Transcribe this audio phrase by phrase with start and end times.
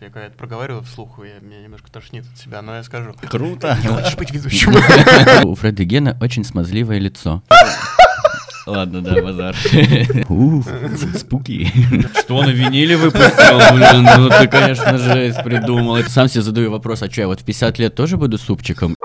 [0.00, 3.14] Я когда это проговариваю вслух, я, меня немножко тошнит от себя, но я скажу.
[3.30, 3.78] Круто.
[3.82, 4.74] Не хочешь быть ведущим?
[5.46, 7.42] У Фредди Гена очень смазливое лицо.
[8.66, 9.56] Ладно, да, базар.
[10.28, 10.66] Ух,
[11.16, 11.72] спуки.
[12.18, 14.06] Что на виниле выпустил, блин?
[14.18, 16.02] Ну ты, конечно, жесть придумал.
[16.08, 18.95] Сам себе задаю вопрос, а что, я вот в 50 лет тоже буду супчиком?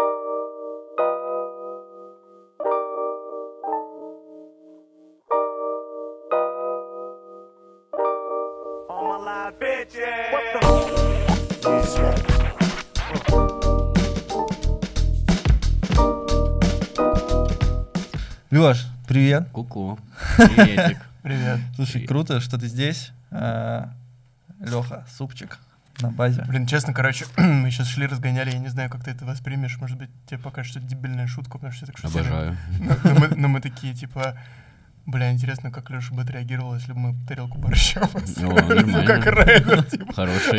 [19.31, 19.49] Привет.
[19.51, 19.99] Ку-ку.
[20.37, 20.97] Приветик.
[21.21, 21.59] Привет.
[21.75, 22.07] Слушай, Привет.
[22.09, 23.11] круто, что ты здесь.
[23.31, 25.57] Леха, супчик
[26.01, 26.43] на базе.
[26.47, 29.77] Блин, честно, короче, мы сейчас шли, разгоняли, я не знаю, как ты это воспримешь.
[29.79, 32.19] Может быть, тебе покажется, что дебильная шутка, потому что я так шутил.
[32.19, 32.57] Обожаю.
[32.79, 34.37] Но, но мы, но мы такие, типа,
[35.05, 38.83] бля, интересно, как Леша бы отреагировал, если бы мы тарелку борща поставили.
[38.83, 40.13] Ну, как рэпер, типа.
[40.13, 40.57] Хороший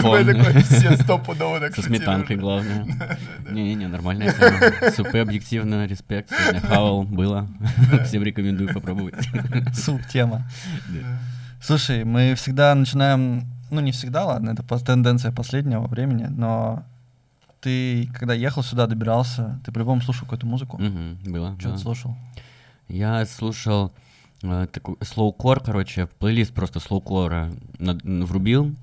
[0.00, 0.26] фон.
[0.26, 2.86] такой, все стопудово так Со сметанкой, главное.
[3.50, 4.90] Не-не-не, нормальная тема.
[4.90, 6.30] Супы объективно, респект.
[6.30, 7.48] Сегодня хавал, было.
[8.04, 9.14] Всем рекомендую попробовать.
[9.74, 10.42] Суп тема.
[11.60, 16.84] Слушай, мы всегда начинаем, ну не всегда, ладно, это тенденция последнего времени, но
[17.64, 20.76] ты, когда ехал сюда, добирался, ты по-любому слушал какую-то музыку.
[20.76, 21.56] Мгм, Было.
[21.58, 21.74] Что да.
[21.76, 22.14] ты слушал?
[22.88, 23.92] Я слушал
[24.42, 24.66] э,
[25.64, 28.74] короче, плейлист просто слоукора врубил.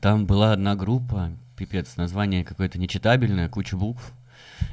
[0.00, 4.12] Там была одна группа, пипец, название какое-то нечитабельное, куча букв.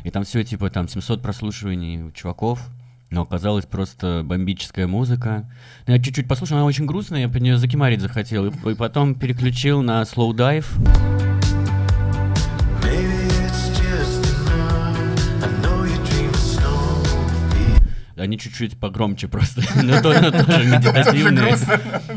[0.04, 2.62] И там все типа там 700 прослушиваний у чуваков.
[3.10, 5.50] Но оказалась просто бомбическая музыка.
[5.88, 8.48] Я чуть-чуть послушал, она очень грустная, я под нее закимарить захотел.
[8.48, 11.27] И, и потом переключил на Slow Dive.
[18.18, 21.56] Они чуть-чуть погромче просто, но то- но тоже медитативные.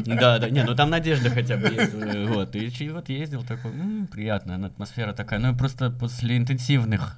[0.07, 1.93] Да, да, не, ну там надежда хотя бы есть.
[1.95, 5.39] э, Вот, и вот ездил такой, «М, приятно, атмосфера такая.
[5.41, 7.17] Ну, и просто после интенсивных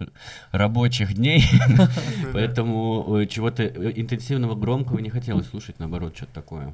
[0.51, 1.45] рабочих дней,
[2.33, 6.73] поэтому э, чего-то э, интенсивного, громкого не хотелось слушать, наоборот, что-то такое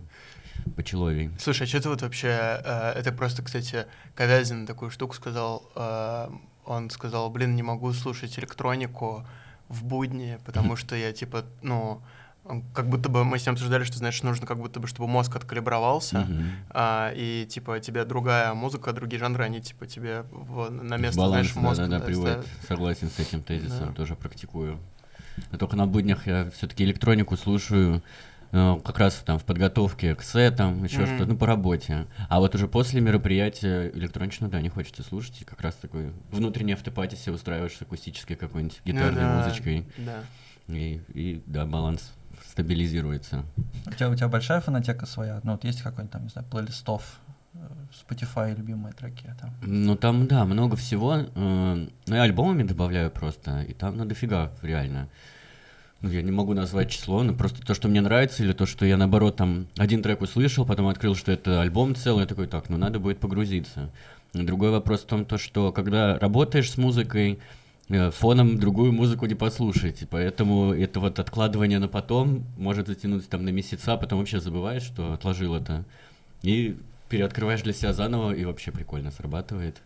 [0.77, 1.31] почеловей.
[1.39, 2.29] Слушай, а что ты вот вообще...
[2.29, 5.63] э, это просто, кстати, Ковязин такую штуку сказал.
[5.77, 6.29] э,
[6.65, 9.27] он сказал, блин, не могу слушать электронику
[9.69, 12.01] в будни, потому что я, типа, ну...
[12.73, 15.37] Как будто бы мы с ним обсуждали, что, знаешь, нужно как будто бы, чтобы мозг
[15.37, 16.45] откалибровался, Мгм.
[16.71, 21.51] а, и, типа, тебе другая музыка, другие жанры, они, типа, тебе в- на место, Баланс,
[21.51, 22.47] знаешь, мозг да, да, да, приводит.
[22.67, 23.93] Согласен с этим тезисом, Да.
[23.93, 24.79] тоже практикую.
[25.53, 28.03] Но только на буднях я все-таки электронику слушаю
[28.53, 31.07] э, как раз там в подготовке к сетам, еще Мгм.
[31.07, 32.07] что-то, ну, по работе.
[32.29, 36.73] А вот уже после мероприятия электронично, да, не хочется слушать, и как раз такой внутренний
[36.73, 40.23] автопати себе устраиваешь с акустической какой-нибудь Ну гитарной да, музычкой, Да.
[40.69, 42.13] и, и, да, баланс
[42.59, 43.45] стабилизируется.
[43.87, 45.41] У тебя, у тебя большая фонотека своя?
[45.45, 47.19] Ну вот есть какой-нибудь там, не знаю, плейлистов,
[47.55, 47.59] э,
[47.93, 49.51] Spotify любимые треки там?
[49.63, 51.17] Ну, там, да, много всего.
[51.17, 55.09] э, Ну, я альбомами добавляю просто, и там, ну, дофига, реально.
[56.01, 58.87] Ну, я не могу назвать число, но просто то, что мне нравится, или то, что
[58.87, 62.69] я, наоборот, там один трек услышал, потом открыл, что это альбом целый, я такой, так,
[62.69, 63.91] ну, надо будет погрузиться.
[64.33, 67.41] Другой вопрос в том, то, что когда работаешь с музыкой,
[67.89, 73.29] э, фоном другую музыку не послушать, и поэтому это вот откладывание на потом может затянуться
[73.29, 75.85] там на месяца, потом вообще забываешь, что отложил это,
[76.43, 76.77] и
[77.09, 79.83] переоткрываешь для себя заново, и вообще прикольно срабатывает.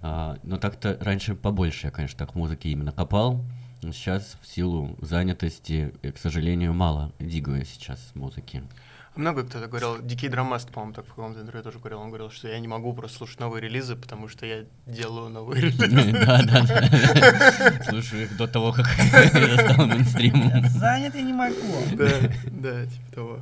[0.00, 3.44] А, но так-то раньше побольше я, конечно, так музыки именно копал,
[3.82, 8.62] сейчас в силу занятости, э, к сожалению, мало дигаю сейчас музыки.
[9.14, 12.30] А Много кто-то говорил, Дикий Драмаст, по-моему, так в каком-то интервью тоже говорил, он говорил,
[12.30, 16.12] что я не могу просто слушать новые релизы, потому что я делаю новые релизы.
[16.12, 17.84] Да, да, да.
[17.88, 20.68] Слушаю их до того, как это стало мейнстримом.
[20.68, 21.56] Занят я не могу.
[21.92, 22.10] Да,
[22.50, 23.40] да, типа того.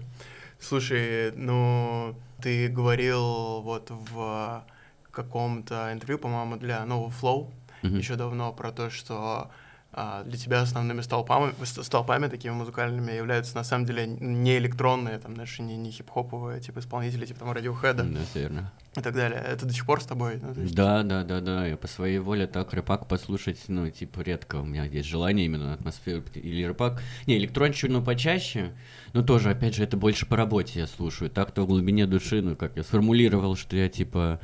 [0.60, 4.64] Слушай, ну, ты говорил вот в
[5.10, 7.50] каком-то интервью, по-моему, для нового Flow,
[7.82, 9.50] еще давно, про то, что
[10.24, 15.34] для тебя основными столпами, ст- столпами такими музыкальными являются на самом деле не электронные, там,
[15.34, 18.72] знаешь, не, не хип-хоповые, типа исполнители, типа там Radiohead Да, верно.
[18.96, 19.40] и так далее.
[19.40, 20.40] Это до сих пор с тобой?
[20.42, 21.66] Ну, есть- Да, да, да, да.
[21.66, 24.56] Я по своей воле так рэпак послушать, ну, типа, редко.
[24.56, 27.00] У меня есть желание именно атмосферу или рэпак.
[27.26, 28.72] Не, электрончик, ну, почаще.
[29.12, 31.30] Но тоже, опять же, это больше по работе я слушаю.
[31.30, 34.40] Так-то в глубине души, ну, как я сформулировал, что я, типа,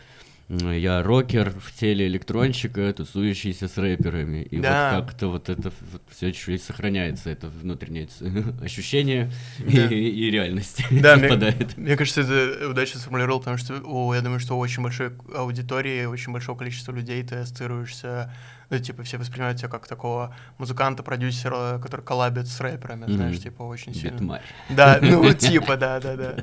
[0.51, 4.43] я рокер в теле электронщика, тусующийся с рэперами.
[4.43, 4.91] И Да.
[4.97, 5.71] вот как-то вот это
[6.11, 8.09] все чуть сохраняется, это внутреннее
[8.63, 9.87] ощущение Да.
[9.87, 11.77] и, и реальность Да, мне, совпадает.
[11.77, 16.05] мне кажется, это удачно сформулировал, потому что о, я думаю, что у очень большой аудитории,
[16.07, 18.35] очень большого количества людей ты ассоциируешься,
[18.71, 23.43] ну, типа, все воспринимают тебя как такого музыканта, продюсера, который коллабит с рэперами, знаешь, Мгм.
[23.43, 24.15] типа, очень сильно.
[24.17, 24.43] Битмарь.
[24.69, 26.37] Да, ну, типа, да, да, да.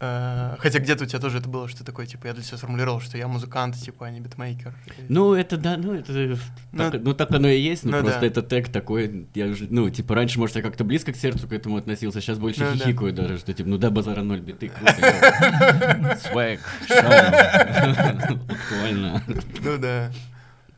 [0.00, 3.00] Э, Хотя где-то у тебя тоже это было, что такое, типа, я для себя сформулировал,
[3.00, 4.72] что я музыкант, типа, а не битмейкер.
[5.08, 8.20] Ну, это да, ну, это Ну, так, ну, так оно и есть, но ну просто
[8.20, 8.26] да.
[8.28, 11.52] это тег такой, я уже, ну, типа, раньше, может, я как-то близко к сердцу к
[11.52, 12.84] этому относился, сейчас больше Ну да.
[12.84, 14.68] хихикаю даже, что, типа, ну да, базара ноль, биты,
[16.28, 18.38] круто, шоу.
[18.38, 19.22] буквально.
[19.62, 20.12] Ну да.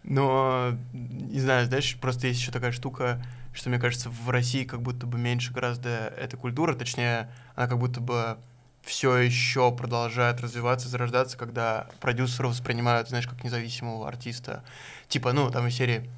[0.02, 3.22] Но, не знаю, знаешь, просто есть еще такая штука,
[3.52, 7.78] что, мне кажется, в России как будто бы меньше гораздо этой культуры, точнее, она как
[7.78, 8.38] будто бы
[8.82, 14.65] все еще продолжает развиваться, зарождаться, когда продюсеры воспринимают, знаешь, как независимого артиста.
[15.09, 16.09] Типа, ну, там из серии,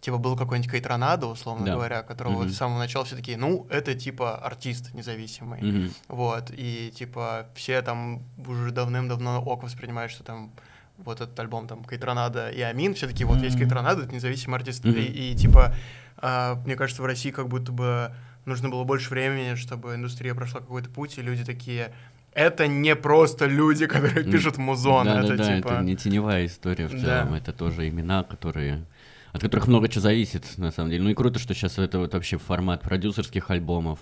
[0.00, 1.72] типа, был какой-нибудь Кейт Ронадо, условно Да.
[1.74, 2.50] говоря, которого Мгм.
[2.50, 5.62] с самого начала все такие, ну, это типа артист независимый.
[5.62, 5.90] Мгм.
[6.08, 10.50] Вот, и типа все там уже давным-давно ок воспринимают, что там
[10.98, 13.64] вот этот альбом там Кейтронада и Амин, все таки вот есть Мгм.
[13.64, 14.96] Кейтронада, это независимый артист, Мгм.
[14.98, 15.74] и, и, типа
[16.18, 18.14] а, мне кажется в России как будто бы
[18.44, 21.92] нужно было больше времени, чтобы индустрия прошла какой-то путь, и люди такие
[22.34, 25.68] это не просто люди, которые пишут музон, да, это да, да, типа...
[25.68, 26.98] это не теневая история в Да.
[26.98, 28.84] целом, это тоже имена, которые
[29.32, 31.04] от которых много чего зависит, на самом деле.
[31.04, 33.98] Ну и круто, что сейчас это вот вообще формат продюсерских альбомов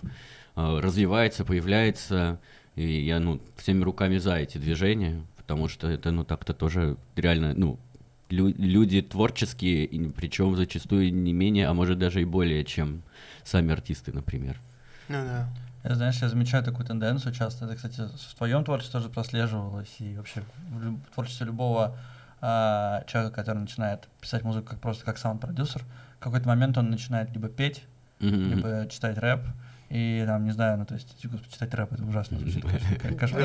[0.57, 2.41] э, развивается, появляется,
[2.75, 7.55] и я, ну, всеми руками за эти движения, потому что это, ну, так-то тоже реально,
[7.55, 7.79] ну,
[8.29, 13.03] лю- люди творческие, причем зачастую не менее, а может даже и более, чем
[13.45, 14.57] сами артисты, например.
[15.09, 15.49] Ну да.
[15.83, 17.65] Я, знаешь, я замечаю такую тенденцию часто.
[17.65, 21.97] Это, кстати, в твоем творчестве тоже прослеживалось, и вообще в, люб- творчестве любого
[22.43, 25.83] а, человека, который начинает писать музыку как просто как саунд-продюсер,
[26.19, 27.83] в какой-то момент он начинает либо петь,
[28.21, 28.51] Мгм.
[28.51, 29.41] либо читать рэп,
[29.91, 33.19] и там, не знаю, ну, то есть, типа, читать рэп, это ужасно звучит, конечно, как-
[33.19, 33.43] кошмар.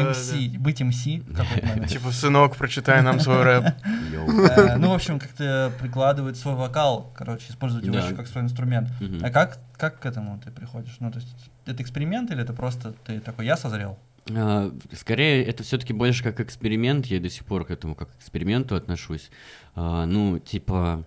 [0.60, 1.88] Быть MC в какой-то момент.
[1.92, 3.66] Типа, сынок, прочитай нам свой рэп.
[3.86, 8.90] Э, Ну, в общем, как-то прикладывает свой вокал, короче, использовать его еще как свой инструмент.
[9.24, 10.96] А как, как к этому ты приходишь?
[11.00, 13.98] Ну, то есть, это эксперимент или это просто ты такой, я созрел?
[14.32, 17.06] А, Скорее, это все-таки больше как эксперимент.
[17.08, 19.30] Я до сих пор к этому как к эксперименту отношусь.
[19.76, 21.04] А, Ну, типа.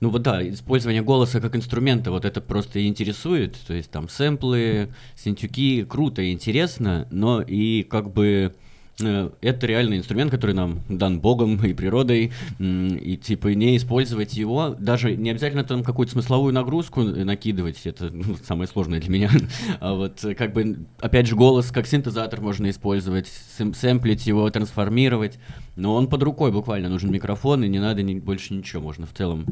[0.00, 4.90] Ну вот да, использование голоса как инструмента, вот это просто интересует, то есть там сэмплы,
[5.16, 8.54] синтюки, круто и интересно, но и как бы
[9.02, 12.30] э, это реальный инструмент, который нам дан Богом и природой,
[12.60, 18.36] и типа не использовать его, даже не обязательно там какую-то смысловую нагрузку накидывать, это ну,
[18.44, 19.30] самое сложное для меня,
[19.80, 23.26] а вот как бы, опять же, голос как синтезатор можно использовать,
[23.58, 25.40] сэм- сэмплить его, трансформировать,
[25.74, 29.12] но он под рукой буквально, нужен микрофон, и не надо ни- больше ничего, можно в
[29.12, 29.44] целом,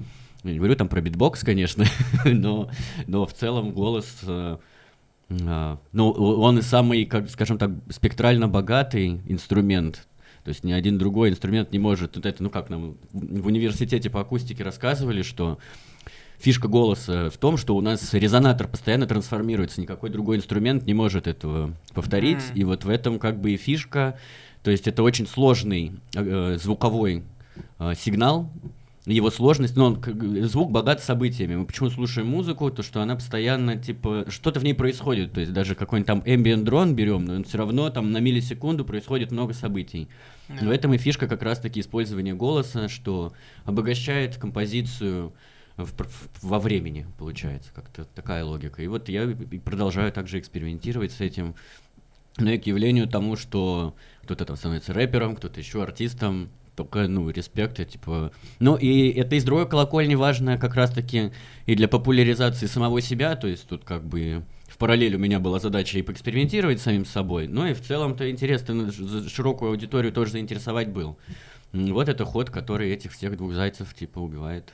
[0.44, 1.84] я не говорю там про битбокс, конечно,
[2.24, 2.70] но,
[3.06, 4.06] но в целом голос...
[4.22, 4.58] э,
[5.46, 10.06] а, Ну, он и самый, как, скажем так, спектрально богатый инструмент.
[10.44, 12.14] То есть ни один другой инструмент не может.
[12.14, 15.58] Вот это, ну как нам в университете по акустике рассказывали, что
[16.38, 21.26] фишка голоса в том, что у нас резонатор постоянно трансформируется, никакой другой инструмент не может
[21.26, 22.50] этого повторить.
[22.50, 22.56] М.
[22.56, 24.18] И вот в этом как бы и фишка.
[24.62, 27.24] То есть это очень сложный э, звуковой
[27.80, 28.48] э, сигнал,
[29.14, 31.54] его сложность, но он, как бы, звук богат событиями.
[31.54, 35.32] Мы почему слушаем музыку, то что она постоянно, типа, что-то в ней происходит.
[35.32, 39.30] То есть даже какой-нибудь там ambient дрон берем, но все равно там на миллисекунду происходит
[39.30, 40.08] много событий.
[40.48, 43.32] В этом и фишка как раз-таки использования голоса, что
[43.64, 45.32] обогащает композицию
[45.76, 48.82] в в- во времени, получается, как-то такая логика.
[48.82, 49.28] И вот я
[49.64, 51.54] продолжаю также экспериментировать с этим.
[52.38, 57.28] Но и к явлению тому, что кто-то там становится рэпером, кто-то еще артистом, только, ну,
[57.30, 58.30] респект, типа...
[58.60, 61.32] Ну, и это из другой колокольни важно как раз-таки
[61.64, 65.58] и для популяризации самого себя, то есть тут как бы в параллель у меня была
[65.58, 68.92] задача и поэкспериментировать с самим собой, но и в целом-то интересно ну,
[69.28, 71.16] широкую аудиторию тоже заинтересовать был.
[71.72, 74.72] Вот это ход, который этих всех двух зайцев, типа, убивает.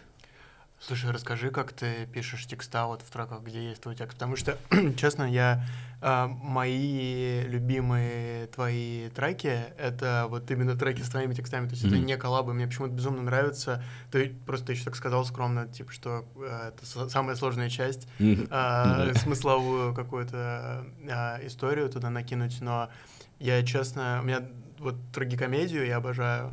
[0.85, 4.15] Слушай, расскажи, как ты пишешь текста вот в треках, где есть твой текст.
[4.15, 4.59] Потому что,
[4.97, 5.65] честно, я
[6.01, 9.47] а, мои любимые твои треки
[9.79, 11.67] это вот именно треки с твоими текстами.
[11.67, 12.07] То есть это Мгм.
[12.07, 12.53] не коллабы.
[12.53, 13.81] Мне почему-то безумно нравится.
[14.11, 18.09] Ты просто еще так сказал скромно, типа, что э, это самая сложная часть.
[18.51, 19.15] А, Да.
[19.21, 22.91] смысловую какую-то а, историю туда накинуть, но
[23.39, 24.43] я честно, у меня
[24.81, 26.53] вот трагикомедию я обожаю.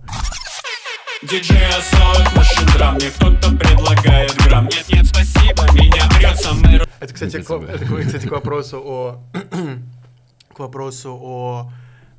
[1.21, 7.13] Диджей Асок, машин драм Мне кто-то предлагает грамм Нет, нет, спасибо, меня прет самый Это,
[7.13, 9.23] кстати, к, это, кстати, к вопросу о
[10.53, 11.71] к вопросу о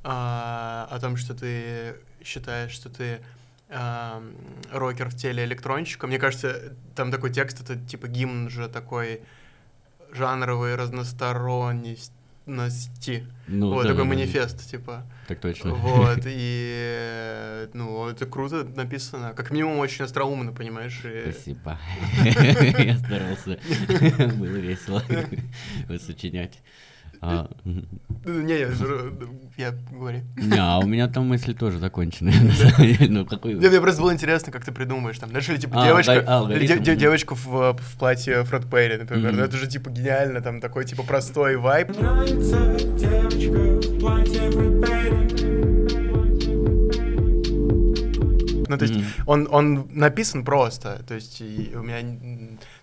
[0.04, 3.20] а, о том, что ты считаешь, что ты
[3.70, 4.32] ам,
[4.70, 6.06] рокер в теле электронщика.
[6.06, 9.22] Мне кажется, там такой текст, это типа гимн же такой
[10.12, 12.12] жанровой разносторонности.
[13.46, 14.16] Ну, вот да, такой да, да.
[14.16, 15.04] манифест, типа.
[15.26, 15.74] Так точно.
[15.74, 19.32] Вот, и ну, это круто написано.
[19.34, 21.00] Как минимум, очень остроумно, понимаешь?
[21.04, 21.78] и- Спасибо.
[22.78, 23.58] Я старался.
[24.36, 25.02] Было весело
[25.98, 26.58] сочинять.
[27.22, 27.48] А.
[28.24, 28.68] Не, я,
[29.56, 30.22] я говори.
[30.36, 32.32] Не, а у меня там мысли тоже закончены.
[33.08, 33.54] Ну, какой...
[33.54, 35.18] Не, мне просто было интересно, как ты придумаешь.
[35.18, 37.00] Там, знаешь, или типа А, девочка, алгори- а, или де- алгоритм, де- мгм.
[37.00, 37.46] девочка в,
[37.78, 39.32] в платье Фред Перри, например.
[39.32, 41.88] Ну, это же типа гениально, там такой типа простой вайб.
[41.98, 45.30] Нравится девочка в платье Фредберри
[48.68, 49.04] Ну, то есть Мгм.
[49.26, 51.02] он, он написан просто.
[51.06, 52.00] То есть и у меня...
[52.00, 52.06] То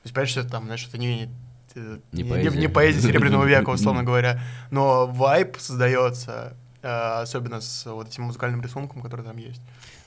[0.03, 1.29] есть, понимаешь, что там, знаешь, это не...
[1.77, 2.59] э, Не не, поэзия.
[2.59, 4.39] не поэзия Серебряного века, условно говоря,
[4.71, 6.87] но вайб создается, э,
[7.21, 9.61] особенно с вот этим музыкальным рисунком, который там есть.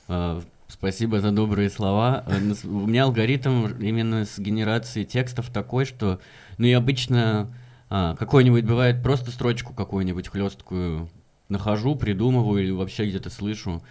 [0.08, 2.24] А, Спасибо за добрые слова.
[2.28, 6.20] Нас- У меня алгоритм именно с генерацией текстов такой, что,
[6.58, 7.48] ну, я обычно
[7.88, 11.08] а, какой-нибудь бывает просто строчку какую-нибудь хлесткую
[11.48, 13.82] нахожу, придумываю или вообще где-то слышу,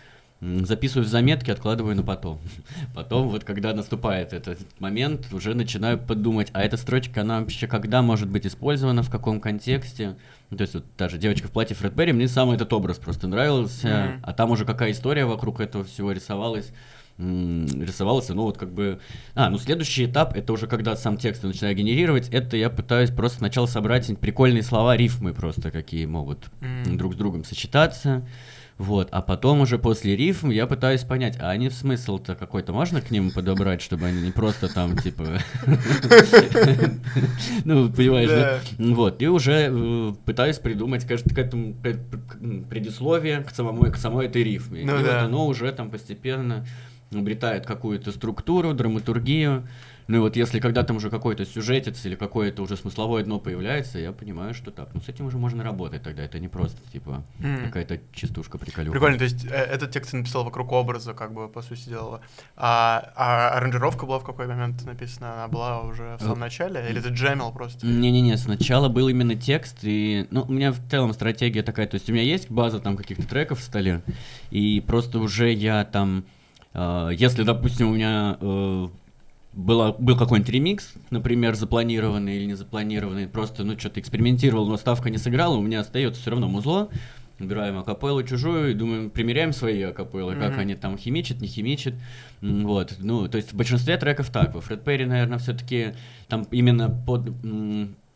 [0.42, 2.40] записываю в заметки, откладываю на потом.
[2.96, 8.02] Потом вот когда наступает этот момент, уже начинаю подумать, а эта строчка, она вообще когда
[8.02, 10.16] может быть использована, в каком контексте.
[10.50, 12.98] Ну, то есть вот та же девочка в платье Фред Перри, мне сам этот образ
[12.98, 14.24] просто нравился, Мгм.
[14.24, 16.72] а там уже какая история вокруг этого всего рисовалась.
[17.22, 19.02] м, рисовался, ну вот как бы...
[19.36, 23.40] А, ну следующий этап, это уже когда сам текст начинаю генерировать, это я пытаюсь просто
[23.40, 26.98] сначала собрать прикольные слова, рифмы просто, какие могут М.
[26.98, 28.26] друг с другом сочетаться.
[28.80, 33.02] Вот, а потом уже после рифм я пытаюсь понять, а они в смысл-то какой-то можно
[33.02, 35.26] к ним подобрать, чтобы они не просто там, типа...
[37.66, 38.60] Ну, понимаешь, да?
[38.78, 41.74] Вот, и уже э, пытаюсь придумать, к этому
[42.70, 44.86] предисловие к самому, к самой этой рифме.
[44.86, 45.24] Ну и вот да.
[45.24, 46.66] оно уже там постепенно
[47.14, 49.68] обретает какую-то структуру, драматургию.
[50.10, 54.00] Ну и вот если когда там уже какой-то сюжетец или какое-то уже смысловое дно появляется,
[54.00, 57.24] я понимаю, что так, ну с этим уже можно работать тогда, это не просто типа
[57.44, 57.66] М.
[57.66, 58.92] какая-то частушка приколюха.
[58.94, 62.22] Прикольно, то есть э, этот текст ты написал вокруг образа, как бы, по сути дела.
[62.58, 65.34] А, а аранжировка была в какой момент написана?
[65.34, 66.90] Она была уже в самом Э, начале?
[66.90, 67.86] Или ты джемил просто?
[67.86, 72.10] Не-не-не, сначала был именно текст, и, ну, у меня в целом стратегия такая, то есть
[72.10, 74.02] у меня есть база там каких-то треков в столе,
[74.50, 76.24] и просто уже я там,
[76.74, 78.88] э, если, допустим, у меня э,
[79.60, 85.10] была, был какой-нибудь ремикс, например, запланированный или не запланированный, просто, ну, что-то экспериментировал, но ставка
[85.10, 86.90] не сыграла, у меня остается все равно музло,
[87.42, 90.60] Убираем акапеллу чужую и думаем, примеряем свои акапеллы, как Мгм.
[90.60, 91.94] они там химичат, не химичат.
[92.42, 94.54] Вот, ну, то есть в большинстве треков так.
[94.54, 95.94] Во Фред Перри, наверное, все-таки
[96.28, 97.32] там именно под,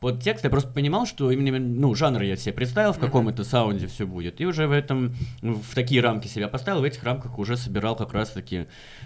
[0.01, 3.33] под текст я просто понимал, что именно, ну, жанр я себе представил, в каком Мгм.
[3.33, 4.41] это саунде все будет.
[4.41, 8.13] И уже в этом, в такие рамки себя поставил, в этих рамках уже собирал как
[8.13, 8.65] раз-таки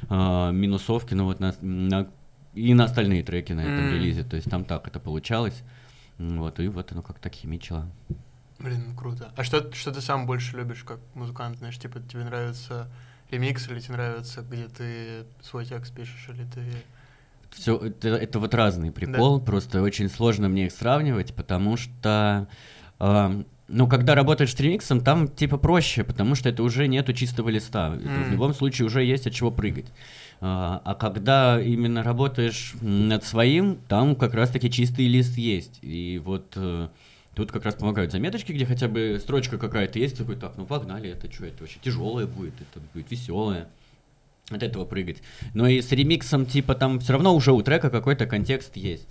[0.10, 2.08] а, минусовки, ну, вот на, на-
[2.57, 3.93] и на остальные треки на этом М.
[3.93, 4.23] релизе.
[4.23, 5.63] То есть там так это получалось.
[6.17, 7.87] Вот, и вот оно как-то химичило.
[8.59, 9.31] Блин, ну круто.
[9.35, 11.59] А что, что ты сам больше любишь как музыкант?
[11.59, 12.89] Знаешь, типа, тебе нравится
[13.29, 16.63] ремикс или тебе нравится, где ты свой текст пишешь, или ты...
[17.51, 22.47] Все, это, это вот разный прикол, просто очень сложно мне их сравнивать, потому что,
[22.99, 27.50] ам, ну, когда работаешь с ремиксом, там типа проще, потому что это уже нету чистого
[27.50, 29.88] листа, Это в любом случае уже есть от чего прыгать.
[30.39, 36.53] А, а когда именно работаешь над своим, там как раз-таки чистый лист есть, и вот
[36.55, 36.89] э,
[37.36, 41.09] тут как раз помогают заметочки, где хотя бы строчка какая-то есть, такой, так, ну погнали,
[41.09, 43.67] это что, это вообще тяжелое будет, это будет веселое
[44.50, 45.17] от этого прыгать.
[45.53, 49.09] Но и с ремиксом, типа, там все равно уже у трека какой-то контекст есть.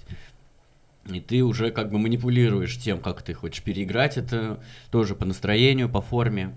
[1.13, 4.61] И ты уже как бы манипулируешь тем, как ты хочешь переиграть это,
[4.91, 6.55] тоже по настроению, по форме.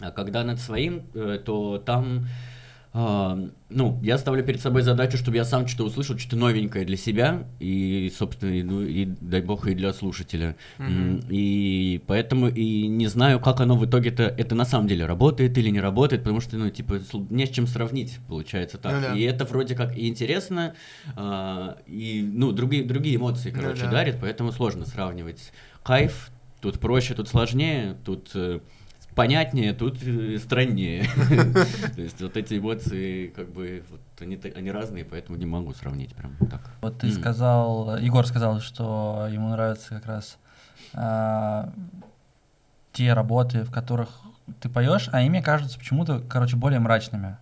[0.00, 2.26] А когда над своим, э, то там,
[2.96, 3.36] а,
[3.70, 7.42] ну, я ставлю перед собой задачу, чтобы я сам что-то услышал, что-то новенькое для себя,
[7.58, 10.54] и, собственно, и, ну, и дай бог, и для слушателя.
[10.78, 15.58] М, И поэтому и не знаю, как оно в итоге-то, это на самом деле работает
[15.58, 18.92] или не работает, потому что, ну, типа, не с чем сравнить, получается так.
[18.92, 19.14] Ну да.
[19.14, 20.74] И это вроде как и интересно,
[21.16, 23.90] а, и, ну, другие, другие эмоции, Ну короче, да.
[23.90, 25.52] дарит, поэтому сложно сравнивать.
[25.82, 28.60] Кайф, тут проще, тут сложнее, тут э,
[29.14, 31.04] понятнее, тут э, страннее.
[31.94, 33.82] То есть вот эти эмоции, как бы,
[34.20, 36.60] они, разные, поэтому не могу сравнить прям так.
[36.80, 40.38] Вот ты сказал, Егор сказал, что ему нравятся как раз
[40.94, 41.72] а,
[42.92, 44.08] те работы, в которых
[44.60, 47.36] ты поешь, а ими кажутся почему-то, короче, более мрачными.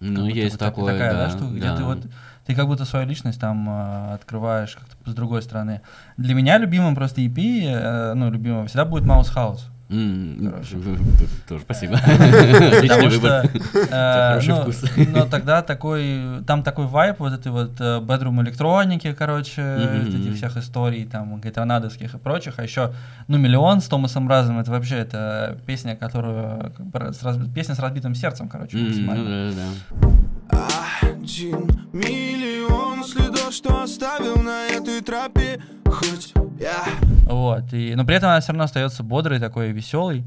[0.00, 1.30] Ну, есть так- такое, такая, да.
[1.30, 1.76] штука, где да.
[1.76, 2.06] ты вот
[2.46, 5.82] ты как будто свою личность там а, открываешь как-то с другой стороны.
[6.16, 9.60] Для меня любимым просто EP, э, ну, любимым всегда будет Mouse House.
[9.88, 11.94] Тоже спасибо.
[11.98, 13.18] Отличный выбор.
[13.18, 13.42] тебя
[13.90, 14.84] э, хороший ну, вкус.
[15.14, 19.62] но тогда такой, там такой вайп вот этой вот э, bedroom электроники, короче,
[20.06, 22.92] этих всех историй, там, гайторнадовских и прочих, а еще,
[23.28, 26.70] ну, Миллион с Томасом Разом, это вообще, это песня, которую,
[27.54, 29.52] песня с разбитым сердцем, короче, максимально.
[29.52, 30.12] Ну.
[31.00, 36.84] Один миллион следов, что оставил на этой тропе Хоть я
[37.28, 37.72] Вот.
[37.72, 40.24] И, но при этом она все равно остается бодрой, такой веселой.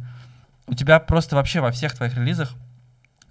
[0.67, 2.51] У тебя просто вообще во всех твоих релизах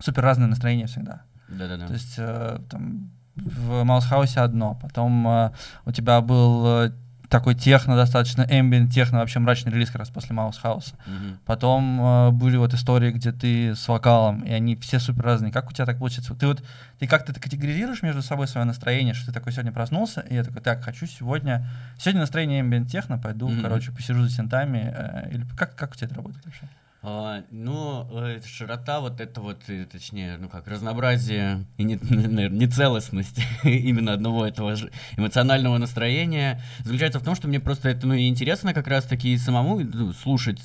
[0.00, 1.22] супер разное настроение всегда.
[1.48, 1.86] Да-да-да.
[1.86, 5.52] То есть э, там в Маусхаусе одно, потом э,
[5.84, 6.92] у тебя был э,
[7.30, 10.96] такой техно, достаточно ambient техно, вообще мрачный релиз как раз после Маусхауса.
[11.06, 11.38] Мгм.
[11.46, 15.52] Потом э, были вот истории, где ты с вокалом, и они все супер разные.
[15.52, 16.34] Как у тебя так получится?
[16.34, 16.62] Ты вот
[16.98, 20.60] ты как-то категоризируешь между собой свое настроение, что ты такой сегодня проснулся, и я такой,
[20.60, 21.66] так, хочу сегодня...
[21.98, 23.62] Сегодня настроение ambient техно, пойду, Мгм.
[23.62, 24.92] короче, посижу за синтами.
[24.94, 26.68] э, или как, как у тебя это работает вообще?
[27.02, 32.50] А, ну, э, широта вот это вот, э, точнее, ну как, разнообразие и не, наверное,
[32.50, 34.76] нецелостность именно одного этого
[35.16, 39.80] эмоционального настроения заключается в том, что мне просто это, ну, и интересно как раз-таки самому
[39.80, 40.60] ну, слушать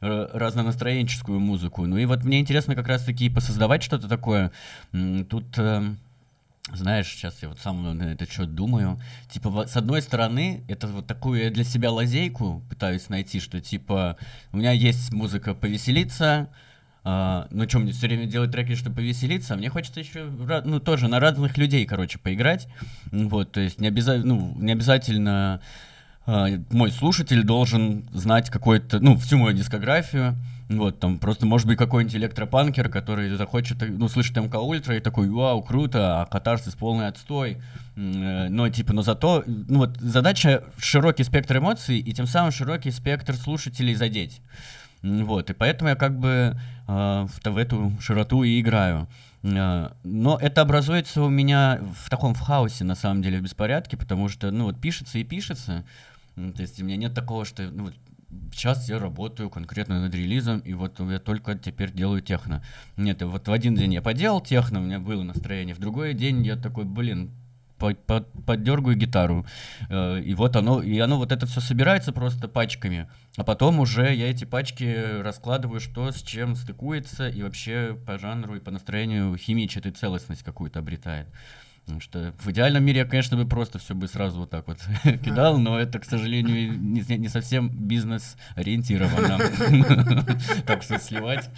[0.00, 1.86] э, разнонастроенческую музыку.
[1.86, 4.52] Ну и вот мне интересно как раз-таки посоздавать что-то такое.
[5.28, 5.58] Тут...
[6.72, 9.00] знаешь, сейчас я вот сам на этот счет думаю.
[9.30, 14.16] Типа, с одной стороны, это вот такую я для себя лазейку пытаюсь найти, что типа
[14.52, 16.48] у меня есть музыка повеселиться,
[17.04, 20.78] а, ну что, мне все время делать треки, чтобы повеселиться, а мне хочется еще, ну,
[20.80, 22.68] тоже на разных людей, короче, поиграть.
[23.10, 25.62] Вот, то есть не, обяза- ну, не обязательно
[26.26, 30.36] а, мой слушатель должен знать какой-то, ну, всю мою дискографию.
[30.68, 35.30] Вот, там просто может быть какой-нибудь электропанкер, который захочет, ну, слышит МК Ультра и такой,
[35.30, 37.56] вау, круто, а катарсис полный отстой.
[37.96, 42.90] Э, Но, типа, но зато, ну, вот задача широкий спектр эмоций и тем самым широкий
[42.90, 44.42] спектр слушателей задеть.
[45.02, 49.06] Вот, и поэтому я как бы а, в, в эту широту и играю.
[49.44, 53.96] А, Но это образуется у меня в таком в хаосе, на самом деле, в беспорядке,
[53.96, 55.84] потому что, ну, вот пишется и пишется.
[56.34, 57.90] То есть у меня нет такого, что, ну,
[58.52, 62.62] сейчас я работаю конкретно над релизом, и вот я только теперь делаю техно.
[62.96, 66.44] Нет, вот в один день я поделал техно, у меня было настроение, в другой день
[66.44, 67.30] я такой, блин,
[67.78, 69.46] по- по- поддергаю гитару.
[69.88, 73.08] Э, И вот оно, и оно вот это все собирается просто пачками.
[73.36, 78.56] А потом уже я эти пачки раскладываю, что с чем стыкуется, и вообще по жанру
[78.56, 81.28] и по настроению химичит и целостность какую-то обретает.
[81.88, 84.76] Потому что в идеальном мире я, конечно, бы просто все бы сразу вот так вот
[85.24, 89.38] кидал, но это, к сожалению, не, не совсем бизнес-ориентировано.
[90.66, 91.48] Так все сливать.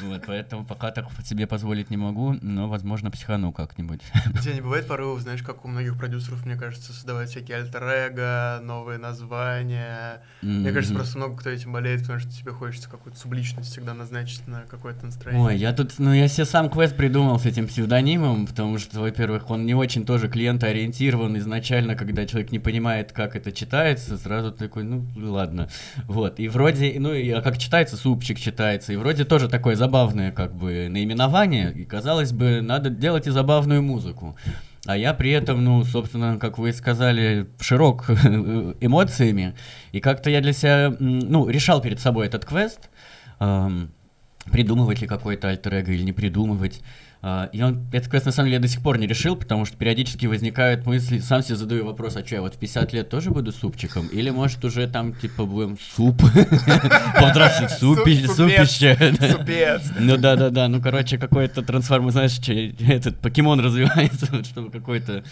[0.00, 4.00] Вот, поэтому пока так себе позволить не могу, но, возможно, психану как-нибудь.
[4.32, 8.60] У тебя не бывает порывов, знаешь, как у многих продюсеров, мне кажется, создавать всякие альтер
[8.62, 10.22] новые названия.
[10.40, 14.46] Мне кажется, просто много кто этим болеет, потому что тебе хочется какую-то субличность всегда назначить
[14.46, 15.44] на какое-то настроение.
[15.44, 19.50] Ой, я тут, ну я себе сам квест придумал с этим псевдонимом, потому что, во-первых,
[19.50, 24.84] он не очень тоже клиентоориентирован изначально, когда человек не понимает, как это читается, сразу такой,
[24.84, 25.68] ну ладно,
[26.06, 26.38] вот.
[26.38, 30.54] И вроде, ну и а как читается, супчик читается, и вроде тоже такое забавное как
[30.54, 34.36] бы наименование, и казалось бы, надо делать и забавную музыку.
[34.86, 38.08] А я при этом, ну, собственно, как вы сказали, широк
[38.80, 39.54] эмоциями.
[39.92, 42.88] И как-то я для себя, ну, решал перед собой этот квест,
[43.38, 43.90] ам,
[44.50, 46.80] придумывать ли какой-то альтер или не придумывать.
[47.22, 49.66] А, И он, этот квест на самом деле я до сих пор не решил, потому
[49.66, 53.10] что периодически возникают мысли, сам себе задаю вопрос, а что, я вот в 50 лет
[53.10, 54.06] тоже буду супчиком?
[54.06, 56.22] Или может уже там типа будем суп,
[57.20, 58.96] подрастет супи- Су- супище.
[59.32, 59.82] супец.
[59.98, 60.68] Ну да, да, да.
[60.68, 65.22] Ну, короче, какой-то трансформ, знаешь, этот покемон развивается, чтобы какой-то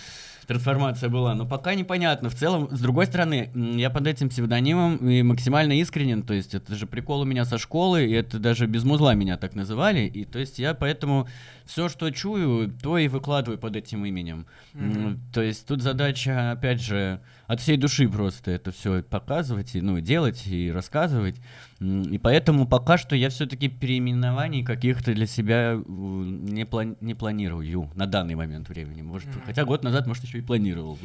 [0.48, 1.34] трансформация была.
[1.34, 2.30] Но пока непонятно.
[2.30, 6.22] В целом, с другой стороны, я под этим псевдонимом и максимально искренен.
[6.22, 9.36] То есть, это же прикол у меня со школы, и это даже без музла меня
[9.36, 10.00] так называли.
[10.00, 11.28] И то есть я поэтому
[11.66, 14.46] все, что чую, то и выкладываю под этим именем.
[14.74, 19.80] М, То есть тут задача, опять же, от всей души просто это все показывать, и,
[19.80, 21.36] ну, делать и рассказывать.
[21.80, 27.90] И поэтому пока что я все-таки переименований каких-то для себя э, не, плани- не планирую
[27.94, 29.02] на данный момент времени.
[29.02, 29.42] Может, Мгм.
[29.46, 30.98] хотя год назад, может, еще и планировал.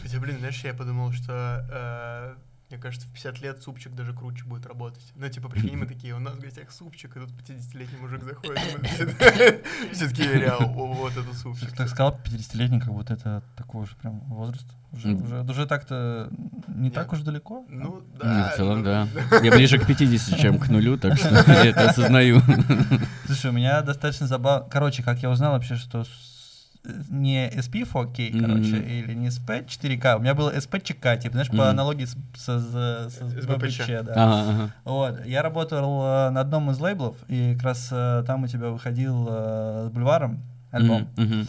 [0.00, 2.34] Хотя, блин, знаешь, я подумал, что э,
[2.70, 5.02] мне кажется, в 50 лет супчик даже круче будет работать.
[5.16, 8.58] Ну, типа, прикинь, мы такие, у нас в гостях супчик, и тут 50-летний мужик заходит,
[8.58, 8.84] и мы
[9.92, 11.72] все такие, реал, вот это супчик.
[11.76, 14.66] Так, сказал 50-летний, как будто это такой уже прям возраст.
[14.92, 16.30] Уже, так-то
[16.68, 17.64] не так уж далеко.
[17.68, 18.50] Ну, да.
[18.50, 19.08] в целом, да.
[19.42, 22.40] Я ближе к 50, чем к нулю, так что я это осознаю.
[23.26, 24.68] Слушай, у меня достаточно забавно.
[24.68, 26.04] Короче, как я узнал вообще, что
[27.10, 31.54] не SP 4K, короче, или не SP 4K, у меня было SP-ЧК, типа, знаешь, по
[31.56, 31.62] Мгм.
[31.62, 34.14] аналогии с, со- с- с С БПЧ, да.
[34.16, 34.70] Ага, ага.
[34.84, 38.68] Вот, я работал э, на одном из лейблов, и как раз э, там у тебя
[38.70, 40.40] выходил э, с Бульваром
[40.70, 41.08] альбом.
[41.16, 41.46] Мгм.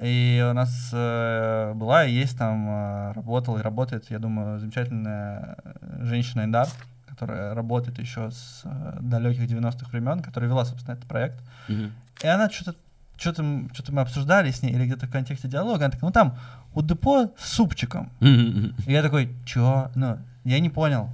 [0.00, 5.56] И у нас э, была и есть там, э, работала и работает, я думаю, замечательная
[5.64, 6.68] э, женщина Индар,
[7.08, 11.42] которая работает еще с э, далеких 90-х времен, которая вела, собственно, этот проект.
[11.68, 11.92] Мгм.
[12.22, 12.76] И она что-то
[13.18, 13.42] что-то
[13.74, 16.38] что мы обсуждали с ней, или где-то в контексте диалога, она такая, ну там
[16.74, 18.10] у депо с супчиком.
[18.20, 19.90] И я такой, чё?
[19.94, 21.10] Ну, Я не понял.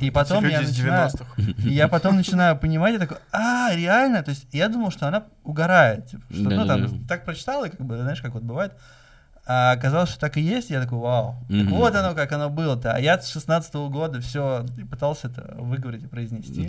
[0.00, 1.08] И потом я начинаю...
[1.08, 1.42] 90-х.
[1.68, 4.22] И я потом начинаю понимать, я такой, а, реально?
[4.22, 6.06] То есть я думал, что она угорает.
[6.06, 8.72] типа, что, ну, там, так прочитал, и как бы, знаешь, как вот бывает.
[9.46, 11.36] А оказалось, что так и есть, я такой, вау.
[11.48, 11.70] Так Мгм.
[11.70, 12.92] вот оно, как оно было-то.
[12.92, 16.66] А я с 16 года все пытался это выговорить и произнести.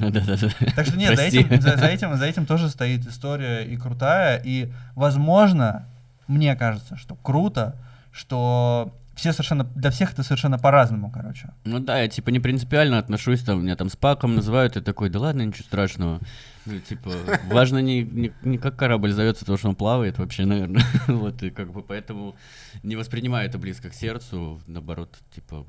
[0.76, 4.42] Так что нет, за этим, за, за этим, за этим тоже стоит история и крутая.
[4.44, 5.86] И, возможно,
[6.28, 7.76] мне кажется, что круто,
[8.12, 11.52] что все совершенно, для всех это совершенно по-разному, короче.
[11.64, 15.20] Ну да, я типа не принципиально отношусь, там, меня там спаком называют, и такой, да
[15.20, 16.20] ладно, ничего страшного.
[16.66, 17.12] Ну, типа,
[17.52, 20.84] важно не, не, не как корабль зовется, то, что он плавает вообще, наверное.
[21.08, 22.36] вот, и как бы поэтому
[22.82, 25.68] не воспринимаю это близко к сердцу, наоборот, типа,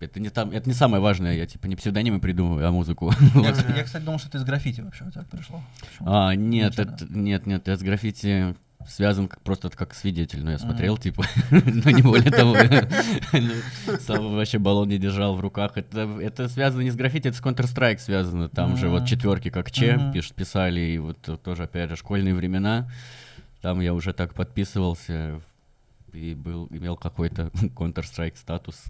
[0.00, 3.12] это не, там, это не самое важное, я типа не псевдонимы придумываю, а музыку.
[3.34, 5.62] Я, я, кстати, думал, что это из граффити вообще у тебя пришло.
[6.00, 8.56] А, нет, это, нет, нет, я с граффити
[8.88, 12.54] связан как, просто как свидетель, но я смотрел, типа, но не более того.
[14.00, 15.72] Сам вообще баллон не держал в руках.
[15.76, 18.48] Это, это связано не с граффити, это с Counter-Strike связано.
[18.48, 22.88] Там же вот четверки как Че пиш- писали, и вот тоже, опять же, школьные времена.
[23.62, 25.40] Там я уже так подписывался
[26.14, 28.84] и был, имел какой-то Counter-Strike статус.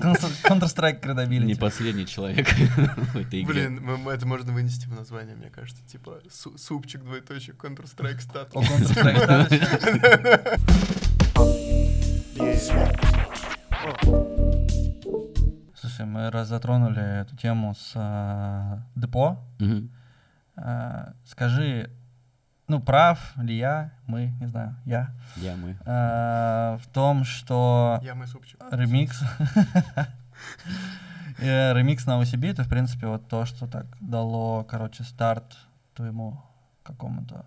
[0.00, 1.44] Counter-Strike Credibility.
[1.44, 3.68] Не последний человек в этой игре.
[3.68, 5.84] Блин, это можно вынести в название, мне кажется.
[5.86, 8.64] Типа су- супчик, двоеточие, Counter-Strike О, статус.
[8.70, 10.60] Counter-Strike статус.
[15.74, 19.38] Слушай, мы раз затронули эту тему с э, депо.
[20.56, 21.90] Э, скажи,
[22.70, 25.76] ну, прав ли я, мы, не знаю, я, Я мы.
[25.84, 28.60] э, в том, что Я мой супчик.
[28.70, 29.20] ремикс
[31.38, 35.56] э, ремикс на OCB это, в принципе, вот то, что так дало, короче, старт
[35.94, 36.40] твоему
[36.82, 37.44] какому-то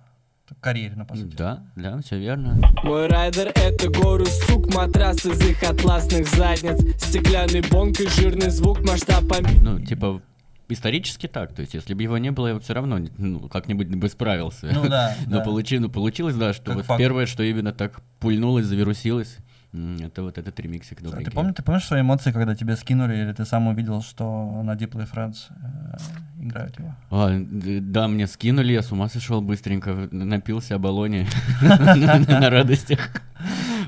[0.61, 1.35] карьере, ну, по сути.
[1.35, 2.55] Да, да, все верно.
[2.83, 8.79] Мой райдер это горы сук, матрас из их атласных задниц Стеклянный бонг и жирный звук,
[8.81, 10.21] масштаб пом- Ну, типа,
[10.69, 11.53] исторически так.
[11.53, 14.69] То есть, если бы его не было, я бы все равно ну, как-нибудь бы справился.
[14.73, 15.43] Ну да, Но да.
[15.43, 16.99] получи- ну, получилось, да, что Как вот факт.
[16.99, 19.37] первое, что именно так пульнулось, завирусилось,
[19.73, 21.31] это вот этот ремиксик добренький.
[21.31, 24.75] Ты, помнишь, ты помнишь свои эмоции, когда тебе скинули, или ты сам увидел, что на
[24.75, 26.95] Deep Play Friends э, играют его?
[27.09, 31.27] А, да, мне скинули, я с ума сошел быстренько, напился о баллоне
[31.61, 33.09] на радостях.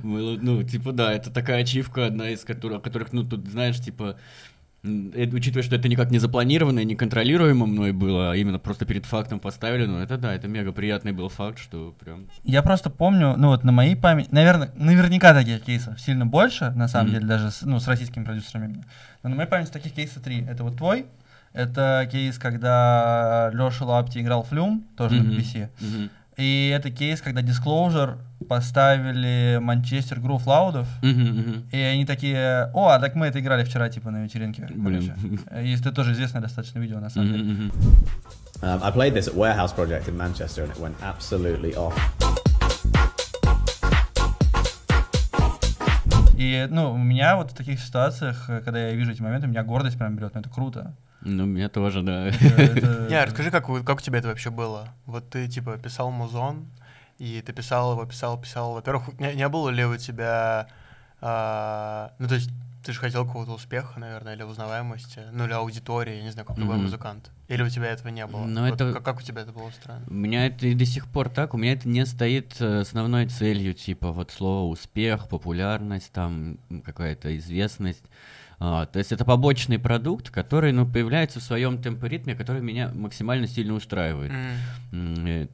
[0.02, 4.18] Было, ну, типа, да, это такая ачивка, одна из которых, которых, ну, тут, знаешь, типа,
[4.86, 9.06] учитывая, что это никак не запланировано и не контролируемо мной было, а именно просто перед
[9.06, 12.26] фактом поставили, ну, это да, это мега приятный был факт, что прям...
[12.44, 16.88] Я просто помню, ну вот на моей памяти, наверное, наверняка таких кейсов сильно больше, на
[16.88, 17.14] самом Мгм.
[17.16, 18.84] деле, даже с, ну, с российскими продюсерами.
[19.24, 20.46] Но на моей памяти таких кейсов три.
[20.46, 21.06] Это вот твой,
[21.54, 25.38] это кейс, когда Леша Лапти играл Флюм, тоже на Мгм.
[25.38, 25.70] BBC.
[25.80, 26.10] Мгм.
[26.38, 28.18] И это кейс, когда Disclosure
[28.50, 34.12] поставили Манчестер Грув Лаудов, и они такие, о, а так мы это играли вчера, типа,
[34.12, 34.68] на вечеринке.
[34.70, 35.14] Блин.
[35.50, 35.68] короче».
[35.68, 37.72] Есть это тоже известное достаточно видео, на самом деле.
[38.62, 41.94] Um, I played this at Warehouse Project in Manchester and it went absolutely off.
[46.38, 49.64] И, ну, у меня вот в таких ситуациях, э, когда я вижу эти моменты, меня
[49.64, 50.94] гордость прям берет, ну, это круто.
[51.26, 52.30] Ну, мне тоже, да.
[53.10, 54.90] Не, расскажи, как, у- тебя это вообще было?
[55.06, 56.68] Вот ты, типа, писал музон,
[57.18, 58.74] и ты писал его, писал, писал.
[58.74, 60.68] Во-первых, не, не было ли у тебя...
[61.22, 62.52] а, ну, то есть,
[62.84, 66.60] ты же хотел какого-то успеха, наверное, или узнаваемости, ну, или аудитории, я не знаю, как
[66.60, 66.84] любой Мгм.
[66.84, 67.32] музыкант.
[67.48, 68.46] Или у тебя этого не было?
[68.46, 70.06] Ну, Вот это- как, как у тебя это было устроено?
[70.08, 73.28] У меня это и до сих пор так, у меня это не стоит э, основной
[73.28, 78.04] целью, типа вот слово успех, популярность, там какая-то известность.
[78.60, 83.48] А, то есть это побочный продукт, который ну, появляется в своем темпоритме, который меня максимально
[83.48, 84.32] сильно устраивает.
[84.92, 85.48] Э,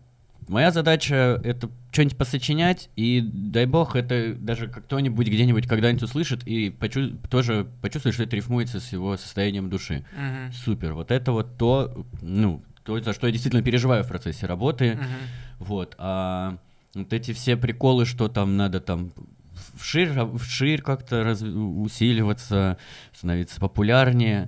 [0.47, 6.69] Моя задача это что-нибудь посочинять, и дай бог, это даже кто-нибудь где-нибудь когда-нибудь услышит и
[6.69, 10.03] почу- тоже почувствует, что это рифмуется с его состоянием души.
[10.13, 10.51] Мгм.
[10.51, 10.93] Супер.
[10.93, 14.95] Вот это вот то, ну, то, за что я действительно переживаю в процессе работы.
[14.95, 15.05] Мгм.
[15.59, 15.95] Вот.
[15.99, 16.57] А
[16.95, 19.11] вот эти все приколы, что там надо там
[19.81, 22.77] вширь, вширь как-то раз- усиливаться,
[23.13, 24.47] становиться популярнее.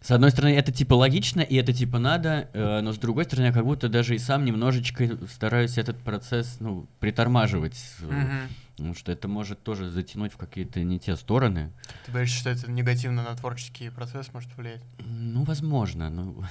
[0.00, 3.46] С одной стороны, это типа логично, и это типа надо, э, но с другой стороны,
[3.46, 7.76] я как будто даже и сам немножечко стараюсь этот процесс, ну, притормаживать.
[8.00, 8.48] Мгм.
[8.76, 11.72] Потому что это может тоже затянуть в какие-то не те стороны.
[12.04, 14.82] Ты боишься, что это негативно на творческий процесс может влиять?
[14.98, 16.10] Ну, возможно.
[16.10, 16.44] Ну,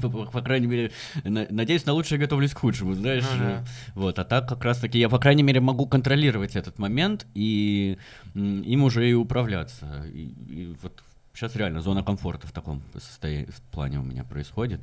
[0.32, 0.92] по, крайней мере,
[1.24, 3.24] на- надеюсь, на лучшее готовлюсь к худшему, знаешь.
[3.24, 3.64] Ну
[3.96, 7.98] Вот, а так как раз-таки я, по крайней мере, могу контролировать этот момент и
[8.34, 10.04] им уже и управляться.
[10.06, 14.80] И, и вот сейчас реально зона комфорта в таком состоянии, в плане у меня происходит.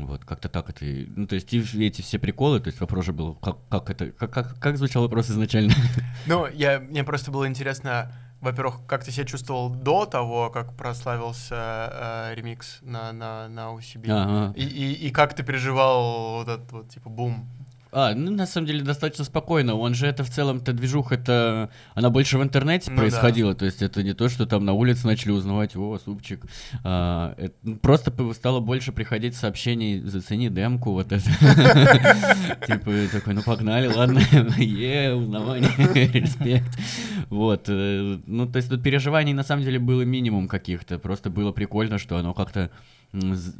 [0.00, 0.84] Вот, как-то так это.
[0.84, 4.12] Ну, то есть, и эти все приколы, то есть вопрос же был, как, как это,
[4.12, 5.72] как, как, как звучал вопрос изначально?
[6.26, 11.54] Ну, я, мне просто было интересно, во-первых, как ты себя чувствовал до того, как прославился
[11.54, 14.08] э, ремикс на, на, на UCB?
[14.08, 14.52] Ага.
[14.56, 17.48] И, и, и как ты переживал вот этот вот, типа, бум?
[17.92, 19.74] А, ну на самом деле достаточно спокойно.
[19.74, 23.02] Он же это в целом-то движуха, это она больше в интернете Ну да.
[23.02, 23.54] происходила.
[23.54, 26.46] То есть это не то, что там на улице начали узнавать, о, супчик.
[26.84, 31.22] А, это, ну, просто стало больше приходить сообщений, зацени демку, вот это.
[32.66, 34.20] Типа такой, ну погнали, ладно,
[34.56, 35.70] е, узнавание,
[36.12, 36.78] респект.
[37.28, 40.98] Вот, э, ну то есть тут переживаний на самом деле было минимум каких-то.
[40.98, 42.70] Просто было прикольно, что оно как-то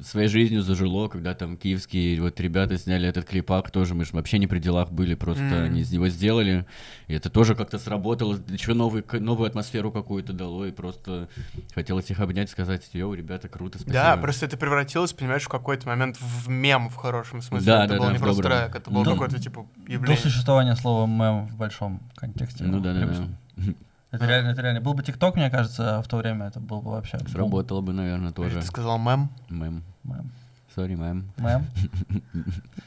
[0.02, 4.38] своей жизнью зажило, когда там киевские вот ребята сняли этот клипак, тоже мы же вообще
[4.38, 5.64] не при делах были, просто М.
[5.64, 6.64] они его сделали,
[7.06, 11.28] и это тоже как-то сработало, еще новый, новую атмосферу какую-то дало, и просто
[11.74, 13.92] хотелось их обнять, сказать, йоу, ребята, круто, спасибо.
[13.92, 17.66] Да, просто это превратилось, понимаешь, в какой-то момент в мем в хорошем смысле.
[17.66, 18.58] Да, это да, был да, не просто добром.
[18.58, 20.16] трек, это был До- какое-то, типа, До явление.
[20.16, 22.64] существования слова мем в большом контексте.
[22.64, 23.64] Ну да, да, да.
[24.12, 24.80] Это реально, это реально.
[24.80, 27.18] Был бы ТикТок, мне кажется, в то время это был бы вообще...
[27.30, 28.60] Сработало бы, наверное, тоже.
[28.60, 29.30] Ты сказал мем?
[29.48, 29.82] Мэм.
[30.04, 30.30] Мем.
[30.74, 31.24] Сори, мэм.
[31.38, 31.66] Мем.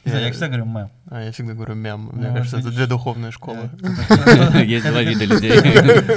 [0.04, 0.90] Знаю, Я всегда говорю мем.
[1.08, 2.10] А, я всегда говорю мем.
[2.12, 3.70] Мне Ну, кажется, это две духовные школы.
[4.64, 5.52] Есть два вида людей.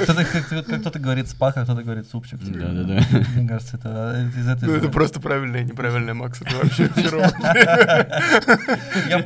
[0.04, 2.40] Кто-то как- как кто-то говорит спак, а кто-то говорит супчик.
[2.40, 3.02] Да-да-да.
[3.36, 4.68] Мне кажется, это из этой...
[4.68, 6.40] Ну, это просто правильное и неправильное, Макс.
[6.42, 7.30] Это вообще херово.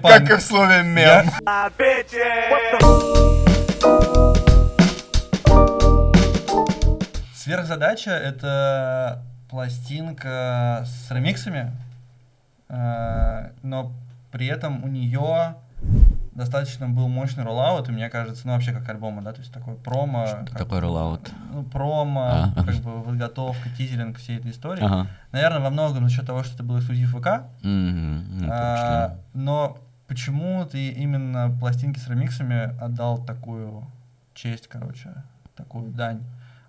[0.03, 1.31] Как и в слове мем.
[7.45, 11.73] Сверхзадача— это пластинка с ремиксами,
[12.71, 13.93] э, но
[14.33, 15.55] при этом у нее
[16.33, 19.75] достаточно был мощный роллаут, и мне кажется, ну вообще как альбома, да, то есть такой
[19.75, 20.25] промо.
[20.47, 21.31] как- Такой роллаут.
[21.53, 22.65] Ну, промо, А.
[22.65, 24.83] как бы подготовка, тизеринг всей этой истории.
[24.83, 25.07] Ага.
[25.31, 28.39] Наверное, во многом за счет того, что это был эксклюзив ВК, Мгм.
[28.41, 29.77] Ну, а, но
[30.09, 33.85] почему ты именно пластинки с ремиксами отдал такую
[34.33, 35.11] честь, короче,
[35.57, 36.23] такую дань,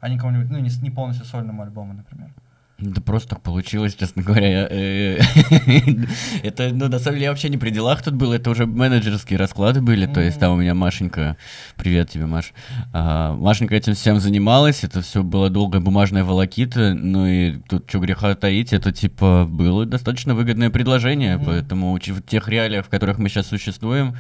[0.05, 2.29] а не кому-нибудь, ну, не, не полностью сольному альбому, например?
[2.77, 4.47] Да просто так получилось, честно говоря.
[4.47, 5.19] я, э,
[6.43, 9.39] Это, ну, на самом деле, я вообще не при делах тут был, это уже менеджерские
[9.39, 11.37] расклады были, то есть там у меня Машенька,
[11.75, 12.53] привет тебе, Маш,
[12.93, 17.97] А, Машенька этим всем занималась, это все было долгая бумажная волокита, ну и тут что
[17.97, 23.29] греха таить, это типа было достаточно выгодное предложение, поэтому в тех реалиях, в которых мы
[23.29, 24.15] сейчас существуем,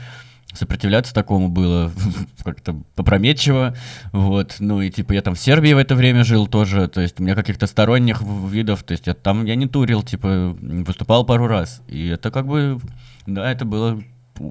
[0.55, 1.91] сопротивляться такому было
[2.43, 3.75] как-то попрометчиво,
[4.11, 7.19] вот, ну и типа я там в Сербии в это время жил тоже, то есть
[7.19, 11.47] у меня каких-то сторонних видов, то есть я там я не турил, типа выступал пару
[11.47, 12.79] раз, и это как бы,
[13.25, 14.01] да, это было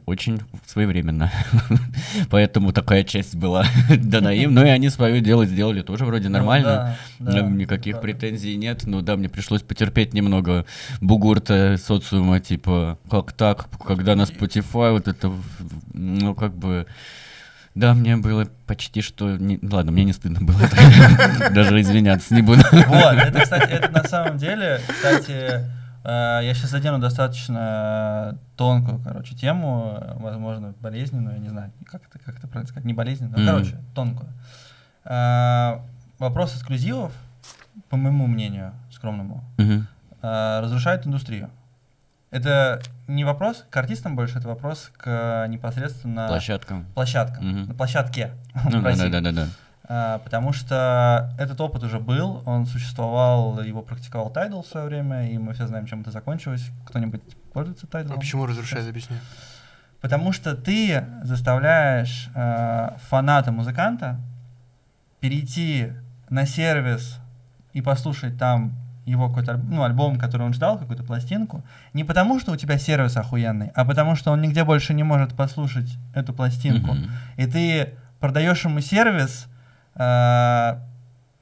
[0.07, 1.31] очень своевременно,
[2.31, 3.65] поэтому такая часть была
[3.97, 7.51] дана им, ну и они свое дело сделали тоже вроде нормально, Ну, да, да, Э,
[7.51, 8.01] Никаких да.
[8.01, 8.83] претензий нет.
[8.87, 10.65] Ну да, мне пришлось потерпеть немного
[11.01, 15.33] бугурта социума, типа, как так, когда на Spotify вот это,
[15.93, 16.87] ну как бы...
[17.75, 19.37] Да, мне было почти что...
[19.37, 20.61] не- Ладно, мне не стыдно было.
[21.51, 22.63] Даже извиняться не буду.
[22.71, 25.65] Вот, это, кстати, это на самом деле, кстати,
[26.11, 32.19] я сейчас задену достаточно тонкую, короче, тему, э, возможно, болезненную, я не знаю, как это,
[32.19, 33.47] как это правильно сказать, не болезненную, Мгм.
[33.47, 34.29] короче, тонкую.
[35.05, 35.79] Э,
[36.19, 37.13] Вопрос эксклюзивов,
[37.91, 41.51] по моему мнению, скромному, э, разрушает индустрию.
[42.31, 46.83] Это не вопрос к артистам больше, это вопрос к непосредственно Площадка.
[46.95, 47.69] площадкам, Мгм.
[47.69, 48.31] на площадке
[48.71, 49.47] Ну да, да, да, да,
[49.87, 55.39] потому что этот опыт уже был, он существовал, его практиковал Tidal в свое время, и
[55.39, 56.71] мы все знаем, чем это закончилось.
[56.87, 57.21] Кто-нибудь
[57.53, 58.15] пользуется Tidal?
[58.15, 59.17] А почему разрушает, объясни?
[60.01, 64.21] Потому что ты заставляешь э, фаната музыканта
[65.21, 65.93] перейти
[66.29, 67.19] на сервис
[67.73, 68.75] и послушать там
[69.07, 73.17] его какой-то ну, альбом, который он ждал, какую-то пластинку, не потому что у тебя сервис
[73.17, 76.95] охуенный, а потому что он нигде больше не может послушать эту пластинку.
[76.95, 77.11] Мгм.
[77.37, 79.54] И ты продаешь ему сервис, э,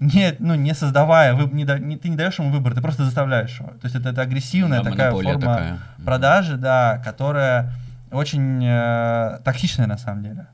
[0.01, 3.05] не, ну, не создавая, вы- не да- не- ты не даешь ему выбор, ты просто
[3.05, 3.69] заставляешь его.
[3.71, 5.79] То есть это, это агрессивная Да, такая форма такая.
[6.05, 7.73] Продажи, да, которая
[8.11, 10.47] очень э, токсичная на самом деле.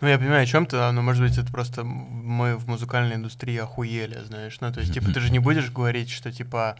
[0.00, 3.56] Ну, я понимаю, о чем ты, но, может быть, это просто мы в музыкальной индустрии
[3.58, 4.56] охуели, знаешь.
[4.60, 6.74] Ну, то есть, типа, ты же не будешь говорить, что, типа,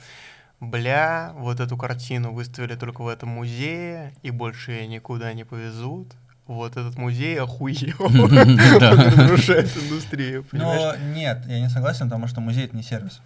[0.59, 6.09] бля, вот эту картину выставили только в этом музее, и больше ее никуда не повезут.
[6.53, 7.95] Вот этот музей охуел.
[8.01, 10.45] Он разрушает индустрию?
[10.53, 13.21] Но нет, я не согласен, потому что музей это не сервис.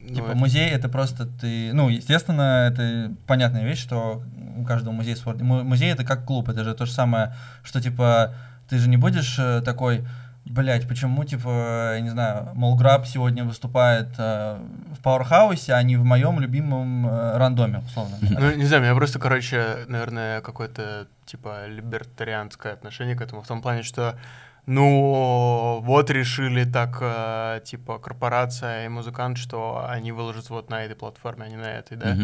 [0.00, 4.22] Ну, Типа музей это просто ты, ну естественно это понятная вещь, что
[4.56, 5.34] у каждого музея свой.
[5.36, 8.34] му- Музей это как клуб, это же то же самое, что типа
[8.68, 10.04] ты же не будешь э, такой,
[10.52, 14.58] блять, почему, типа, я не знаю, Молграб сегодня выступает э,
[14.98, 18.16] в Пауэрхаусе, а не в моем любимом э, рандоме, условно.
[18.20, 23.46] Ну, не знаю, у меня просто, короче, наверное, какое-то, типа, либертарианское отношение к этому, в
[23.46, 24.18] том плане, что,
[24.66, 30.96] ну, вот решили так, э, типа, корпорация и музыкант, что они выложатся вот на этой
[30.96, 32.16] платформе, а не на этой, да.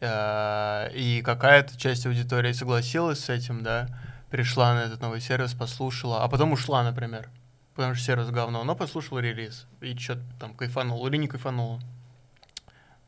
[0.00, 3.88] Э, И какая-то часть аудитории согласилась с этим, да,
[4.30, 7.28] пришла на этот новый сервис, послушала, а потом ушла, например,
[7.74, 11.80] потому что сервис говно, но послушала релиз и что-то там кайфанул или не кайфанула.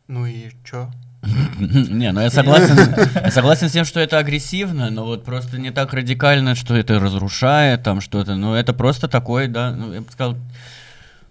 [0.08, 0.90] Ну и чё?
[1.58, 2.76] Не, ну я согласен,
[3.14, 7.00] я согласен с тем, что это агрессивно, но вот просто не так радикально, что это
[7.00, 8.36] разрушает там что-то.
[8.36, 10.36] Ну это просто такой, да, ну я бы сказал,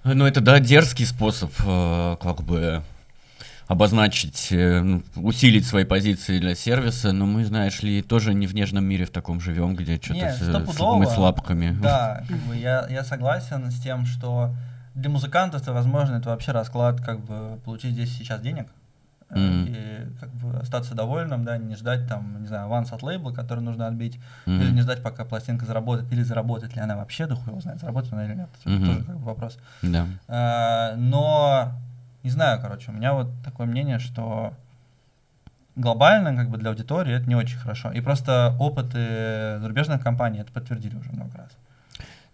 [0.04, 2.84] ну это да дерзкий способ, э, как бы
[3.68, 8.54] обозначить, э, ну, усилить свои позиции для сервиса, но мы, знаешь ли, тоже не в
[8.54, 10.98] нежном мире в таком живем, где что-то с, стопудово.
[10.98, 11.76] мы с лапками.
[11.82, 14.54] Да, как бы я, я согласен с тем, что
[14.94, 18.68] для музыкантов это, возможно, это вообще расклад, как бы получить здесь сейчас денег.
[19.32, 19.66] э, Мгм.
[19.68, 23.62] И как бы остаться довольным, да, не ждать там, не знаю, аванс от лейбла, который
[23.62, 24.62] нужно отбить, Мгм.
[24.62, 27.80] или не ждать, пока пластинка заработает, или заработает ли она вообще, да хуй его знает,
[27.80, 28.50] заработает она или нет.
[28.66, 28.86] Мгм.
[28.86, 29.58] тоже как бы вопрос.
[29.82, 30.06] Да.
[30.28, 31.72] А, но
[32.26, 34.54] не знаю, короче, у меня вот такое мнение, что
[35.76, 37.92] глобально, как бы для аудитории это не очень хорошо.
[37.92, 41.52] И просто опыты зарубежных компаний это подтвердили уже много раз.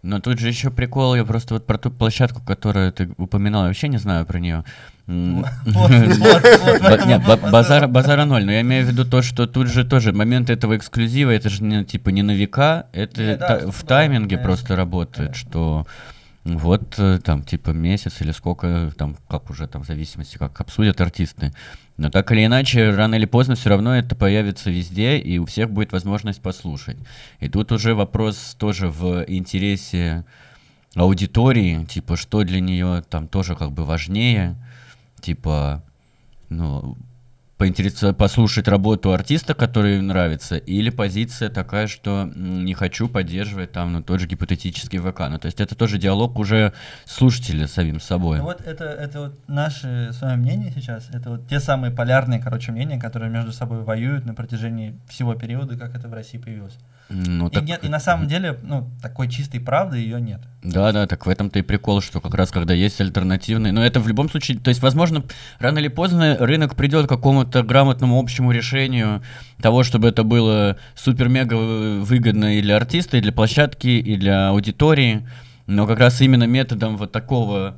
[0.01, 3.67] Но тут же еще прикол, я просто вот про ту площадку, которую ты упоминал, я
[3.67, 4.63] вообще не знаю про нее.
[7.51, 11.31] Базара ноль, но я имею в виду то, что тут же тоже момент этого эксклюзива,
[11.31, 15.85] это же не, типа не на века, это в тайминге просто работает, что
[16.43, 20.99] вот э, там типа месяц или сколько, там как уже там в зависимости, как обсудят
[20.99, 21.53] артисты.
[21.97, 25.69] Но так или иначе, рано или поздно все равно это появится везде, и у всех
[25.69, 26.97] будет возможность послушать.
[27.39, 30.25] И тут уже вопрос тоже в интересе
[30.95, 34.55] аудитории, типа, что для нее там тоже как бы важнее,
[35.21, 35.83] типа,
[36.49, 36.97] ну,
[37.61, 44.01] поинтересоваться, послушать работу артиста, который нравится, или позиция такая, что не хочу поддерживать там, ну,
[44.01, 45.19] тот же гипотетический ВК.
[45.29, 46.73] Ну, то есть это тоже диалог уже
[47.05, 48.39] слушателя с самим собой.
[48.39, 52.39] Ну вот это, это вот наше с вами мнение сейчас, это вот те самые полярные,
[52.39, 56.79] короче, мнения, которые между собой воюют на протяжении всего периода, как это в России появилось.
[57.13, 60.41] Ну, И, так- нет, и на самом деле, ну, такой чистой правды ее нет.
[60.63, 63.73] Да, да, так в этом-то и прикол, что как раз когда есть альтернативные.
[63.73, 65.23] Но это в любом случае, то есть, возможно,
[65.59, 69.21] рано или поздно рынок придет к какому-то грамотному общему решению
[69.61, 71.55] того, чтобы это было супер-мега
[72.01, 75.27] выгодно и для артиста, и для площадки, и для аудитории.
[75.67, 77.77] Но как раз именно методом вот такого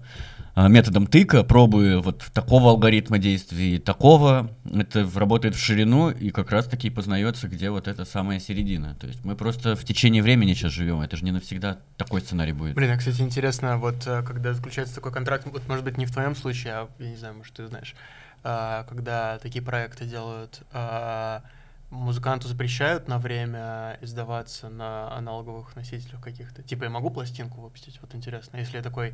[0.56, 6.66] методом тыка, пробуя вот такого алгоритма действий такого, это работает в ширину и как раз
[6.66, 8.96] таки познается, где вот эта самая середина.
[8.96, 12.54] То есть мы просто в течение времени сейчас живем, это же не навсегда такой сценарий
[12.54, 12.76] будет.
[12.76, 16.12] Блин, а, кстати, интересно, вот э, когда заключается такой контракт, вот может быть не в
[16.12, 17.96] твоем случае, а я не знаю, может ты знаешь,
[18.44, 21.44] а, когда такие проекты делают, а,
[21.90, 26.64] музыканту запрещают на время издаваться на аналоговых носителях каких-то.
[26.64, 28.00] Типа я могу пластинку выпустить?
[28.02, 29.14] Вот интересно, если я такой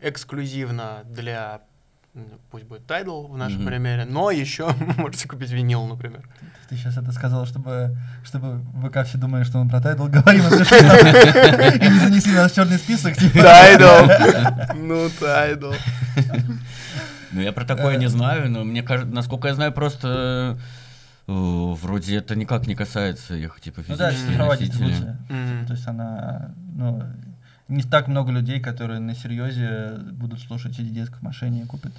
[0.00, 1.60] эксклюзивно для
[2.50, 3.66] пусть будет Tidal в нашем Мгм.
[3.68, 6.28] примере, но еще можете купить винил, например.
[6.68, 10.48] Ты сейчас это сказал, чтобы, чтобы ВК все думали, что мы про Тайдл говорим, а
[11.76, 13.16] и не занесли нас в черный список.
[13.16, 13.38] типа.
[13.38, 14.74] Tidal!
[14.76, 15.76] Ну, Tidal.
[17.30, 17.98] Ну, я про такое Э.
[17.98, 20.58] не знаю, но мне кажется, насколько я знаю, просто
[21.28, 25.18] э, вроде это никак не касается их, типа, Ну да, физических цифровая дистрибуция.
[25.28, 25.66] Мгм.
[25.66, 27.02] То есть она, ну,
[27.68, 31.92] не так много людей, которые на серьезе будут слушать CD-диск в машине и купят.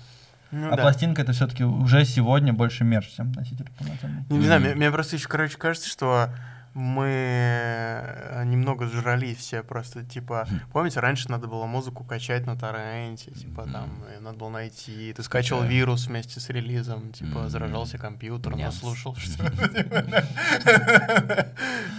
[0.51, 0.81] Ну а да.
[0.81, 4.23] пластинка это все-таки уже сегодня больше мерч, чем носитель полноценный.
[4.29, 6.29] Не, не знаю, мне, мне просто еще, короче, кажется, что
[6.73, 13.31] мы э, немного сжрались все просто, типа, помните, раньше надо было музыку качать на торренте,
[13.31, 15.67] типа, там, надо было найти, ты скачивал Да.
[15.67, 19.43] вирус вместе с релизом, типа, заражался компьютер, наслушал что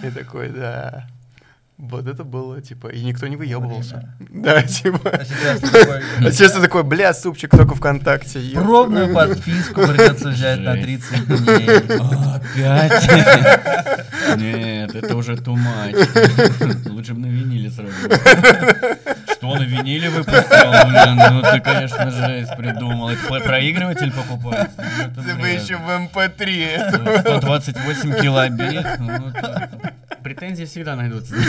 [0.03, 1.07] И такой, да.
[1.81, 4.13] Вот это было, типа, и никто не выебывался.
[4.19, 4.99] Да, типа.
[5.09, 8.39] А сейчас ты такой, А сейчас ты такой, бля, супчик только ВКонтакте.
[8.39, 8.61] еб».
[8.61, 11.09] Пробную подписку придется взять на Жесть.
[11.09, 11.69] 30 дней.
[12.35, 13.09] Опять?
[14.37, 16.89] Нет, это уже much.
[16.91, 17.91] Лучше бы на виниле сразу.
[19.31, 20.71] Что, на виниле выпустил?
[20.87, 23.09] Блин, ну ты, конечно, жесть придумал.
[23.09, 24.69] Это проигрыватель покупать?
[25.15, 28.85] Ну, Ты бы еще в эм MP3 это 128 килобит.
[30.35, 31.35] Претензии всегда найдутся.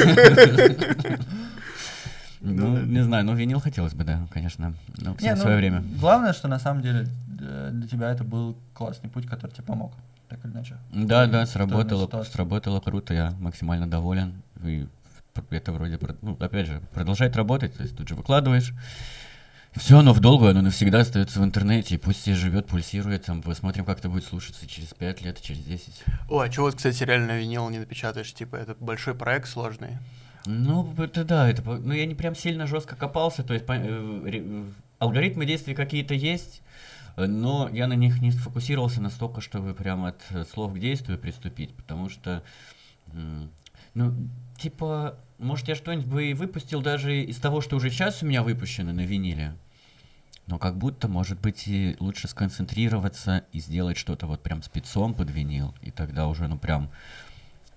[2.45, 4.75] Ну, не знаю, ну винил хотелось бы, да, конечно.
[4.99, 5.85] Ну, Не, в ну, свое время.
[6.01, 7.07] Главное, что на самом деле
[7.41, 9.93] э, для тебя это был классный путь, который тебе помог.
[10.29, 10.77] Так или иначе.
[10.93, 14.43] Да, да, сработало, сработало круто, я максимально доволен.
[14.65, 14.89] И
[15.51, 18.75] это вроде, ну, опять же, продолжает работать, то есть тут же выкладываешь,
[19.75, 23.43] все оно в долгую, оно навсегда остается в интернете, и пусть себе живет, пульсирует, там,
[23.43, 26.03] посмотрим, как это будет слушаться через 5 лет, через 10.
[26.29, 28.33] О, а чего вот, кстати, реально винил не напечатаешь?
[28.35, 29.99] Типа, это большой проект сложный.
[30.45, 34.23] Ну, это да, это, ну, я не прям сильно жестко копался, то есть по- э,
[34.27, 34.65] э,
[34.99, 36.63] алгоритмы действий какие-то есть,
[37.17, 41.17] э, но я на них не сфокусировался настолько, чтобы прям от э, слов к действию
[41.19, 42.43] приступить, потому что,
[43.95, 44.15] ну,
[44.59, 48.43] типа, может, я что-нибудь бы и выпустил даже из того, что уже сейчас у меня
[48.43, 49.55] выпущено на виниле,
[50.47, 55.31] но как будто, может быть, и лучше сконцентрироваться и сделать что-то вот прям спецом под
[55.31, 56.91] винил, и тогда уже, ну, прям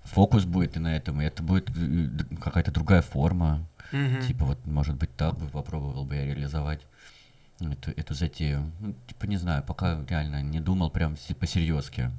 [0.04, 3.66] фокус будет и на этом, и это будет э, д- какая-то другая форма.
[3.92, 4.20] Мгм.
[4.22, 6.80] Типа вот, может быть, так бы попробовал бы я реализовать
[7.60, 8.70] эту, эту затею.
[8.80, 12.10] Ну, типа, не знаю, пока реально не думал прям по-серьезки,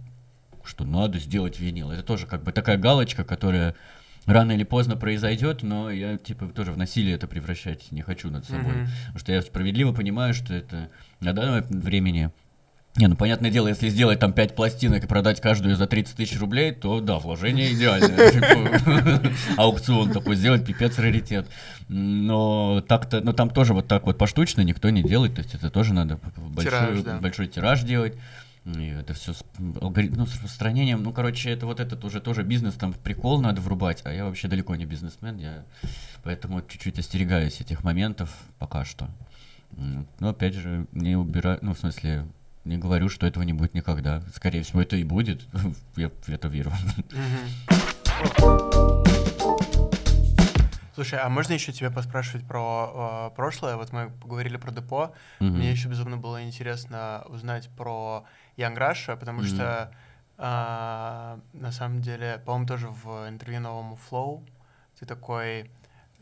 [0.63, 1.91] что надо сделать винил.
[1.91, 3.75] Это тоже как бы такая галочка, которая
[4.27, 8.45] рано или поздно произойдет, но я типа тоже в насилие это превращать не хочу над
[8.45, 8.73] собой.
[8.73, 8.87] Мгм.
[8.99, 12.29] Потому что я справедливо понимаю, что это на данном времени
[12.97, 16.39] не, ну понятное дело, если сделать там 5 пластинок и продать каждую за 30 тысяч
[16.39, 18.31] рублей, то да, вложение идеальное.
[18.31, 21.47] Типа, Аукцион такой сделать, пипец раритет.
[21.89, 25.69] Но так-то, но там тоже вот так вот поштучно никто не делает, то есть это
[25.69, 26.19] тоже надо
[27.21, 28.15] большой тираж делать.
[28.75, 31.01] И это все с м, алгоритм, ну, с распространением.
[31.01, 34.49] Ну, короче, это вот этот уже тоже бизнес, там прикол надо врубать, а я вообще
[34.49, 35.63] далеко не бизнесмен, я
[36.23, 39.09] поэтому чуть-чуть остерегаюсь этих моментов пока что.
[40.19, 42.27] Но опять же, не убираю, ну, в смысле,
[42.65, 44.21] не говорю, что этого не будет никогда.
[44.35, 45.43] Скорее всего, это и будет.
[45.95, 46.73] Я в это верю.
[50.97, 53.75] Слушай, а можно еще тебя поспрашивать про э, прошлое?
[53.75, 55.13] Вот мы поговорили про депо.
[55.39, 55.57] Мгм.
[55.57, 58.25] Мне еще безумно было интересно узнать про
[58.57, 59.47] Young Russia, потому Мгм.
[59.47, 59.91] что
[60.39, 64.43] а, на самом деле, по-моему, тоже в интервью новому Flow
[64.99, 65.71] ты такой,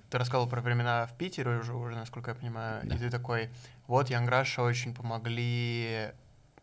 [0.10, 2.96] ты рассказывал про времена в Питере уже, уже насколько я понимаю, Да.
[2.96, 3.50] и ты такой,
[3.88, 6.12] вот Young Russia очень помогли,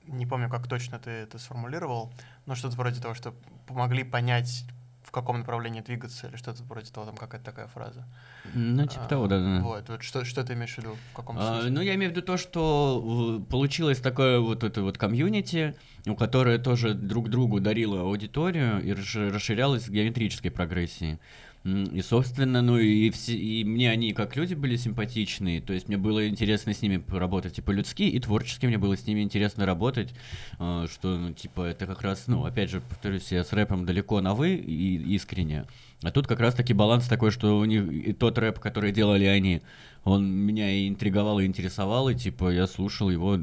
[0.07, 2.13] не помню, как точно ты это сформулировал,
[2.47, 3.35] но что-то вроде того, что
[3.67, 4.65] помогли понять,
[5.05, 8.05] в каком направлении двигаться, или что-то вроде того, там какая-то такая фраза.
[8.55, 9.63] Ну, типа А, того, да, да.
[9.63, 11.71] Вот, вот что, что ты имеешь в виду, в каком А, смысле?
[11.71, 15.75] ну, я имею в виду то, что э, получилось такое вот это вот комьюнити,
[16.07, 21.19] у которое тоже друг другу дарило аудиторию и расш- расширялось в геометрической прогрессии.
[21.65, 25.97] И, собственно, ну и, все, и мне они как люди были симпатичные, то есть мне
[25.97, 30.13] было интересно с ними поработать и по-людски, и творчески мне было с ними интересно работать,
[30.59, 34.21] а, что, ну, типа, это как раз, ну, опять же, повторюсь, я с рэпом далеко
[34.21, 35.67] на «вы» и искренне,
[36.03, 39.63] а тут как раз-таки баланс такой, что у них и тот рэп, который делали они,
[40.03, 43.39] он меня и интриговал, и интересовал, и типа я слушал его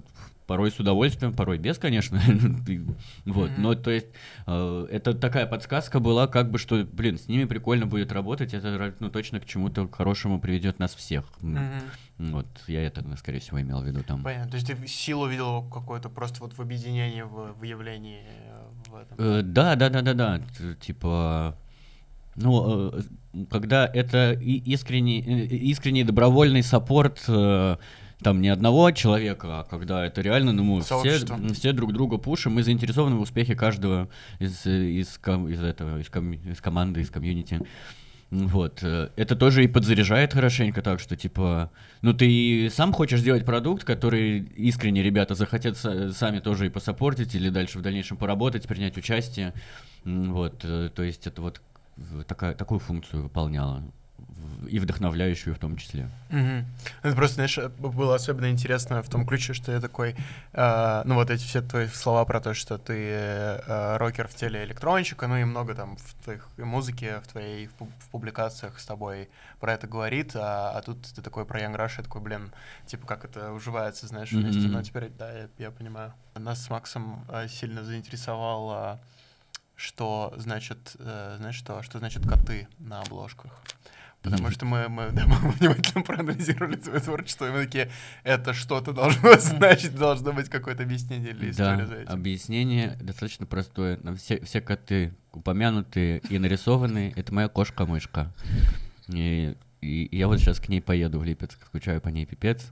[0.50, 2.20] порой с удовольствием, порой без, конечно.
[3.26, 4.08] Вот, но то есть
[4.47, 8.95] э, это такая подсказка была, как бы, что, блин, с ними прикольно будет работать, это
[9.00, 11.26] ну, точно к чему-то хорошему приведет нас всех.
[12.18, 14.24] Вот, я это, ну, скорее всего, имел в виду там.
[14.24, 14.50] Понятно.
[14.50, 18.95] То есть ты силу видел какую-то просто вот в объединении, в, в явлении э, в
[18.95, 19.18] этом.
[19.20, 20.41] Э, Да, да, да, да, да.
[20.82, 21.56] Типа,
[22.36, 23.02] ну, э,
[23.52, 27.24] когда это искренний, э, искренний добровольный саппорт
[28.22, 31.17] там не одного человека, а когда это реально, ну, мы все,
[31.53, 34.09] все друг друга пушим, мы заинтересованы в успехе каждого
[34.39, 37.61] из, э, из, ком- из этого, из, ком- из команды, из комьюнити.
[38.32, 38.84] Вот.
[38.84, 43.84] э, Это тоже и подзаряжает хорошенько, так что, типа, ну, ты сам хочешь сделать продукт,
[43.86, 48.97] который искренне ребята захотят са- сами тоже и посаппортить, или дальше в дальнейшем поработать, принять
[48.97, 49.53] участие.
[50.03, 50.63] Вот.
[50.63, 51.61] э, То есть это вот
[51.97, 53.84] в- такая, такую функцию выполняла.
[54.69, 56.09] И вдохновляющую в том числе.
[56.29, 56.65] Мгм.
[57.01, 60.15] Это просто, знаешь, было особенно интересно в том ключе, что я такой,
[60.53, 64.63] э, ну вот эти все твои слова про то, что ты э, рокер в теле
[64.63, 69.29] электронщика, ну и много там в твоих музыке, в твоей в, в публикациях с тобой
[69.59, 72.51] про это говорит, а, а тут ты такой про Young Rush, я такой, блин,
[72.85, 74.71] типа как это уживается, знаешь, вместе, Мгм.
[74.73, 76.13] но теперь, да, я, я понимаю.
[76.35, 78.99] Нас с Максом э, сильно заинтересовало,
[79.75, 83.51] что значит, э, знаешь что, что значит коты на обложках.
[84.22, 87.89] Потому что мы, мы, да, мы внимательно проанализировали твое творчество, и мы такие,
[88.24, 92.11] это что-то должно значить, должно быть какое-то объяснение или история за Да, этим.
[92.13, 93.97] объяснение достаточно простое.
[94.17, 98.34] Все, все коты упомянутые и нарисованные, это моя кошка-мышка.
[99.07, 102.65] И, и я вот сейчас к ней поеду в Липецк, скучаю по ней пипец.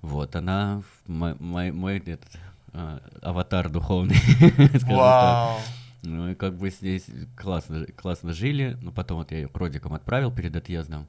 [0.00, 2.28] Вот, она в мо- мой, мой этот,
[2.72, 4.16] а, аватар духовный.
[4.82, 5.58] Вау!
[6.02, 9.94] Ну и как бы здесь классно, классно жили, но потом вот я ее к родикам
[9.94, 11.08] отправил перед отъездом.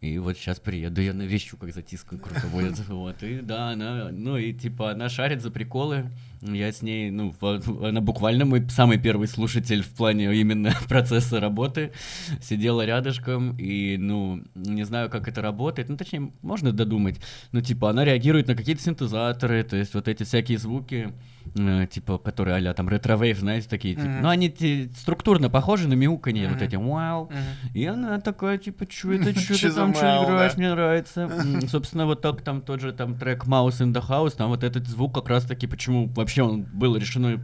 [0.00, 2.78] И вот сейчас приеду, я навещу, как затискан круто будет.
[2.88, 6.10] Вот, и да, она, ну и типа она шарит за приколы.
[6.40, 7.34] Я с ней, ну,
[7.82, 11.92] она буквально мой самый первый слушатель в плане именно процесса работы.
[12.40, 15.90] Сидела рядышком, и, ну, не знаю, как это работает.
[15.90, 17.20] Ну, точнее, можно додумать.
[17.52, 21.12] Ну, типа, она реагирует на какие-то синтезаторы, то есть вот эти всякие звуки,
[21.54, 24.06] э, типа, которые а там retrowave, знаете, такие, типа.
[24.06, 24.22] Мгм.
[24.22, 26.64] Ну, они те- структурно похожи на мяуканье, вот Мгм.
[26.64, 27.24] эти вау.
[27.26, 27.74] Мгм.
[27.74, 31.28] И она такая, типа, что это, Чё ты там, мяу, играешь, мне нравится.
[31.68, 34.86] Собственно, вот так там тот же там трек Mouse in the House, там вот этот
[34.86, 37.40] звук как раз-таки, почему вообще он было решено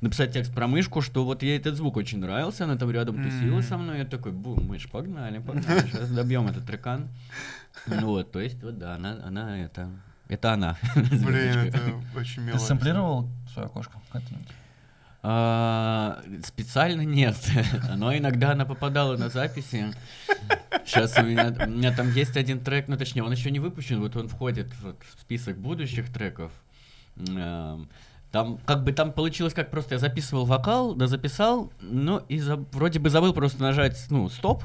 [0.00, 3.60] написать текст про мышку, что вот ей этот звук очень нравился, она там рядом тусила
[3.60, 7.08] со мной, я такой, бум, мышь, погнали, погнали, сейчас добьем этот трекан.
[7.86, 9.90] Ну Вот, то есть, вот да, она, она это,
[10.32, 10.76] это она.
[10.94, 11.80] Блин, это
[12.16, 12.58] очень мило.
[12.58, 14.48] Ты сэмплировал свою кошку как-нибудь?
[15.22, 17.36] А, специально нет,
[17.96, 19.92] но иногда она попадала на записи.
[20.86, 24.00] Сейчас у меня, у меня там есть один трек, ну точнее, он еще не выпущен,
[24.00, 26.52] вот он входит вот в список будущих треков.
[27.16, 27.88] Эм,
[28.32, 32.56] Там как бы там получилось, как просто я записывал вокал, да записал, ну и за-
[32.72, 34.64] вроде бы забыл просто нажать, ну, стоп,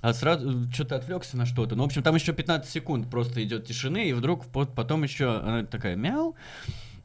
[0.00, 1.74] а сразу что-то отвлекся на что-то.
[1.74, 5.38] Ну, в общем, там еще 15 секунд просто идет тишины, и вдруг по- потом еще
[5.38, 6.36] она такая мяу.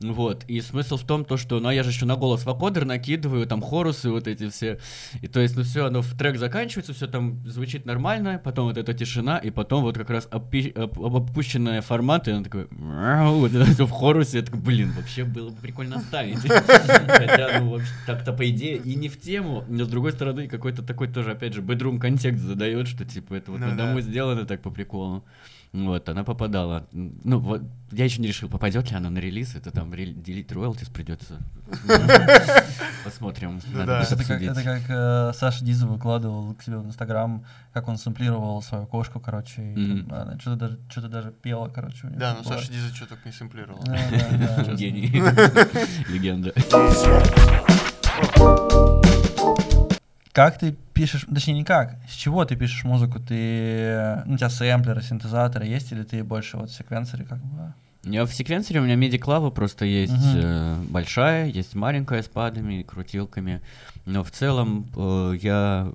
[0.02, 2.86] Вот, и смысл в том, то, что, ну, а я же еще на голос вокодер
[2.86, 4.80] накидываю, там, хорусы вот эти все,
[5.22, 8.78] и то есть, ну, все, оно в трек заканчивается, все там звучит нормально, потом вот
[8.78, 12.68] эта тишина, и потом вот как раз опи- оп- оп- опущенная формат, и она такой,
[12.72, 16.40] вот это все в хорусе, я такой, блин, вообще было бы прикольно оставить.
[16.40, 20.82] Хотя, ну, вообще, так-то, по идее, и не в тему, но, с другой стороны, какой-то
[20.84, 24.46] такой тоже, опять же, бедрум контекст задает, что, типа, это вот Ну на дому сделано
[24.46, 25.24] так по приколу.
[25.74, 26.86] Вот, она попадала.
[26.92, 27.62] Ну, вот,
[27.92, 31.40] я еще не решил, попадет ли она на релиз, это там делить роялтис придется.
[33.06, 33.62] Посмотрим.
[33.74, 39.22] Это как, э, Саша Диза выкладывал к себе в Инстаграм, как он сэмплировал свою кошку,
[39.22, 40.06] короче,
[40.40, 42.08] что-то даже, что-то даже пела, короче.
[42.08, 42.44] Да, было.
[42.44, 43.82] Саша Диза что только не сэмплировал.
[44.76, 45.08] Гений.
[46.10, 46.54] Легенда.
[50.34, 53.20] Как ты пишешь, точнее не как, с чего ты пишешь музыку?
[53.20, 57.74] Ты, ну, у тебя сэмплеры, синтезаторы есть, или ты больше вот секвенсоры как бы?
[58.04, 60.32] Меня в секвенсоре у меня MIDI-клава просто есть Мгм.
[60.36, 63.62] э, большая, есть маленькая с падами, крутилками.
[64.06, 65.92] Но в целом э, я...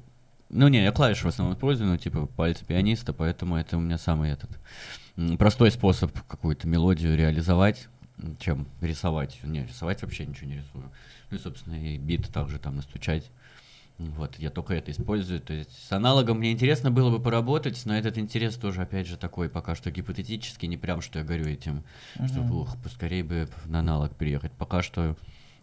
[0.50, 3.98] Ну не, я клавиши в основном использую, ну типа пальцы пианиста, поэтому это у меня
[3.98, 4.50] самый этот
[5.38, 7.88] простой способ какую-то мелодию реализовать,
[8.38, 9.40] чем рисовать.
[9.42, 10.84] Не, рисовать вообще ничего не рисую.
[11.30, 13.24] Ну и, собственно, и бит также там настучать.
[13.98, 15.40] Вот, я только это использую.
[15.40, 19.16] То есть с аналогом мне интересно было бы поработать, но этот интерес тоже, опять же,
[19.16, 21.82] такой пока что гипотетический, не прям, что я горю этим,
[22.26, 22.52] что, Мгм.
[22.52, 24.52] ух, поскорее бы на аналог переехать.
[24.52, 25.16] Пока что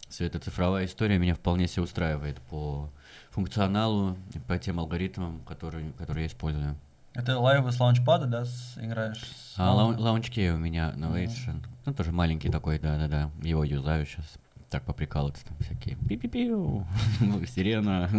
[0.08, 2.90] все эта цифровая история меня вполне себе устраивает по
[3.30, 6.76] функционалу, и по тем алгоритмам, которые, которые я использую.
[7.14, 9.18] Это лайвы с лаунчпада, да, с- играешь?
[9.22, 14.04] с А лаун- лаун- лаунчкей у меня Novation, ну тоже маленький такой, да-да-да, его юзаю
[14.06, 14.26] сейчас.
[14.74, 16.84] Так поприкалываться, там всякие пи-пи-пиу,
[17.46, 18.10] сирена.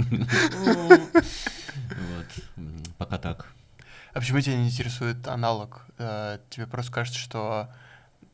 [1.89, 3.51] Вот, пока так.
[4.13, 5.85] А почему тебя не интересует аналог?
[5.97, 7.67] Э, Тебе просто кажется, что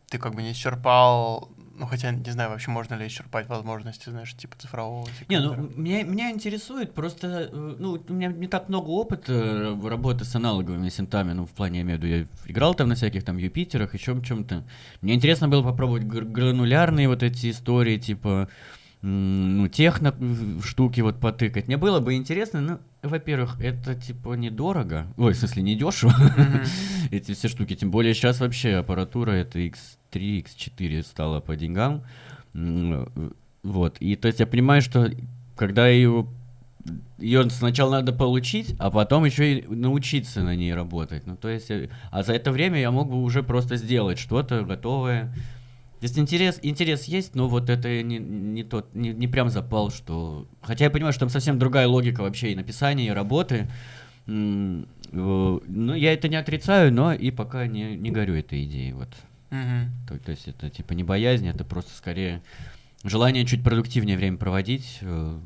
[0.08, 1.50] ты как бы не исчерпал,
[1.82, 6.04] ну хотя не знаю, вообще можно ли исчерпать возможности, знаешь, типа цифрового Не, ну меня,
[6.04, 10.90] меня интересует просто, э, ну у меня не так много опыта э, работы с аналоговыми
[10.90, 13.96] синтами, ну в плане, я имею в виду, я играл там на всяких там Юпитерах,
[13.96, 14.64] еще чем-то.
[15.02, 18.48] Мне интересно было попробовать гр- гранулярные вот эти истории, типа,
[19.02, 20.14] ну техно
[20.64, 21.66] штуки вот потыкать.
[21.68, 26.62] Мне было бы интересно, ну, во-первых, это типа недорого, ой, в смысле, недешево, Мгм.
[27.12, 27.76] эти все штуки.
[27.76, 32.04] Тем более сейчас вообще аппаратура это X3, X4 стала по деньгам.
[33.64, 33.98] Вот.
[34.00, 35.12] И то есть я понимаю, что
[35.56, 36.28] когда ее
[37.20, 41.28] ее сначала надо получить, а потом еще и научиться на ней работать.
[41.28, 44.64] Ну, то есть, э, а за это время я мог бы уже просто сделать что-то
[44.64, 45.34] готовое.
[46.00, 49.92] То есть интерес, интерес есть, но вот это не, не тот, не, не прям запал,
[49.92, 50.48] что...
[50.62, 53.68] Хотя я понимаю, что там совсем другая логика вообще и написания, и работы.
[54.26, 59.10] Э, Ну, я это не отрицаю, но и пока не, не горю этой идеей, вот.
[59.52, 59.92] Мгм.
[60.08, 62.42] То, то есть это типа не боязнь, это просто скорее
[63.04, 65.40] желание чуть продуктивнее время проводить э,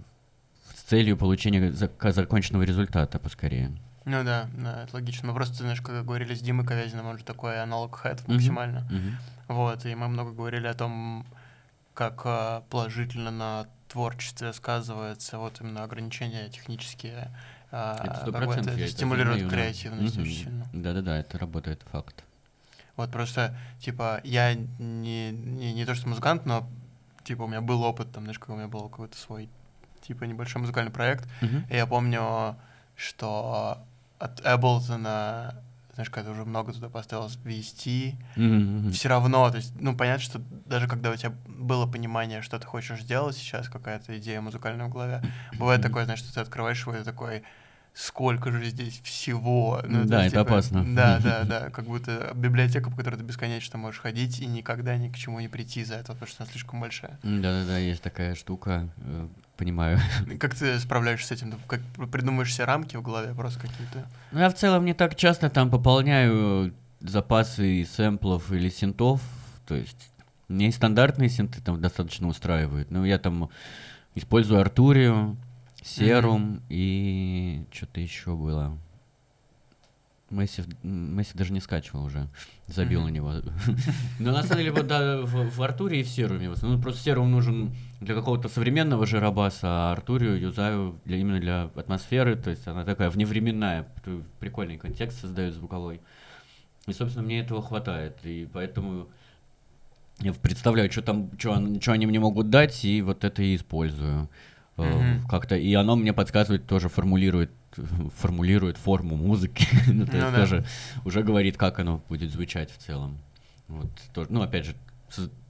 [0.76, 3.72] с целью получения зак- законченного результата поскорее.
[4.06, 5.30] Ну да, да, это логично.
[5.30, 8.82] Мы просто, знаешь, когда говорили с Димой Ковязиным, он же такой аналог хэт максимально.
[8.92, 9.18] Мгм.
[9.48, 11.26] Вот, и мы много говорили о том,
[11.96, 17.32] как а, положительно на творчестве сказывается вот именно ограничения технические.
[17.72, 18.68] а, Это как сто бы процентов.
[18.74, 19.50] это я это стимулирует да.
[19.50, 20.24] креативность Мгм.
[20.24, 20.68] очень сильно.
[20.74, 22.24] Да-да-да, это работает, факт.
[22.96, 26.68] Вот просто, типа, я не, не, не то что музыкант, но,
[27.24, 29.50] типа, у меня был опыт, там, знаешь, у меня был какой-то свой,
[30.02, 31.66] типа, небольшой музыкальный проект, Мгм.
[31.70, 32.56] и я помню,
[32.96, 33.84] что
[34.20, 35.62] от Эблтона
[35.96, 38.92] знаешь, когда уже много туда поставил вести, Мгм, мгм.
[38.92, 42.68] все равно, то есть, ну, понятно, что даже когда у тебя было понимание, что ты
[42.68, 45.22] хочешь сделать сейчас, какая-то идея музыкальная в голове,
[45.54, 47.44] бывает такое, знаешь, что ты открываешь его и такой,
[47.96, 49.82] сколько же здесь всего.
[49.88, 50.84] Ну, Да, есть, это опасно.
[50.96, 55.08] Да, да, да, как будто библиотека, по которой ты бесконечно можешь ходить и никогда ни
[55.10, 57.18] к чему не прийти из-за этого, потому что она слишком большая.
[57.24, 59.98] М, Да-да-да, есть такая штука, э, понимаю.
[60.40, 61.52] Как ты справляешься с этим?
[61.52, 61.80] Ты Как
[62.12, 64.06] придумаешь себе рамки в голове просто какие-то?
[64.32, 69.22] Ну, я в целом не так часто там пополняю запасы и сэмплов или синтов,
[69.68, 70.10] то есть
[70.50, 73.50] мне и стандартные синты там достаточно устраивают, но я там
[74.16, 75.38] использую Артурию,
[75.86, 78.78] Серум и что-то еще было.
[80.32, 82.28] Massive, м, Massive даже не скачивал уже,
[82.66, 83.10] забил Мгм.
[83.10, 83.34] на него.
[84.20, 86.50] Но на самом деле вот да, в, в Артуре и в Серуме.
[86.50, 91.64] в основном просто Серум нужен для какого-то современного жарабаса, а Артурию юзаю для, именно для
[91.76, 93.88] атмосферы, то есть она такая вневременная,
[94.40, 96.02] прикольный контекст создает звуковой.
[96.88, 99.08] И, собственно, мне этого хватает, и поэтому
[100.22, 104.28] я представляю, что там, что они мне могут дать, и вот это и использую.
[104.78, 105.28] Мгм.
[105.28, 107.52] Как-то, и оно мне подсказывает, тоже формулирует,
[108.18, 110.36] формулирует форму музыки, ну, то Ну есть да.
[110.36, 110.66] тоже
[111.06, 113.18] уже говорит, как оно будет звучать в целом.
[113.68, 114.76] Вот, тоже, ну, опять же,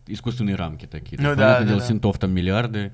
[0.07, 1.21] искусственные рамки такие.
[1.21, 1.85] Ну да, да, дело, да.
[1.87, 2.93] синтов там миллиарды,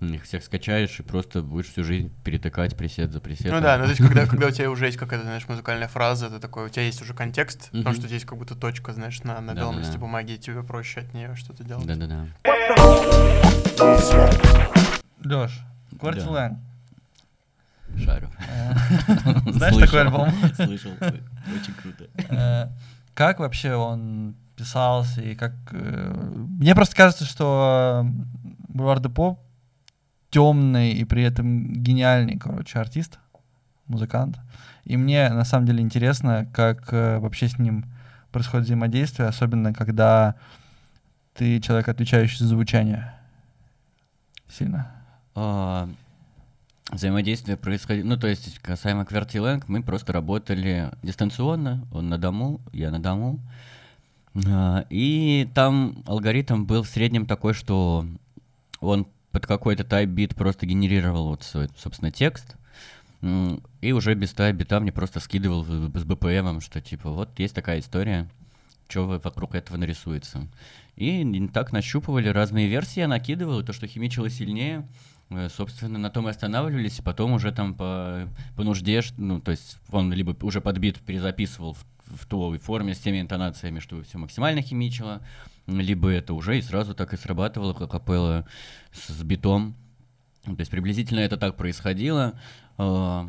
[0.00, 3.56] их всех скачаешь и просто будешь всю жизнь перетыкать пресет за пресетом.
[3.56, 6.26] Ну да, ну то есть когда, когда у тебя уже есть какая-то, знаешь, музыкальная фраза,
[6.26, 7.94] это такой, у тебя есть уже контекст, потому Мгм.
[7.94, 11.14] что здесь как будто точка, знаешь, на, на белом листе бумаги, и тебе проще от
[11.14, 11.86] нее что-то делать.
[11.86, 12.26] Да-да-да.
[15.24, 15.60] Леш.
[16.00, 16.58] Лэнг.
[18.04, 18.28] Шарю.
[19.52, 20.28] Знаешь такой альбом?
[20.56, 20.90] Слышал.
[21.00, 22.04] Очень круто.
[22.28, 22.68] Э,
[23.14, 25.52] Как вообще он писался и как...
[25.72, 26.12] э,
[26.58, 28.06] Мне просто кажется, что
[28.68, 29.38] Бульвар Депо
[30.30, 33.18] темный и при этом гениальный, короче, артист,
[33.86, 34.38] музыкант.
[34.84, 37.84] И мне на самом деле интересно, как э, вообще с ним
[38.32, 40.34] происходит взаимодействие, особенно когда
[41.34, 43.14] ты человек, отвечающий за звучание.
[44.48, 44.90] Сильно.
[45.34, 45.88] А,
[46.90, 52.60] Взаимодействие происходило, ну, то есть, касаемо QWERTY Lang, мы просто работали дистанционно, он на дому,
[52.72, 53.40] я на дому,
[54.46, 58.06] А, и там алгоритм был в среднем такой, что
[58.80, 62.54] он под какой-то тайп-бит просто генерировал вот свой, собственно, текст,
[63.80, 65.68] и уже без тайп-бита мне просто скидывал с
[66.04, 68.28] BPM, что типа вот есть такая история,
[68.88, 70.46] что вокруг этого нарисуется.
[70.96, 74.86] И так нащупывали разные версии, я накидывал, и то, что химичило сильнее,
[75.48, 79.78] собственно, на том и останавливались, и потом уже там по, по нужде, ну, то есть
[79.90, 81.84] он либо уже под бит перезаписывал в,
[82.16, 85.22] в той форме с теми интонациями, чтобы все максимально химичило,
[85.66, 88.46] либо это уже и сразу так и срабатывало, капелла
[88.92, 89.74] с, с битом.
[90.44, 92.38] То есть приблизительно это так происходило.
[92.76, 93.28] А,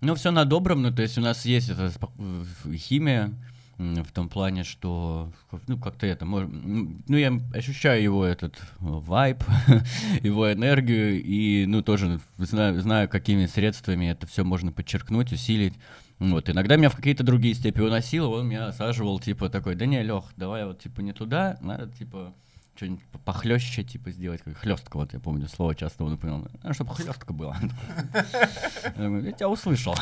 [0.00, 3.32] Ну, все на добром, ну, то есть у нас есть эта в- химия,
[3.78, 5.30] в том плане, что,
[5.66, 9.42] ну, как-то это, мож- м, ну, я ощущаю его этот вайб,
[10.22, 15.74] его энергию, и, ну, тоже знаю, знаю, какими средствами это все можно подчеркнуть, усилить.
[16.18, 20.02] Вот, иногда меня в какие-то другие степи уносило, он меня осаживал, типа, такой, да не,
[20.02, 22.32] Лех, давай вот, типа, не туда, надо, типа,
[22.76, 26.94] что-нибудь похлеще, типа, сделать, как хлестка, вот я помню, слово часто он упоминал, «Надо, чтобы
[26.94, 27.56] хлестка была.
[28.96, 29.94] Я тебя услышал.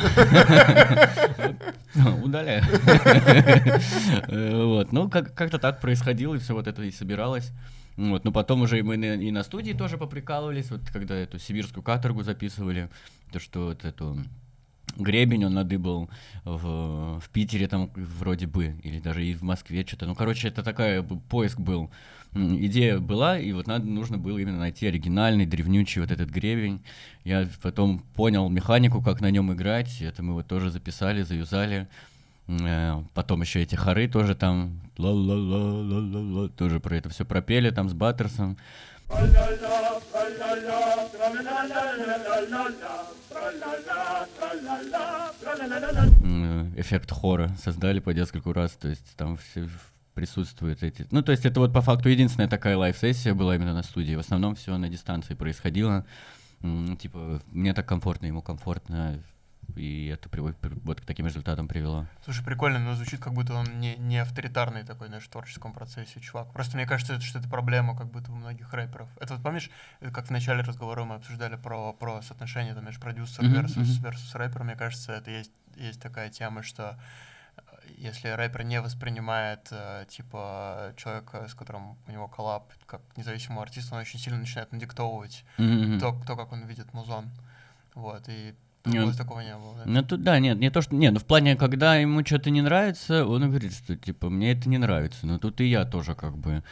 [2.22, 2.62] Удаляю.
[4.64, 7.52] Вот, ну, как- как-то так происходило, и все вот это и собиралось.
[7.96, 12.22] Вот, но потом уже мы и на студии тоже поприкалывались, вот когда эту сибирскую каторгу
[12.22, 12.90] записывали,
[13.30, 14.18] то что вот эту
[14.96, 16.10] гребень он надыбал
[16.44, 20.06] в, в Питере там вроде бы, или даже и в Москве что-то.
[20.06, 21.90] Ну, короче, это такая поиск был.
[22.34, 26.82] Идея была, и вот надо, нужно было именно найти оригинальный, древнючий вот этот гребень.
[27.22, 31.86] Я потом понял механику, как на нем играть, это мы вот тоже записали, заюзали.
[32.48, 37.94] Э, Потом еще эти хоры тоже там ла-ла-ла-ла-ла-ла, тоже про это все пропели там с
[37.94, 38.56] Баттерсом.
[46.22, 49.68] М, эффект хора создали по нескольку раз, то есть там все
[50.14, 51.06] присутствуют эти...
[51.10, 54.14] Ну, то есть это вот по факту единственная такая лайв-сессия была именно на студии.
[54.14, 56.06] В основном все на дистанции происходило.
[56.98, 59.20] Типа, мне так комфортно, ему комфортно,
[59.76, 62.06] и это приводит при- вот к таким результатам привело.
[62.24, 66.20] Слушай, прикольно, но звучит, как будто он не, не авторитарный такой, знаешь, в творческом процессе
[66.20, 66.52] чувак.
[66.52, 69.08] Просто мне кажется, это, что это проблема как будто у многих рэперов.
[69.20, 73.00] Это вот помнишь, это как в начале разговора мы обсуждали про, про соотношение, там, знаешь,
[73.00, 74.64] продюсер Мгм, versus, versus рэпер.
[74.64, 76.96] Мне кажется, это есть, есть такая тема, что э,
[77.96, 83.94] если рэпер не воспринимает, э, типа, человека, с которым у него коллаб, как независимого артиста,
[83.94, 85.98] он очень сильно начинает надиктовывать Мгм.
[86.00, 87.30] то, то, как он видит музон.
[87.94, 88.54] Вот, и
[88.86, 89.82] У Ну, такого не было, да?
[89.86, 90.94] Ну тут да, нет, не то, что...
[90.94, 94.68] Не, ну в плане, когда ему что-то не нравится, он говорит, что типа мне это
[94.68, 95.26] не нравится.
[95.26, 96.62] Но тут и я тоже как бы...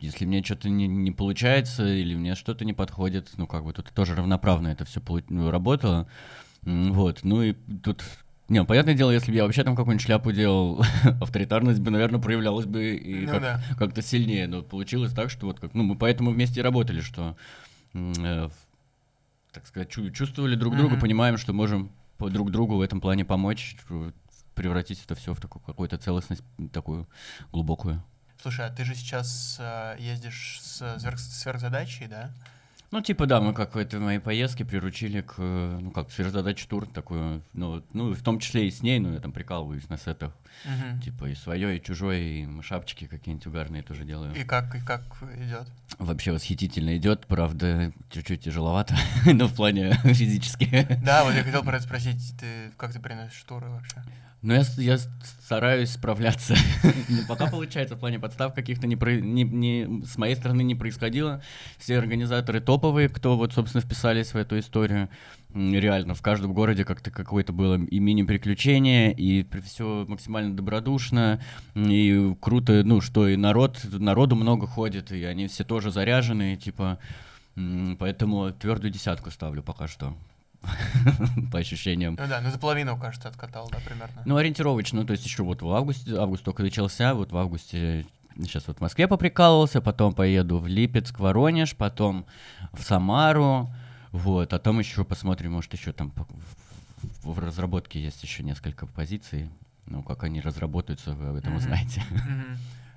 [0.00, 3.90] Если мне что-то не, не получается или мне что-то не подходит, ну как бы тут
[3.92, 5.02] тоже равноправно это все
[5.50, 6.08] работало.
[6.62, 7.52] Вот, ну и
[7.82, 8.02] тут...
[8.48, 10.82] Не, понятное дело, если бы я вообще там какую-нибудь шляпу делал,
[11.20, 13.62] авторитарность бы, наверное, проявлялась бы и Ну как- да.
[13.78, 14.46] как-то сильнее.
[14.46, 15.74] Но получилось так, что вот как...
[15.74, 17.36] Ну, мы поэтому вместе и работали, что...
[17.94, 18.48] э,
[19.52, 21.00] так сказать, чу- чувствовали друг друга, Мгм.
[21.00, 23.76] понимаем, что можем по- друг другу в этом плане помочь,
[24.54, 26.42] превратить это все в такую какую-то целостность
[26.72, 27.06] такую
[27.52, 28.02] глубокую.
[28.40, 32.30] Слушай, а ты же сейчас э, ездишь с сверх- сверхзадачей, да?
[32.90, 36.66] Ну, типа, да, мы как в этой моей поездке приручили к, э, ну, как, сверхзадачу
[36.68, 39.98] тур такую, ну, ну, в том числе и с ней, ну, я там прикалываюсь на
[39.98, 40.32] сетах,
[40.64, 41.00] Мгм.
[41.02, 44.34] типа, и свое, и чужое, и шапочки какие-нибудь угарные тоже делаю.
[44.34, 45.02] И как, и как
[45.36, 45.68] идет?
[45.98, 50.88] Вообще восхитительно идет, правда, чуть-чуть тяжеловато, но в плане физически.
[51.04, 54.02] Да, вот я хотел про это спросить, ты как ты приносишь туры вообще?
[54.40, 56.54] Ну, я, я стараюсь справляться.
[57.08, 61.42] Ну, Пока получается, в плане подстав каких-то не, не- не- с моей стороны не происходило.
[61.78, 65.08] Все организаторы топовые, кто вот, собственно, вписались в эту историю.
[65.54, 71.40] Реально, в каждом городе как-то какое-то было и мини-приключение, и все максимально добродушно,
[71.74, 76.98] и круто, ну, что и народ, народу много ходит, и они все тоже заряжены, типа,
[77.98, 80.14] поэтому твердую десятку ставлю пока что.
[81.52, 82.16] По ощущениям.
[82.18, 84.22] Ну да, ну за половину, кажется, откатал, да, примерно.
[84.24, 88.06] Ну, ориентировочно, то есть еще вот в августе, август только начался, вот в августе
[88.36, 92.26] сейчас вот в Москве поприкалывался, потом поеду в Липецк, Воронеж, потом
[92.72, 93.70] в Самару,
[94.12, 96.12] вот, а там еще посмотрим, может еще там
[97.22, 99.50] в, в разработке есть еще несколько позиций,
[99.86, 102.02] ну, как они разработаются, вы об этом узнаете.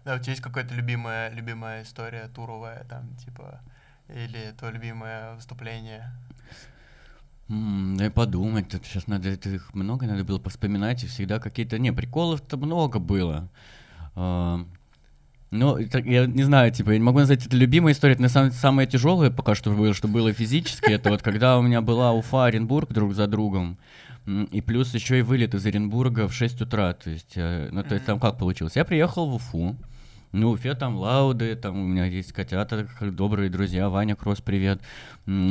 [0.04, 3.62] Да, у тебя есть какая-то любимая, любимая история туровая, там, типа,
[4.10, 6.12] или твое любимое выступление?
[7.52, 11.40] М, Да и подумать, тут сейчас надо, это их много надо было поспоминать, и всегда
[11.40, 13.50] какие-то, не, приколов-то много было.
[14.16, 14.66] А,
[15.54, 18.30] Ну, так, я не знаю, типа, я не могу назвать это любимой историей, это на
[18.30, 22.14] самом самое тяжелое пока что было, что было физически, это вот когда у меня была
[22.14, 23.78] Уфа, Оренбург друг за другом,
[24.26, 27.96] и плюс еще и вылет из Оренбурга в 6 утра, то есть, э, ну, то
[27.96, 28.78] есть там как получилось?
[28.78, 29.76] Я приехал в Уфу,
[30.32, 34.42] ну, в Уфе там лауды, там у меня есть котята, как добрые друзья, Ваня Кросс,
[34.42, 34.82] привет,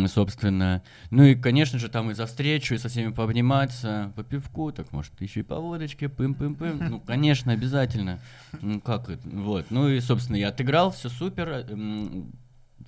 [0.07, 0.83] собственно.
[1.11, 4.91] Ну и, конечно же, там и за встречу, и со всеми пообниматься, по пивку, так,
[4.93, 6.89] может, еще и по водочке, пым-пым-пым.
[6.89, 8.21] Ну, конечно, обязательно.
[8.63, 9.67] Ну, как это, вот.
[9.71, 11.67] Ну и, собственно, я отыграл, все супер,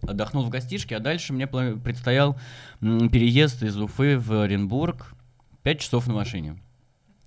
[0.02, 2.38] отдохнул в гостишке, а дальше мне предстоял
[2.80, 5.14] переезд из Уфы в Оренбург,
[5.62, 6.58] 5 часов на машине.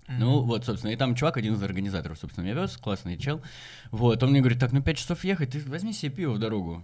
[0.07, 3.41] Ну, вот, собственно, и там чувак, один из организаторов, собственно, меня вез, классный чел.
[3.91, 6.83] Вот, он мне говорит, так, ну, пять часов ехать, ты возьми себе пиво в дорогу.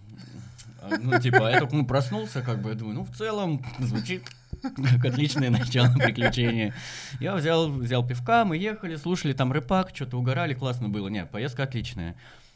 [0.81, 4.23] А, Ну, типа, я только ну, проснулся, как бы, я думаю, ну, в целом, звучит
[4.61, 6.73] как отличное начало приключения.
[7.19, 11.07] Я взял, взял пивка, мы ехали, слушали там рэпак, что-то угорали, классно было.
[11.07, 12.15] Нет, поездка отличная.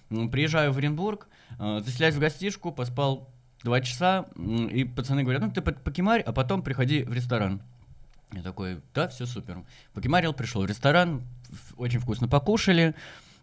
[0.09, 1.27] Ну, Приезжаю в Оренбург,
[1.59, 3.29] э, заселяюсь в гостишку, поспал
[3.63, 4.27] два часа,
[4.71, 7.61] и пацаны говорят, ну, ты по- покемарь, а потом приходи в ресторан.
[8.31, 9.63] Я такой, да, все супер.
[9.93, 11.23] Покемарил, пришел в ресторан,
[11.77, 12.95] очень вкусно покушали.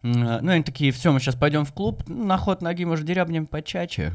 [0.03, 3.47] А, Ну, они такие, все, мы сейчас пойдем в клуб, на ход ноги, может, дерябнем
[3.47, 4.13] по чаче.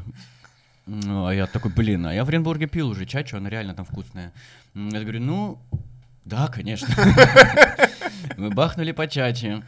[0.86, 3.84] Ну, а я такой, блин, а я в Оренбурге пил уже чачу, она реально там
[3.84, 4.32] вкусная.
[4.74, 5.58] Я говорю, ну,
[6.24, 6.88] да, конечно.
[8.36, 9.62] Мы бахнули по чаче.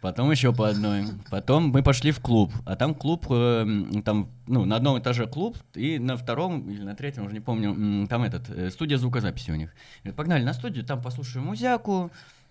[0.00, 1.04] Потом еще по одной.
[1.30, 2.52] Потом мы пошли в клуб.
[2.64, 3.66] А там клуб, э,
[4.04, 8.06] там, ну, на одном этаже клуб, и на втором или на третьем, уже не помню,
[8.06, 9.74] там этот, э, студия звукозаписи у них.
[10.02, 12.10] Говорят, погнали на студию, там послушаем музяку,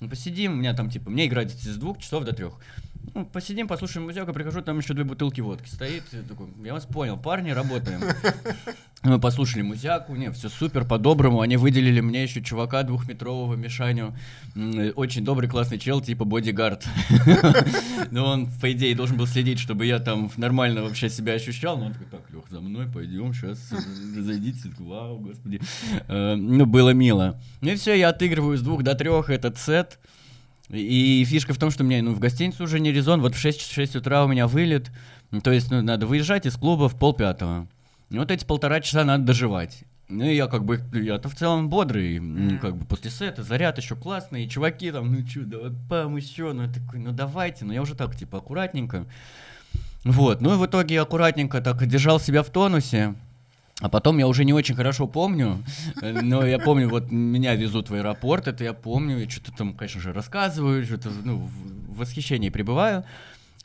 [0.10, 0.54] посидим.
[0.54, 2.54] У меня там, типа, мне играть с двух часов до трех.
[3.14, 6.04] Ну, посидим, послушаем музяку, прихожу, там еще две бутылки водки стоит.
[6.12, 8.02] Я такой, я вас понял, парни, работаем.
[9.04, 11.42] Мы послушали музяку, не, все супер, по-доброму.
[11.42, 14.16] Они выделили мне еще чувака двухметрового Мишаню.
[14.56, 16.86] Э, Очень добрый, классный чел, типа бодигард.
[18.12, 21.78] Но он, по идее, должен был следить, чтобы я там нормально вообще себя ощущал.
[21.78, 23.60] Но он такой, так, Лех, за мной пойдем, сейчас.
[23.72, 23.78] Я
[24.70, 25.62] такой, Вау, господи.
[26.08, 27.40] Э, Ну, было мило.
[27.62, 30.00] Ну и все, я отыгрываю с двух до трех этот сет.
[30.70, 33.22] И фишка в том, что мне ну, в гостиницу уже не резон.
[33.22, 34.92] Вот в 6, 6 утра у меня вылет.
[35.32, 37.68] Ну, То есть ну, надо выезжать из клуба в полпятого.
[38.10, 39.84] И вот эти полтора часа надо доживать.
[40.10, 43.98] Ну, я как бы, я-то в целом бодрый, м, как бы после сета, заряд еще
[43.98, 47.74] классный, и чуваки там, ну чё, давай пам еще, ну я такой, ну давайте, ну
[47.74, 49.06] я уже так, типа, аккуратненько.
[50.06, 53.16] Вот, ну и в итоге аккуратненько так держал себя в тонусе,
[53.80, 55.64] а потом я уже не очень хорошо помню,
[56.02, 60.02] но я помню, вот меня везут в аэропорт, это я помню, я что-то там, конечно
[60.02, 63.06] же, рассказываю, что-то, ну, в восхищении пребываю.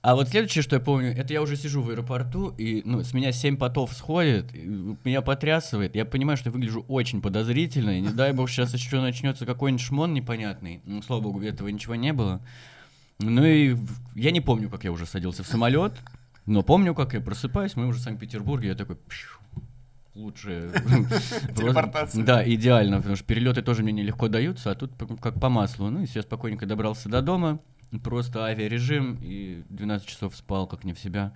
[0.02, 3.14] А вот следующее, что я помню, это я уже сижу в аэропорту, и ну, с
[3.14, 5.94] меня семь потов сходит, и меня потрясывает.
[5.94, 9.84] Я понимаю, что я выгляжу очень подозрительно, и не дай бог сейчас еще начнется какой-нибудь
[9.84, 10.80] шмон непонятный.
[10.86, 12.40] Ну, слава богу, этого ничего не было.
[13.20, 13.76] Ну и
[14.16, 15.92] я не помню, как я уже садился в самолет,
[16.46, 18.96] но помню, как я просыпаюсь, мы уже в Санкт-Петербурге, я такой...
[18.96, 19.38] «Пшу,
[20.14, 20.70] Лучше...
[21.56, 22.24] Телепортация.
[22.24, 25.88] Да, идеально, потому что перелеты тоже мне нелегко даются, а тут как по маслу.
[25.90, 27.60] Ну и все, спокойненько добрался до дома,
[28.04, 31.32] просто авиарежим, и 12 часов спал, как не в себя.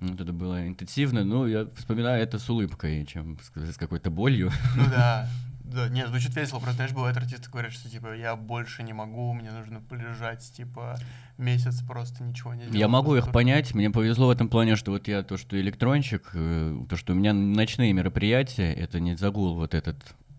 [0.00, 4.50] Вот это было интенсивно, но я вспоминаю это с улыбкой, чем с, с какой-то болью.
[4.76, 5.28] Ну да.
[5.72, 9.32] Да, нет, звучит весело, просто, знаешь, бывают артисты, говорят, что, типа, я больше не могу,
[9.32, 10.98] мне нужно полежать, типа,
[11.38, 12.74] месяц просто ничего не делать.
[12.76, 16.30] Я могу их понять, мне повезло в этом плане, что вот я то, что электронщик,
[16.34, 19.96] э, то, что у меня ночные мероприятия, это не загул вот этот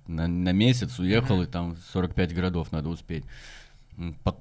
[0.08, 3.24] на, на месяц уехал, и там 45 городов надо успеть.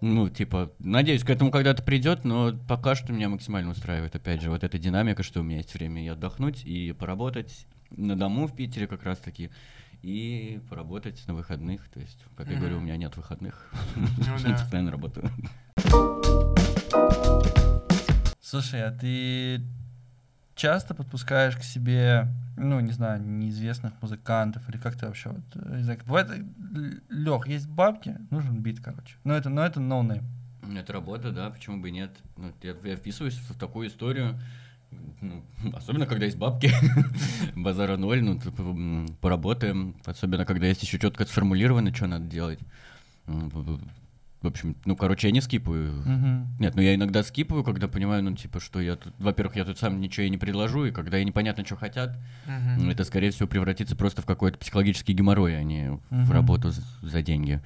[0.00, 4.50] Ну, типа, надеюсь, к этому когда-то придет, но пока что меня максимально устраивает, опять же,
[4.50, 8.54] вот эта динамика, что у меня есть время и отдохнуть, и поработать на дому в
[8.54, 9.50] Питере как раз-таки,
[10.02, 14.06] и поработать на выходных, то есть, как я говорю, у меня нет выходных, Ну
[14.44, 14.52] да.
[14.52, 15.30] постоянно работаю.
[18.40, 19.62] Слушай, а ты
[20.54, 22.26] часто подпускаешь к себе,
[22.56, 26.28] ну, не знаю, неизвестных музыкантов, или как ты вообще вот, э, не знаю, бывает,
[27.08, 29.16] Лех, есть бабки, нужен бит, короче.
[29.24, 30.24] Но это, но это no name.
[30.76, 32.10] Это работа, да, почему бы и нет.
[32.36, 34.38] Ну, я, я вписываюсь в такую историю,
[35.20, 35.42] ну,
[35.74, 36.70] особенно когда есть бабки,
[37.56, 42.58] базара ноль, ну, типа, поработаем, особенно когда есть еще четко сформулировано, что надо делать.
[43.26, 45.92] В общем, ну, короче, я не скипаю.
[46.06, 46.46] Мгм.
[46.58, 49.78] Нет, ну я иногда скипаю, когда понимаю, ну, типа, что я тут, во-первых, я тут
[49.78, 52.18] сам ничего и не предложу, и когда и непонятно, что хотят,
[52.78, 56.32] ну, это, скорее всего, превратится просто в какой-то психологический геморрой, а не в Мгм.
[56.32, 56.72] работу
[57.02, 57.60] за деньги.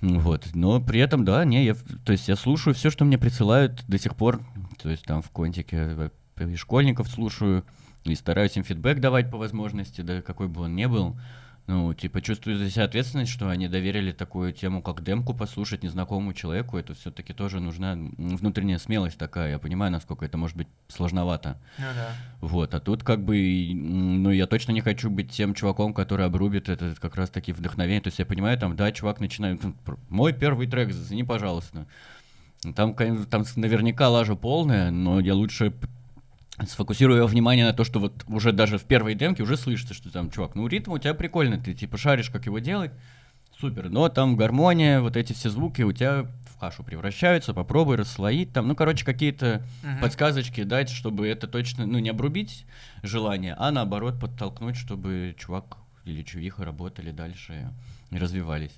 [0.00, 0.48] Ну, Вот.
[0.54, 3.84] Но при этом, да, не, я, в- то есть я слушаю все, что мне присылают
[3.86, 4.40] до сих пор.
[4.82, 7.64] То есть там в контике и школьников слушаю,
[8.04, 11.16] и стараюсь им фидбэк давать по возможности, да какой бы он ни был.
[11.68, 16.32] Ну, типа, чувствую за себя ответственность, что они доверили такую тему, как демку послушать незнакомому
[16.32, 16.76] человеку.
[16.76, 19.52] Это все-таки тоже нужна м, внутренняя смелость такая.
[19.52, 21.56] Я понимаю, насколько это может быть сложновато.
[21.78, 22.08] Ну да.
[22.40, 26.68] Вот, а тут как бы, ну, я точно не хочу быть тем чуваком, который обрубит
[26.68, 28.00] это как раз таки вдохновение.
[28.00, 29.74] То есть я понимаю, там, да, чувак начинает, ну,
[30.08, 31.86] мой первый трек, зацени, пожалуйста.
[32.74, 35.72] Там, там наверняка лажа полная, но я лучше
[36.66, 40.10] сфокусирую его внимание на то, что вот уже даже в первой демке уже слышится, что
[40.12, 42.92] там, чувак, ну ритм у тебя прикольный, ты типа шаришь, как его делать,
[43.58, 48.52] супер, но там гармония, вот эти все звуки у тебя в кашу превращаются, попробуй расслоить
[48.52, 50.00] там, ну, короче, какие-то Мгм.
[50.00, 52.66] подсказочки дать, чтобы это точно, ну, не обрубить
[53.02, 57.72] желание, а наоборот подтолкнуть, чтобы чувак или чувиха работали дальше
[58.10, 58.74] и развивались.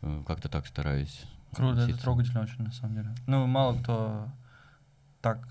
[0.00, 1.22] Э, Как-то так стараюсь.
[1.52, 2.02] Круто, это относиться.
[2.02, 3.08] трогательно очень, на самом деле.
[3.26, 4.28] Ну, мало кто
[5.20, 5.46] так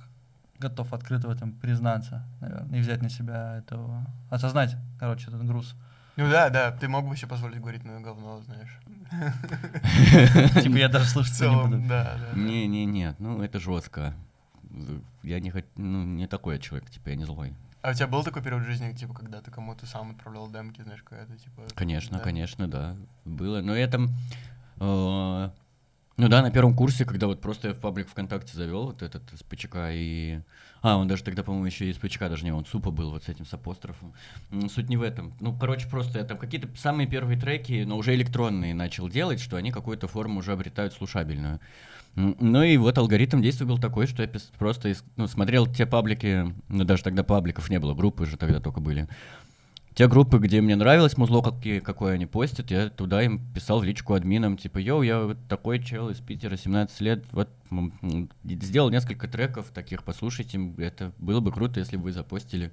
[0.61, 5.75] готов открыто в этом признаться, наверное, и взять на себя этого, осознать, короче, этот груз.
[6.17, 8.79] Ну да, да, ты мог бы себе позволить говорить, ну говно, знаешь.
[10.63, 12.39] Типа я даже В слушаться не целом, буду.
[12.39, 14.13] Не, не, нет, ну это жестко.
[15.23, 17.53] Я не хочу, ну, не такой я человек, типа, я не злой.
[17.81, 20.81] А у тебя был такой период в жизни, типа, когда ты кому-то сам отправлял демки,
[20.81, 21.63] знаешь, когда типа...
[21.75, 22.95] Конечно, конечно, да,
[23.25, 23.61] было.
[23.61, 24.09] Но я там,
[24.79, 25.49] э,
[26.21, 29.23] ну да, на первом курсе, когда вот просто я в паблик ВКонтакте завел вот этот
[29.31, 29.43] с
[29.91, 30.39] и...
[30.83, 33.29] А, он даже тогда, по-моему, еще и ПЧК, даже не он, Супа был вот с
[33.29, 34.13] этим, с апострофом.
[34.69, 35.33] Суть не в этом.
[35.39, 39.57] Ну, короче, просто я там какие-то самые первые треки, но уже электронные начал делать, что
[39.57, 41.59] они какую-то форму уже обретают слушабельную.
[42.13, 46.83] Ну и вот алгоритм действия был такой, что я просто ну, смотрел те паблики, ну
[46.83, 49.07] даже тогда пабликов не было, группы же тогда только были.
[49.93, 53.83] Те группы, где мне нравилось музло, какие, какое они постят, я туда им писал в
[53.83, 57.49] личку админам, типа, йоу, я вот такой чел из Питера, 17 лет, вот
[58.45, 62.71] сделал несколько треков таких, послушайте, это было бы круто, если бы вы запостили.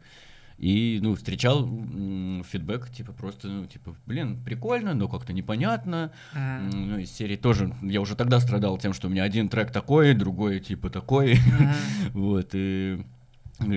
[0.59, 6.11] И, ну, встречал м, фидбэк, типа, просто, ну, типа, блин, прикольно, но как-то непонятно.
[6.35, 9.71] М, Ну, из серии тоже, я уже тогда страдал тем, что у меня один трек
[9.71, 11.39] такой, другой, типа, такой.
[12.13, 13.05] Вот, и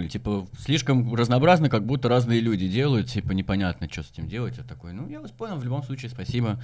[0.09, 4.57] типа, слишком разнообразно, как будто разные люди делают, типа, непонятно, что с этим делать.
[4.57, 6.61] Я такой, ну, я вас понял, в любом случае, спасибо.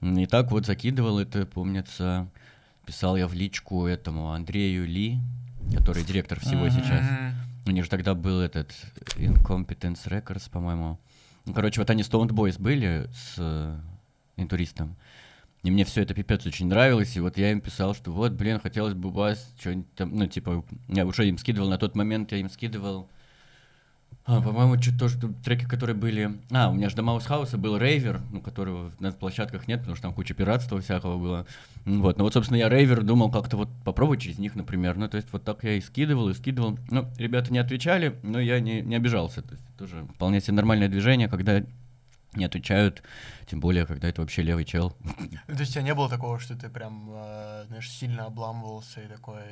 [0.00, 2.28] И так вот закидывал это, помнится,
[2.86, 5.18] писал я в личку этому Андрею Ли,
[5.74, 7.04] который директор всего сейчас.
[7.66, 8.72] У них же тогда был этот
[9.16, 10.98] Incompetence Records, по-моему.
[11.46, 13.78] Ну, короче, вот они Stoned Boys были с э,
[14.36, 14.96] интуристом.
[15.64, 17.16] И мне все это пипец очень нравилось.
[17.16, 20.26] И вот я им писал, что вот, блин, хотелось бы у вас что-нибудь там, ну,
[20.26, 23.08] типа, я уже им скидывал на тот момент, я им скидывал
[24.26, 26.38] А, по-моему, чуть тоже треки, которые были...
[26.50, 29.96] А, у меня же до Маус Хауса был рейвер, ну, которого на площадках нет, потому
[29.96, 31.46] что там куча пиратства всякого было.
[31.84, 34.96] Вот, ну вот, собственно, я рейвер думал как-то вот попробовать через них, например.
[34.96, 36.78] Ну, то есть вот так я и скидывал, и скидывал.
[36.90, 39.42] Ну, ребята не отвечали, но я не, не обижался.
[39.42, 41.62] То есть тоже вполне себе нормальное движение, когда
[42.36, 43.02] не отвечают,
[43.46, 44.96] тем более, когда это вообще левый чел.
[45.02, 49.00] Ну, То есть у тебя не было такого, что ты прям, э, знаешь, сильно обламывался
[49.00, 49.42] и такой,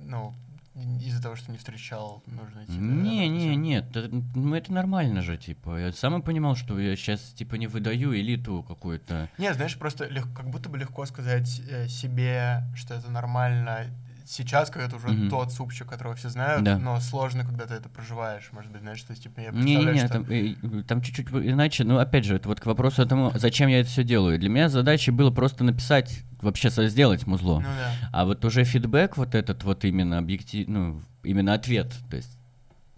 [0.00, 0.34] ну,
[0.74, 2.78] из-за того, что не встречал нужный тебе...
[2.78, 5.78] Не, не, репрезент- нет, это, ну это нормально же, типа.
[5.78, 9.28] Я сам понимал, что я сейчас, типа, не выдаю элиту какую-то.
[9.36, 13.86] Не, знаешь, просто лег- как будто бы легко сказать э, себе, что это нормально
[14.32, 15.30] сейчас, когда ты уже Мгм.
[15.30, 16.78] тот супчик, которого все знают, Да.
[16.78, 20.00] но сложно, когда ты это проживаешь, может быть, знаешь, что типа я Не, представляю, не,
[20.00, 20.08] что...
[20.08, 23.68] там, э, там чуть-чуть иначе, но опять же, это вот к вопросу о тому, зачем
[23.68, 24.38] я это все делаю.
[24.38, 27.60] Для меня задачей было просто написать, вообще сделать музло.
[27.60, 27.92] Ну да.
[28.12, 32.38] А вот уже фидбэк вот этот вот именно объектив, ну, именно ответ, то есть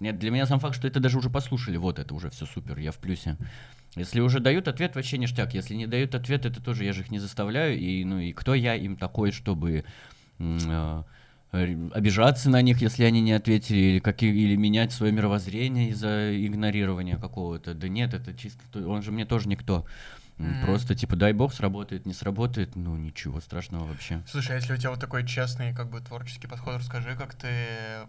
[0.00, 2.78] нет, для меня сам факт, что это даже уже послушали, вот это уже все супер,
[2.78, 3.36] я в плюсе.
[3.96, 5.54] Если уже дают ответ, вообще ништяк.
[5.54, 7.78] Если не дают ответ, это тоже я же их не заставляю.
[7.78, 9.84] И, ну, и кто я им такой, чтобы
[10.40, 11.02] э, э,
[11.54, 17.16] обижаться на них, если они не ответили, или, какие, или менять свое мировоззрение из-за игнорирования
[17.16, 17.74] какого-то.
[17.74, 19.86] Да нет, это чисто, то- он же мне тоже никто.
[20.38, 20.60] Мгм.
[20.62, 24.20] Просто типа дай бог сработает, не сработает, ну ничего страшного вообще.
[24.26, 27.48] Слушай, а если у тебя вот такой честный, как бы, творческий подход, расскажи, как ты,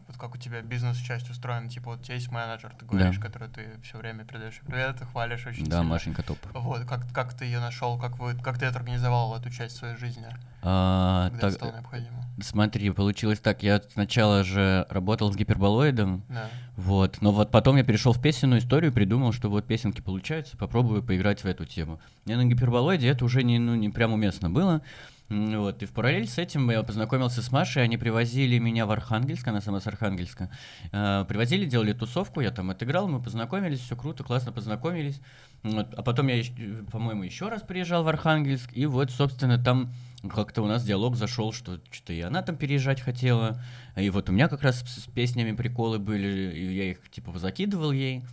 [0.07, 3.49] вот как у тебя бизнес-часть устроена, типа, вот у тебя есть менеджер, ты говоришь, который
[3.49, 5.83] ты все время передаешь привет, ты хвалишь очень Да, сильно.
[5.83, 6.39] Машенька топ.
[6.53, 9.95] Вот, как, как ты ее нашел, как, вы, как ты это организовал, эту часть своей
[9.95, 10.25] жизни,
[10.63, 12.25] А, когда так, это стало необходимо?
[12.41, 16.49] Смотри, получилось так, я сначала же работал с гиперболоидом, Да.
[16.75, 21.03] вот, но вот потом я перешел в песенную историю, придумал, что вот песенки получаются, попробую
[21.03, 21.99] поиграть в эту тему.
[22.25, 24.81] Мне на гиперболоиде это уже не, ну, не прям уместно было,
[25.29, 29.47] вот, и в параллель с этим я познакомился с Машей, они привозили меня в Архангельск,
[29.47, 30.51] она сама с Архангельска,
[30.91, 35.19] Э, привозили, делали тусовку, я там отыграл, мы познакомились, все круто, классно познакомились,
[35.63, 36.43] вот, а потом я,
[36.91, 39.91] по-моему, еще раз приезжал в Архангельск, и вот, собственно, там
[40.27, 43.61] как-то у нас диалог зашел, что что-то и она там переезжать хотела,
[43.95, 47.91] и вот у меня как раз с песнями приколы были, и я их типа закидывал
[47.91, 48.23] ей.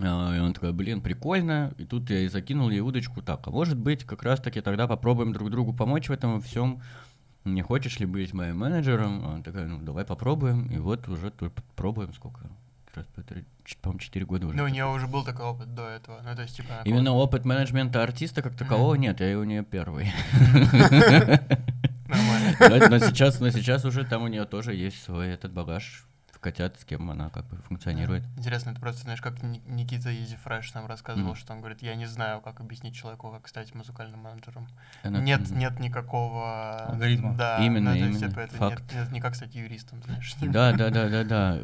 [0.00, 1.74] А, И он такой, блин, прикольно.
[1.78, 3.22] И тут я и закинул ей удочку.
[3.22, 6.82] Так, а может быть, как раз-таки тогда попробуем друг другу помочь в этом всем.
[7.44, 9.26] Не хочешь ли быть моим менеджером?
[9.26, 10.66] Она такая, ну давай попробуем.
[10.66, 12.48] И вот уже тут пробуем сколько?
[12.94, 13.06] Раз,
[13.80, 14.56] по-моему, 4 года уже.
[14.56, 16.82] Ну, у нее уже был такой опыт до этого, ну, то есть, типа...
[16.84, 20.12] Именно опыт менеджмента артиста как такового нет, я у нее первый.
[22.06, 22.56] Нормально.
[22.90, 26.06] Но сейчас уже там у нее тоже есть свой этот багаж
[26.42, 28.24] котят, с кем она как бы функционирует.
[28.36, 31.36] Интересно, это просто, знаешь, как Ни- Никита Изи Фреш нам рассказывал, Мгм.
[31.36, 34.68] что он говорит, я не знаю, как объяснить человеку, как стать музыкальным менеджером.
[35.02, 35.58] Она- Нет, мгм.
[35.58, 36.86] нет никакого...
[36.86, 37.34] Алгоритма.
[37.34, 38.82] Да, Именно, ну, именно, это факт.
[38.82, 40.34] Нет, нет, не как стать юристом, знаешь.
[40.40, 41.58] Да, да, да, да, да.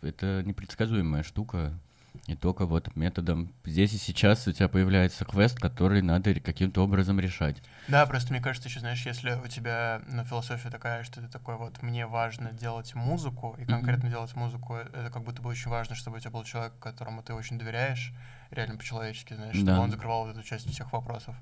[0.00, 1.78] Это непредсказуемая штука.
[2.26, 7.20] И только вот методом здесь и сейчас у тебя появляется квест, который надо каким-то образом
[7.20, 7.56] решать.
[7.86, 11.56] Да, просто мне кажется, еще, знаешь, если у тебя ну, философия такая, что ты такой
[11.56, 15.70] вот, мне важно делать музыку, и конкретно делать музыку, э, это как будто бы очень
[15.70, 18.14] важно, чтобы у тебя был человек, которому ты очень доверяешь,
[18.50, 19.80] реально по-человечески, знаешь, чтобы Да.
[19.80, 21.36] он закрывал вот эту часть всех вопросов.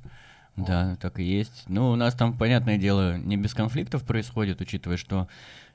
[0.56, 0.66] Вот.
[0.66, 1.62] Да, так и есть.
[1.68, 5.28] Ну, у нас там, понятное дело, не без конфликтов происходит, учитывая, что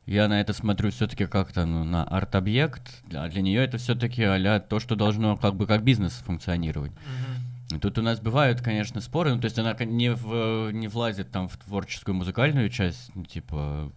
[0.08, 4.60] я на это смотрю все-таки как-то ну, на арт-объект, а для нее это все-таки а
[4.60, 6.92] то, что должно как бы как бизнес функционировать.
[6.92, 7.78] Мгм.
[7.78, 11.30] И Тут у нас бывают, конечно, споры, ну, то есть она не, в, не влазит
[11.32, 13.92] там в творческую музыкальную часть, ну, типа...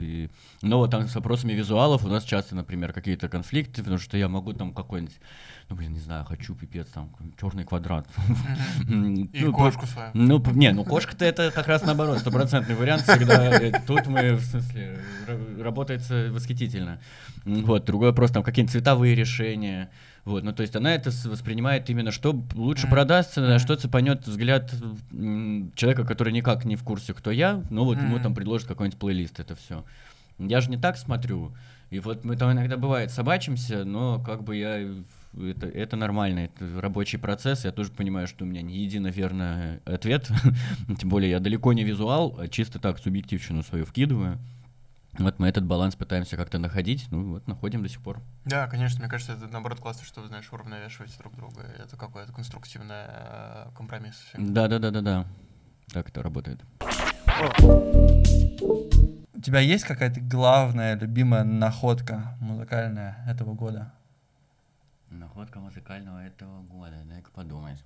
[0.00, 0.28] и-
[0.62, 4.28] Но вот там с вопросами визуалов у нас часто, например, какие-то конфликты, потому что я
[4.28, 5.16] могу там какой-нибудь,
[5.68, 8.06] ну, блин, не знаю, хочу пипец, там, черный квадрат.
[8.88, 10.10] И Ну, кошку свою.
[10.14, 13.80] ну, не, ну кошка-то это как раз наоборот, стопроцентный вариант всегда.
[13.86, 17.00] Тут мы, в смысле, ра- работает э, восхитительно.
[17.44, 19.90] Вот, другой вопрос, там какие-нибудь цветовые решения.
[20.24, 22.90] Вот, ну то есть она это воспринимает именно, что лучше Мгм.
[22.90, 24.70] продастся, на что цепанет взгляд
[25.74, 28.22] человека, который никак не в курсе, кто я, ну вот ему Мгм.
[28.22, 29.84] там предложат какой-нибудь плейлист, это все.
[30.38, 31.52] Я же не так смотрю.
[31.90, 34.78] И вот мы там иногда бывает собачимся, но как бы я
[35.36, 37.64] это, это нормально, это рабочий процесс.
[37.64, 40.28] Я тоже понимаю, что у меня не едино верный ответ.
[41.00, 44.38] Тем более я далеко не визуал, а чисто так субъективщину свою вкидываю.
[45.18, 48.20] Вот мы этот баланс пытаемся как-то находить, ну вот находим до сих пор.
[48.44, 51.62] Да, конечно, мне кажется, это наоборот классно, что вы, знаешь, уравновешиваете друг друга.
[51.78, 54.16] Это какой-то конструктивный э, компромисс.
[54.38, 55.26] Да, да, да, да, да.
[55.92, 56.60] Так это работает.
[59.32, 63.92] У тебя есть какая-то главная, любимая находка музыкальная этого года?
[65.08, 67.82] Находка музыкального этого года, дай-ка подумать.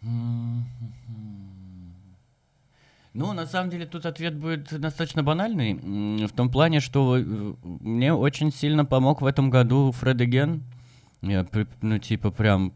[0.00, 1.61] М-м-м.
[3.14, 5.74] Ну, на самом деле, тут ответ будет достаточно банальный.
[6.26, 10.62] В том плане, что э, мне очень сильно помог в этом году Фред Ген.
[11.20, 11.46] Я,
[11.82, 12.72] ну, типа, прям...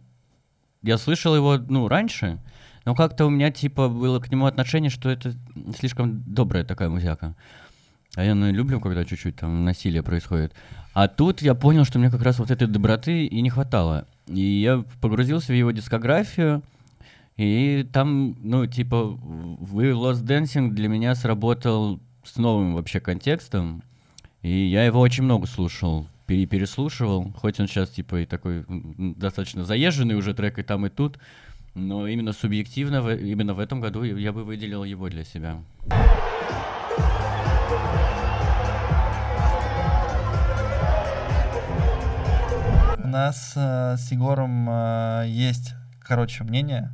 [0.82, 2.38] Я слышал его, ну, раньше,
[2.84, 5.34] но как-то у меня, типа, было к нему отношение, что это
[5.76, 7.34] слишком добрая такая музяка.
[8.14, 10.52] А я ну, люблю, когда чуть-чуть там насилие происходит.
[10.92, 14.06] А тут я понял, что мне как раз вот этой доброты и не хватало.
[14.26, 16.62] И я погрузился в его дискографию,
[17.36, 23.82] и там, ну, типа, вы Lost Dancing для меня сработал с новым вообще контекстом.
[24.42, 29.64] И я его очень много слушал, пере- переслушивал, хоть он сейчас, типа, и такой достаточно
[29.64, 31.18] заезженный уже трек и там, и тут.
[31.74, 35.58] Но именно субъективно, именно в этом году я бы выделил его для себя.
[42.98, 46.92] У нас э, с Егором э, есть, короче, мнение.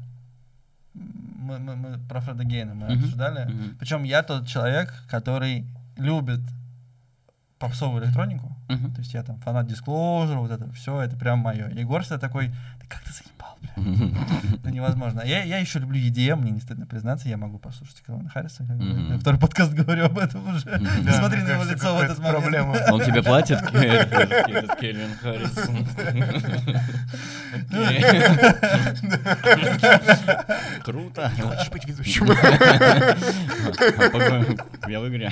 [1.43, 3.45] Мы, мы- мы про Фреда Гейна мы Мгм, обсуждали.
[3.51, 3.76] мгм.
[3.78, 5.66] Причем я тот человек, который
[5.97, 6.40] любит
[7.59, 8.57] попсовую электронику.
[8.68, 8.93] Мгм.
[8.95, 11.68] То есть я там фанат Disclosure, вот это все, это прям мое.
[11.70, 12.49] Егор всегда такой,
[12.80, 13.41] ты как ты заебал,
[13.76, 15.22] Это невозможно.
[15.24, 18.64] Я, я еще люблю EDM, мне не стыдно признаться, я могу послушать Кэлвина Харриса.
[19.20, 20.78] Второй подкаст говорю об этом уже.
[20.78, 22.38] Не Да, смотри на его лицо в этот момент.
[22.42, 22.76] проблема.
[22.90, 25.56] Он тебе платит, этот Кельвин Харрис?
[27.72, 28.12] Окей.
[30.84, 31.30] Круто.
[31.40, 32.26] Хочешь быть ведущим?
[32.30, 34.56] А, по-моему,
[34.88, 35.30] Я в игре.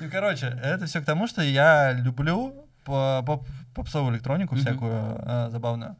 [0.00, 2.54] Ну, короче, это все к тому, что я люблю
[2.84, 5.96] по- поп- попсовую электронику всякую э, забавную.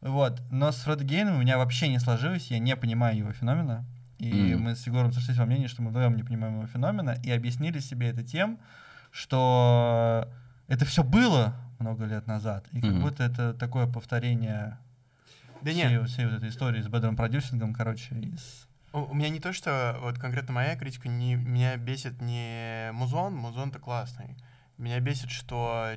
[0.00, 0.40] Вот.
[0.50, 3.84] Но с Фред Гейном у меня вообще не сложилось, я не понимаю его феномена.
[4.18, 4.62] И Мгм.
[4.64, 7.80] мы с Егором сошлись во мнении, что мы вдвоем не понимаем его феномена, и объяснили
[7.80, 8.58] себе это тем,
[9.10, 10.28] что
[10.68, 13.00] это все было много лет назад, и как Мгм.
[13.02, 14.78] будто это такое повторение
[15.60, 18.66] Да всей, нет, всей вот этой истории с бедром продюсингом, короче, из...
[18.92, 23.78] у меня не то, что вот конкретно моя критика, не, меня бесит не музон, музон-то
[23.78, 24.36] классный.
[24.78, 25.96] Меня бесит, что,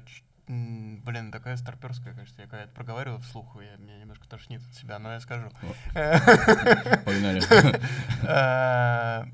[0.50, 4.98] блин, такая старперская, кажется, я когда это проговариваю вслух, я, меня немножко тошнит от себя,
[4.98, 5.50] но я скажу.
[5.94, 7.42] Погнали.
[8.24, 9.26] Э,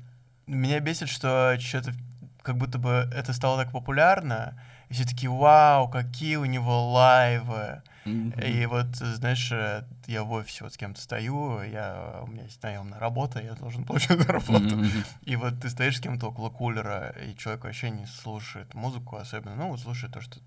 [0.46, 1.92] Меня бесит, что что-то
[2.42, 7.82] как будто бы это стало так популярно, и все такие, вау, какие у него лайвы.
[8.04, 12.62] И вот, знаешь, э, я в офисе вот с кем-то стою, я, у меня есть
[12.62, 14.84] наемная работа, я должен получать зарплату.
[15.22, 19.56] И вот ты стоишь с кем-то около кулера, и человек вообще не слушает музыку особенно,
[19.56, 20.38] ну, вот слушает то, что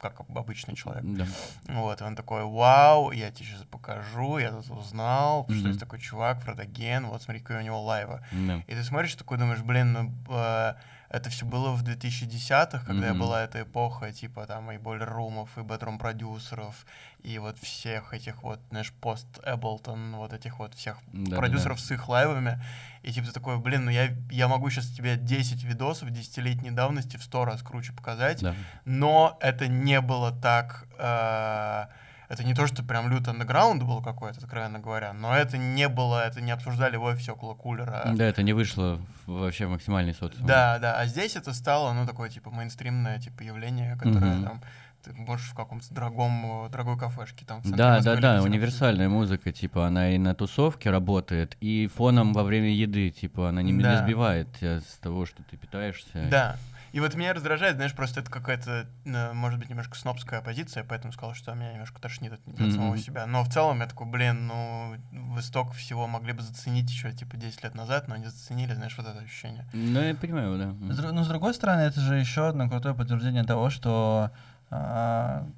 [0.00, 1.04] как обычный человек.
[1.04, 1.26] Да.
[1.68, 5.68] Вот, и он такой, вау, я тебе сейчас покажу, я тут узнал, что Мгм.
[5.68, 8.20] есть такой чувак, Фродоген, вот смотри, какой у него лайвы.
[8.32, 8.62] Да.
[8.66, 10.74] И ты смотришь, такой думаешь, блин, ну э,
[11.12, 13.18] это все было в 2010-х, когда Мгм.
[13.20, 16.86] была эта эпоха, типа там и бойлер-румов, и бэдрум-продюсеров,
[17.22, 21.36] и вот всех этих вот, знаешь, пост Эблтон, вот этих вот всех Да-да-да.
[21.36, 22.58] продюсеров с их лайвами.
[23.02, 27.16] И типа ты такой, блин, ну я, я могу сейчас тебе 10 видосов десятилетней давности
[27.18, 28.54] в 100 раз круче показать, Да.
[28.84, 30.86] но это не было так...
[30.98, 31.86] э,
[32.32, 36.24] это не то, что прям люто андеграунд был какой-то, откровенно говоря, но это не было,
[36.26, 38.10] это не обсуждали в офисе около кулера.
[38.14, 40.46] Да, это не вышло вообще в максимальный социум.
[40.46, 44.44] Да, да, а здесь это стало, ну, такое, типа, мейнстримное, типа, явление, которое Мгм.
[44.44, 44.62] там,
[45.04, 49.52] ты можешь в каком-то дорогом, э, дорогой кафешке там Да, Москвы да, да, универсальная музыка,
[49.52, 53.82] типа, она и на тусовке работает, и фоном во время еды, типа, она не, не
[53.82, 53.96] Да.
[53.98, 56.28] сбивает тебя с того, что ты питаешься.
[56.30, 56.56] Да.
[56.92, 61.12] И вот меня раздражает, знаешь, просто это какая-то, э, может быть, немножко снобская позиция, поэтому
[61.12, 62.70] сказал, что меня немножко тошнит от, от Мгм.
[62.70, 63.26] самого себя.
[63.26, 67.38] Но в целом я такой, блин, ну, вы столько всего могли бы заценить еще, типа,
[67.38, 69.66] 10 лет назад, но не заценили, знаешь, вот это ощущение.
[69.72, 70.92] Ну, я понимаю, да.
[70.92, 74.30] С Но с другой стороны, это же еще одно крутое подтверждение того, что
[74.70, 75.48] а,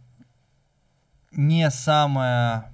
[1.33, 2.71] не самая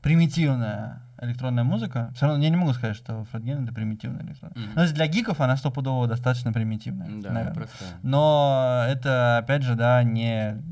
[0.00, 4.56] примитивная электронная музыка, все равно я не могу сказать, что Фредген это примитивная электронная.
[4.56, 4.74] Мгм.
[4.74, 7.54] Но если для гиков она стопудово достаточно примитивная, Да, наверное.
[7.54, 7.84] просто...
[8.02, 10.62] Но это, опять же, да, не,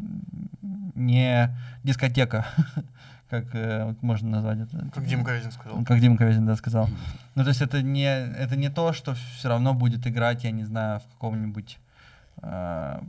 [0.94, 2.46] не дискотека,
[3.30, 4.90] как э, можно назвать это.
[4.94, 5.84] Как Дима Ковязин сказал.
[5.84, 6.88] Как Дима Ковязин, да, сказал.
[7.34, 10.64] Ну, то есть это не, это не то, что все равно будет играть, я не
[10.64, 11.78] знаю, в каком-нибудь
[12.42, 13.00] э,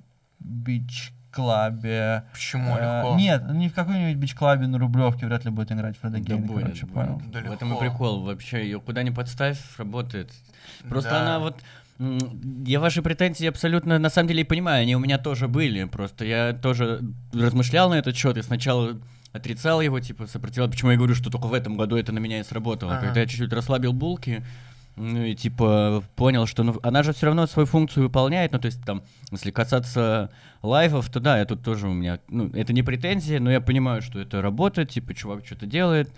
[1.33, 2.23] бич-клабе.
[2.31, 3.15] Почему Э, легко?
[3.17, 6.63] Нет, не в каком-нибудь бич-клабе на Рублевке вряд ли будет играть Фреда Да Гейна, будет,
[6.63, 6.93] короче, будет.
[6.93, 7.21] понял.
[7.31, 7.79] Да в этом и легко.
[7.79, 8.63] прикол вообще.
[8.63, 10.31] Ее куда ни подставь, работает.
[10.89, 11.21] Просто Да.
[11.21, 11.55] она вот...
[12.65, 15.83] Я ваши претензии абсолютно, на самом деле, и понимаю, они у меня тоже были.
[15.85, 17.01] Просто я тоже
[17.33, 18.99] размышлял на этот счет и сначала
[19.31, 20.69] отрицал его, типа, сопротивлял.
[20.69, 22.93] Почему я говорю, что только в этом году это на меня и сработало.
[22.93, 23.05] Ага.
[23.05, 24.43] Когда я чуть-чуть расслабил булки,
[24.95, 28.51] ну и типа понял, что ну, она же все равно свою функцию выполняет.
[28.51, 32.19] Ну, то есть там, если касаться лайвов, то да, я тут тоже у меня.
[32.27, 36.11] Ну, это не претензия, но я понимаю, что это работает, типа, чувак что-то делает.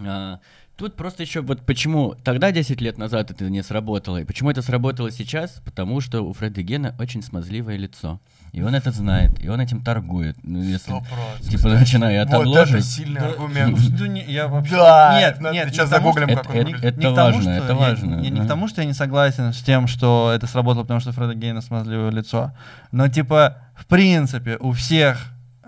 [0.00, 0.40] А,
[0.76, 4.62] Тут просто еще вот почему тогда 10 лет назад это не сработало, и почему это
[4.62, 8.20] сработало сейчас, потому что у Фреда Гена очень смазливое лицо.
[8.52, 10.36] И он это знает, и он этим торгует.
[10.42, 11.48] Ну, если, Сто процентов.
[11.48, 13.78] типа, начиная от Вот это сильный Да, аргумент.
[13.98, 14.76] ну, не- я вообще...
[14.76, 16.84] Да, нет, надо нет, сейчас не загуглим, как он это- выглядит.
[16.84, 18.44] это не тому, важно, что это я- важно, Я, не да.
[18.44, 21.62] к тому, что я не согласен с тем, что это сработало, потому что Фреда Гейна
[21.62, 22.52] смазливое лицо.
[22.92, 25.18] Но, типа, в принципе, у всех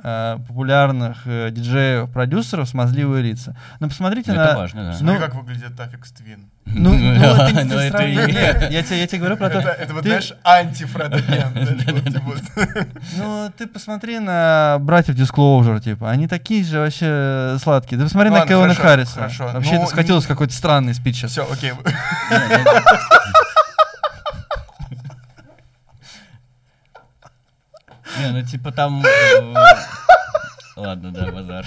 [0.05, 3.56] э, популярных э, диджеев, продюсеров смазливые лица.
[3.81, 4.56] Ну, посмотрите это на...
[4.56, 4.93] важно, да.
[4.93, 6.51] Смотри, Ну- как выглядит Аффикс Твин.
[6.66, 8.14] Ну, ну, это не Но это и-.
[8.16, 9.59] Нет, я тебе, я тебе говорю про то...
[9.59, 12.86] Это, это вот, ты- знаешь, анти-Фреда Ген, знаешь, вот, типа,
[13.16, 17.98] Ну, ты посмотри на братьев Disclosure, типа, они такие же вообще сладкие.
[17.98, 19.14] Ты посмотри на Кевина Харриса.
[19.14, 19.48] хорошо.
[19.52, 21.32] Вообще Ну, это скатилось в какой-то странный спич сейчас.
[21.32, 21.72] Все, окей.
[28.19, 29.05] Не, ну типа там...
[29.05, 29.55] э,
[30.77, 31.66] Ладно, да, базар.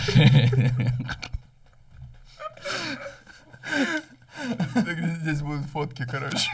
[4.73, 6.49] Так Здесь будут фотки, короче.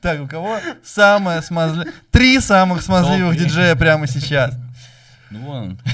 [0.00, 1.92] Так, у кого самое смазливое...
[2.10, 4.54] Три самых смазливых диджея прямо сейчас.
[5.30, 5.78] Ну вон.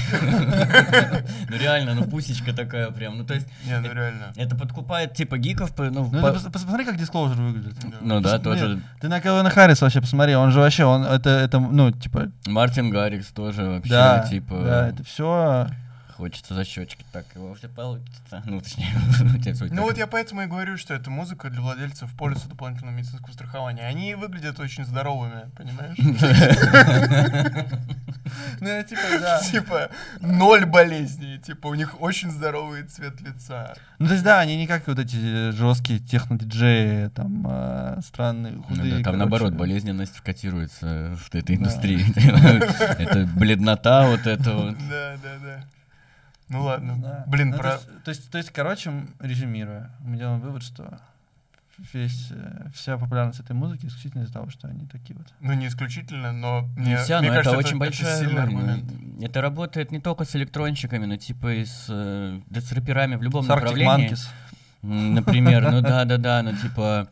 [1.49, 3.17] Ну реально, ну пусечка такая прям.
[3.17, 4.33] Ну то есть Не, ну реально.
[4.35, 7.75] это подкупает типа гиков, ну, Ну, посмотри, как Disclosure выглядит.
[8.01, 8.79] ну да, Нет, тоже.
[9.01, 12.89] Ты на Кевина Харриса вообще посмотри, он же вообще, он это, это, ну, типа, Мартин
[12.89, 15.67] Гаррикс тоже вообще, да, типа, да, это все.
[16.15, 18.41] Хочется за щечки, так его все получится.
[18.45, 18.89] Ну, точнее,
[19.71, 23.83] Ну вот я поэтому и говорю, что это музыка для владельцев полиса дополнительного медицинского страхования.
[23.85, 25.97] Они выглядят очень здоровыми, понимаешь?
[28.59, 29.39] Ну, я типа, да.
[29.39, 29.89] Типа
[30.19, 33.75] ноль болезней, типа у них очень здоровый цвет лица.
[33.99, 38.63] Ну, то есть, да, они не как вот эти жесткие технодиджеи, там, э, странные, Ну
[38.63, 38.97] худые.
[38.97, 42.03] да, там наоборот, болезненность вкатируется в этой индустрии.
[42.99, 44.75] Это бледнота вот это вот.
[44.89, 45.63] Да, да, да.
[46.49, 46.95] Ну ладно.
[47.01, 47.23] Да.
[47.27, 47.71] Блин, Ну, то про...
[47.73, 50.99] есть- То есть, то есть, короче, резюмируя, мы делаем вывод, что
[51.93, 55.27] весь, э, вся популярность этой музыки исключительно из-за того, что они такие вот.
[55.41, 58.51] Ну не исключительно, но Не мне, вся, мне но кажется, это очень большая сильный роль,
[58.53, 59.23] ну, аргумент.
[59.23, 63.21] Это работает не только с электронщиками, но типа и с, э, да с рэперами в
[63.23, 64.11] любом С направлении.
[64.11, 64.27] Monkeys.
[64.83, 67.09] Например, ну да, да, да, ну типа.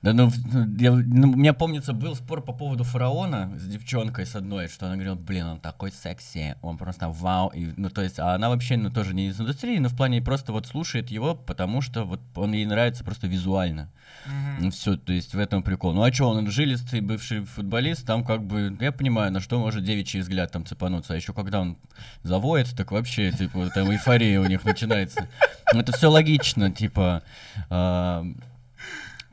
[0.00, 4.26] Да, ну, ну, я- ну, у меня помнится, был спор по поводу фараона с девчонкой
[4.26, 7.48] с одной, что она говорила, блин, он такой секси, он просто вау.
[7.48, 10.22] И, ну, то есть, а она вообще, ну, тоже не из индустрии, но в плане
[10.22, 13.90] просто вот слушает его, потому что вот он ей нравится просто визуально.
[14.26, 14.64] Мгм.
[14.66, 15.92] Ну, все, то есть в этом прикол.
[15.92, 19.82] Ну, а что, он жилистый бывший футболист, там как бы, я понимаю, на что может
[19.82, 21.14] девичий взгляд там цепануться.
[21.14, 21.76] А еще когда он
[22.22, 25.26] завоет, так вообще, типа, там эйфория у них начинается.
[25.72, 27.24] Это все логично, типа.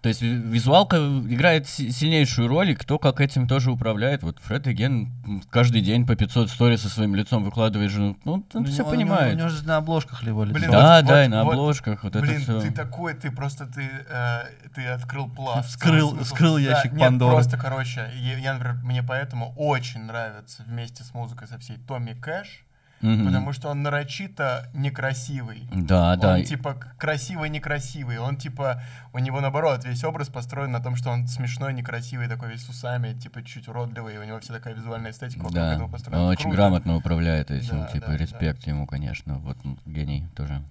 [0.06, 4.22] То есть ви- визуалка играет си- сильнейшую роль, и кто как этим тоже управляет.
[4.22, 8.16] Вот Фред Ген м, каждый день по 500 историй со своим лицом выкладывает же.
[8.24, 9.34] Ну, он Ну, все у него- понимает.
[9.34, 10.54] У него же на обложках его лицо.
[10.60, 12.62] Блин, да, вот- да, вот- и на вот, обложках вот Блин, это все.
[12.62, 14.42] ты такой, ты просто ты, э,
[14.76, 15.70] ты открыл пласт.
[15.76, 16.24] Вскрыл- смысл.
[16.24, 17.34] вскрыл Да, ящик нет, Пандоры.
[17.34, 22.14] просто, короче, я, я, например, мне поэтому очень нравится вместе с музыкой со всей Томми
[22.14, 22.64] Кэш,
[23.06, 23.26] Мгм.
[23.28, 25.68] потому что он нарочито некрасивый.
[25.72, 26.34] Да, да.
[26.36, 28.18] Он типа красивый-некрасивый.
[28.18, 28.82] Он типа,
[29.14, 32.70] у него наоборот, весь образ построен на том, что он смешной, некрасивый, такой весь с
[32.70, 36.24] усами, типа чуть уродливый, и у него вся такая визуальная эстетика вокруг Да, этого построена.
[36.24, 36.58] он Это очень круто.
[36.58, 38.18] грамотно управляет этим, Да, типа, да, да.
[38.18, 40.62] респект ему, конечно, вот гений тоже.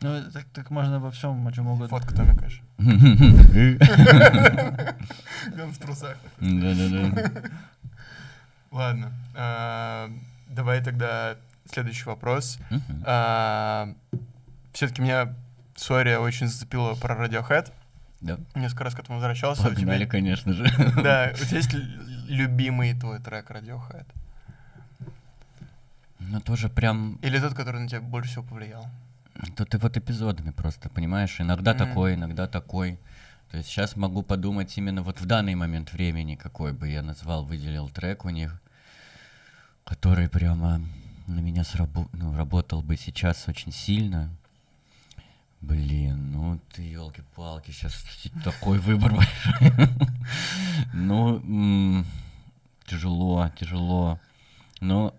[0.00, 1.88] Ну, так, так можно обо всем, о чем угодно.
[1.88, 2.60] Фотка Томми Кэш.
[2.78, 4.94] Да-да-да.
[5.62, 6.16] Он в трусах.
[6.40, 7.14] Мгм.
[8.70, 9.12] Ладно.
[10.52, 11.36] А, Давай тогда
[11.70, 12.58] следующий вопрос.
[12.70, 13.96] Мгм.
[14.72, 15.34] Все-таки меня
[15.76, 17.72] story очень зацепила про Radiohead.
[18.20, 18.38] Да.
[18.54, 19.62] Несколько раз к этому возвращался.
[19.62, 20.64] У тебя- Погнали, конечно же.
[21.02, 21.72] Да, у тебя есть
[22.28, 24.06] любимый твой трек Radiohead?
[26.20, 27.16] Ну, тоже прям...
[27.22, 28.86] Или тот, который на тебя больше всего повлиял?
[29.56, 31.40] Тут и вот эпизодами просто, понимаешь?
[31.40, 31.78] Иногда Мгм.
[31.88, 32.98] такой, иногда такой.
[33.50, 37.44] То есть сейчас могу подумать именно вот в данный момент времени, какой бы я назвал,
[37.44, 38.61] выделил трек у них,
[39.84, 40.80] который прямо
[41.26, 44.30] на меня срабо- ну, работал бы сейчас очень сильно.
[45.60, 48.04] Блин, ну ты елки-палки, сейчас
[48.44, 49.88] такой выбор большой.
[50.92, 52.04] Ну,
[52.86, 54.18] тяжело, тяжело.
[54.80, 55.14] Ну,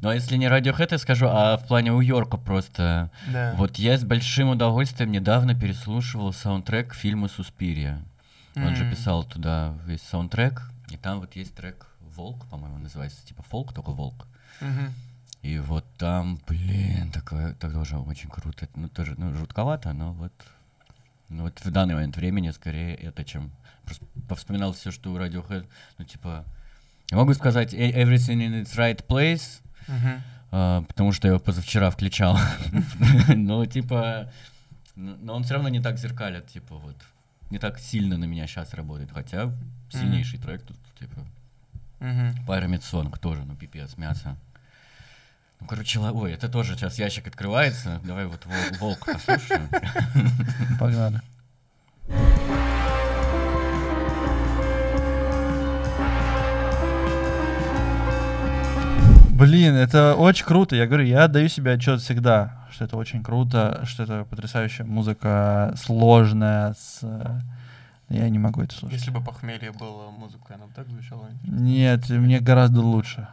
[0.00, 3.10] но если не Radiohead, я скажу, а в плане у Йорка просто.
[3.32, 3.54] Да.
[3.56, 8.02] Вот я с большим удовольствием недавно переслушивал саундтрек к фильму «Суспирия».
[8.56, 11.86] Он же писал туда весь саундтрек, и там вот есть трек
[12.16, 14.26] «Волк», по-моему, называется, типа «Фолк», только «Волк».
[15.42, 18.68] И вот там, блин, такое, так тоже очень круто.
[18.74, 20.32] Ну, тоже, ну, жутковато, но вот,
[21.28, 23.50] ну, вот в данный момент времени скорее это, чем...
[23.84, 25.66] Просто повспоминал все, что у Radiohead,
[25.98, 26.44] ну, типа...
[27.12, 30.22] Я могу сказать «E- «Everything in its right place», Мгм.
[30.50, 32.36] а, потому что я его позавчера включал.
[33.28, 34.32] Ну, типа,
[34.96, 36.96] но он все равно не так зеркалит, типа, вот,
[37.50, 39.52] не так сильно на меня сейчас работает, хотя
[39.90, 41.24] сильнейший трек тут, типа,
[42.00, 44.36] Pyramid Song тоже, ну, пипец, мясо.
[45.60, 49.68] Ну, короче, ой, это тоже сейчас ящик открывается, давай вот «Вол- волк послушаем.
[50.78, 51.20] Погнали.
[59.32, 60.76] Блин, это очень круто.
[60.76, 65.74] Я говорю, я отдаю себе отчет всегда, что это очень круто, что это потрясающая музыка,
[65.76, 67.00] сложная, с...
[68.08, 68.98] Я не могу это слушать.
[68.98, 71.28] Если бы похмелье было музыкой, она бы так звучала?
[71.44, 73.26] Нет, мне гораздо лучше.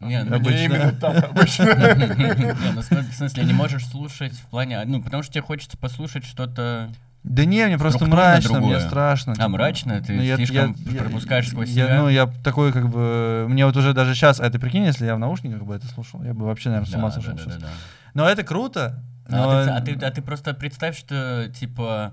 [0.00, 0.58] Не, ну, Обычно.
[0.58, 1.64] Именно так обычно.
[1.64, 6.24] Не, ну, в смысле- не можешь слушать в плане, ну, потому что тебе хочется послушать
[6.24, 6.90] что-то
[7.22, 9.32] Да не, мне просто мрачно, мне страшно.
[9.32, 9.48] А, типа.
[9.48, 10.00] мрачно?
[10.02, 11.98] Ты Ну, слишком я- я- пропускаешь сквозь я- себя?
[12.02, 13.46] Ну, я такой, как бы...
[13.48, 14.40] Мне вот уже даже сейчас...
[14.40, 16.94] А ты прикинь, если я в наушниках бы это слушал, я бы вообще, наверное, с
[16.94, 17.60] ума Да, сошел да, да, сейчас.
[17.62, 17.72] да, да.
[18.14, 19.02] Но это круто.
[19.28, 22.12] А, ты, а ты- а ты просто представь, что типа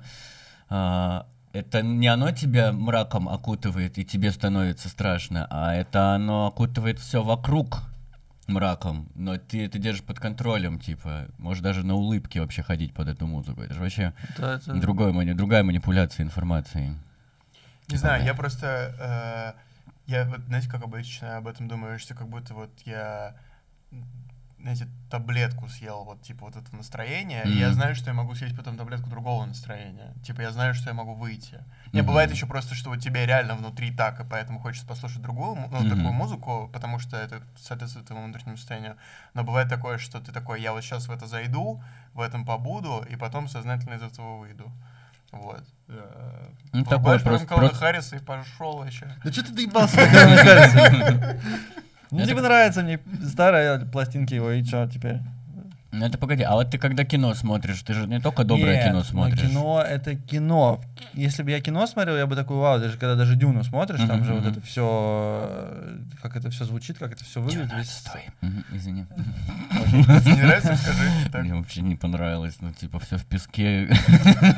[0.69, 6.99] а, это не оно тебя мраком окутывает и тебе становится страшно, а это оно окутывает
[6.99, 7.81] все вокруг
[8.47, 13.07] мраком, но ты это держишь под контролем, типа, можешь даже на улыбке вообще ходить под
[13.07, 13.61] эту музыку.
[13.61, 16.95] Это же вообще это- это- другой, мани- другая манипуляция информацией.
[17.89, 19.55] Не знаю, я просто...
[19.57, 23.35] э, я вот, знаете, как обычно об этом думаю, что как будто вот я,
[24.61, 28.55] знаете, таблетку съел, вот, типа, вот это настроение, и я знаю, что я могу съесть
[28.57, 30.13] потом таблетку другого настроения.
[30.23, 31.63] Типа, я знаю, что я могу выйти.
[31.93, 32.07] Не, Мгм.
[32.07, 35.83] бывает еще просто, что у тебя реально внутри так, и поэтому хочется послушать другую, ну,
[35.83, 36.13] такую Мгм.
[36.15, 38.95] музыку, потому что это соответствует твоему внутреннему состоянию.
[39.33, 41.81] Но бывает такое, что ты такой, я вот сейчас в это зайду,
[42.13, 44.71] в этом побуду, и потом сознательно из этого выйду.
[45.31, 45.63] Вот.
[45.87, 49.07] Э, Ну, потом просто- просто- Харриса и пошел еще.
[49.23, 51.39] Да что ты доебался до Калвина Харриса?
[52.11, 55.19] Ну, типа нравится мне старые пластинки его, и что теперь?
[55.91, 58.85] Ну это погоди, а вот ты когда кино смотришь, ты же не только доброе Нет,
[58.85, 59.41] кино но смотришь.
[59.41, 60.81] кино это кино.
[61.13, 64.23] Если бы я кино смотрел, я бы такой, вау, даже когда даже Дюну смотришь, там
[64.23, 65.71] же вот это все,
[66.21, 67.69] как это все звучит, как это все выглядит.
[67.69, 68.21] Дюна, весь- стой.
[68.71, 69.05] Извини.
[69.91, 71.41] Не нравится, скажи.
[71.43, 73.89] Мне вообще не понравилось, ну типа все в песке.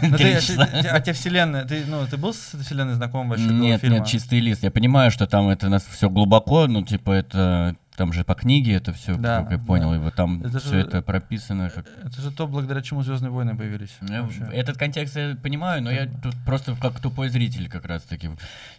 [0.02, 4.06] Ну, а тебе вселенная, ты, ну, ты был с этой вселенной знаком вообще Нет, нет,
[4.06, 4.64] чистый лист.
[4.64, 8.74] Я понимаю, что там это нас все глубоко, ну типа это там же по книге
[8.74, 9.96] это все, Да, как я понял, да.
[9.98, 13.30] и вот там Это все же- это прописано как Это же то, благодаря чему Звездные
[13.30, 13.92] войны появились.
[14.10, 14.42] Я вообще.
[14.52, 18.30] Этот контекст я понимаю, но я тут просто как тупой зритель как раз таки.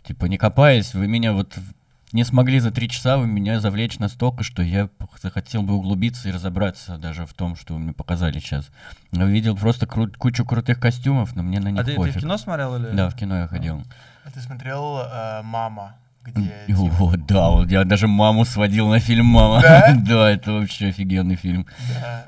[0.02, 1.56] Типа, не копаясь, вы меня вот
[2.12, 4.88] не смогли за три часа вы меня завлечь настолько, что я
[5.22, 8.68] захотел бы углубиться и разобраться даже в том, что вы мне показали сейчас.
[9.12, 12.16] Я видел просто кру- кучу крутых костюмов, но мне на них А ты, ты пофиг.
[12.16, 12.90] в кино смотрел или?
[12.94, 13.82] Да, в кино я ходил.
[14.24, 15.94] А ты смотрел э, «Мама»,
[16.24, 16.64] где...
[16.68, 19.60] Вот, да, вот я даже маму сводил на фильм «Мама».
[19.62, 19.94] Да?
[20.06, 21.66] Да, это вообще офигенный фильм.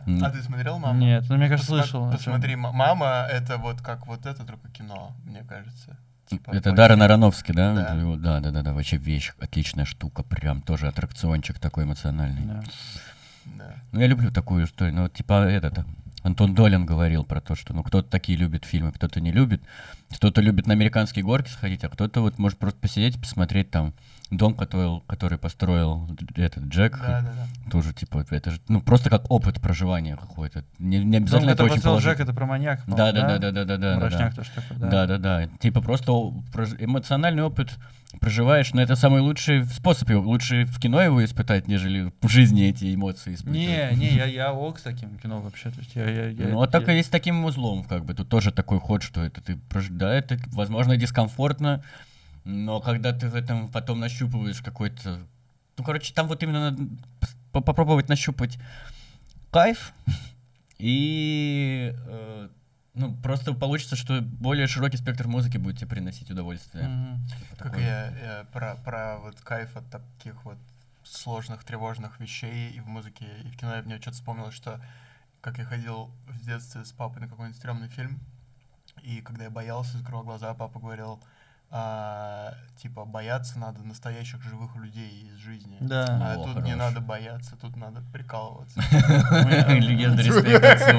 [0.06, 0.26] да.
[0.26, 0.98] А ты смотрел «Маму»?
[1.00, 2.08] Нет, ну мне кажется, Посма- слышал.
[2.08, 2.12] о.
[2.12, 5.96] Посмотри, «М- «Мама»— это вот как вот это, только кино, мне кажется.
[6.28, 7.74] Типа, Это очень- Даррен Аронофский, да?
[7.74, 7.94] Да.
[8.16, 12.42] Да, да, да, да, вообще вещь, отличная штука, прям тоже аттракциончик такой эмоциональный.
[12.46, 12.62] Да.
[13.44, 13.74] Да.
[13.92, 14.94] Ну, я люблю такую историю.
[14.94, 15.80] Ну, вот, типа, этот,
[16.24, 19.62] Антон Долин говорил про то, что, ну, кто-то такие любит фильмы, кто-то не любит.
[20.10, 23.92] Кто-то любит на американские горки сходить, а кто-то вот может просто посидеть и посмотреть там
[24.30, 26.98] дом, который, который построил этот Джек.
[26.98, 27.70] Да, да, да.
[27.70, 30.64] Тоже, типа, это же, ну, просто как опыт проживания какой-то.
[30.78, 31.98] Не, не Дом, обязательно это который очень построил.
[31.98, 33.96] Джек, это про маньяка, Да, да, да, да, да, да, да, да.
[33.98, 34.88] Мрачняк тоже такой, да.
[34.90, 35.46] Да, да, да.
[35.58, 36.12] Типа просто
[36.78, 37.70] эмоциональный опыт
[38.20, 40.22] проживаешь, но это самый лучший способ его.
[40.22, 43.58] Лучше в кино его испытать, нежели в жизни эти эмоции испытывать.
[43.58, 45.70] Не, не, я, я ок с таким кино вообще.
[45.70, 48.14] То есть я, я, я, Ну, так я- и есть с таким узлом, как бы.
[48.14, 49.58] Тут тоже такой ход, что это ты
[49.90, 51.82] Да, это, возможно, дискомфортно,
[52.44, 55.26] но когда ты в этом потом нащупываешь какой-то...
[55.76, 56.84] Ну, короче, там вот именно надо
[57.52, 58.58] попробовать нащупать
[59.50, 59.92] кайф,
[60.78, 62.48] и э,
[62.94, 67.18] ну, просто получится, что более широкий спектр музыки будет тебе приносить удовольствие.
[67.28, 70.58] Типа Как я, я про, про вот кайф от таких вот
[71.02, 74.80] сложных, тревожных вещей и в музыке, и в кино я мне что-то вспомнил, что
[75.40, 78.18] как я ходил в детстве с папой на какой-нибудь стрёмный фильм,
[79.02, 81.20] и когда я боялся, закрывал глаза, папа говорил,
[81.70, 85.76] а, типа, бояться надо настоящих живых людей из жизни.
[85.80, 86.06] Да.
[86.22, 86.76] А О, тут не хорош.
[86.78, 88.80] надо бояться, тут надо прикалываться.
[89.68, 90.96] Легенда респект отцу.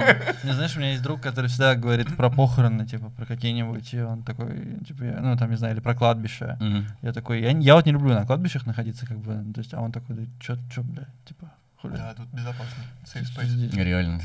[0.47, 4.01] Не, знаешь, у меня есть друг, который всегда говорит про похороны, типа, про какие-нибудь, и
[4.01, 6.57] он такой, типа, я- ну, там, не знаю, или про кладбище.
[7.01, 9.81] Я такой, я, не- вот не люблю на кладбищах находиться, как бы, то есть, а
[9.81, 11.51] он такой, да чё, чё, бля, типа,
[11.87, 11.97] хули.
[11.97, 12.83] Да, тут безопасно.
[13.05, 13.83] Safe space.
[13.83, 14.21] Реально.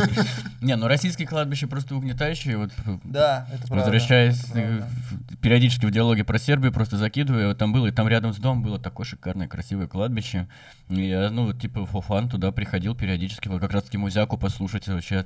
[0.60, 2.56] Не, ну российские кладбища просто угнетающие.
[2.56, 2.70] Вот
[3.04, 3.84] Да, это правда.
[3.84, 4.88] Возвращаясь это правда.
[5.30, 8.36] э, периодически в диалоге про Сербию, просто закидываю, вот там было, и там рядом с
[8.38, 10.48] домом было такое шикарное, красивое кладбище.
[10.88, 15.24] И я, ну, вот, типа, фофан туда приходил периодически, вот как раз-таки музяку послушать, вообще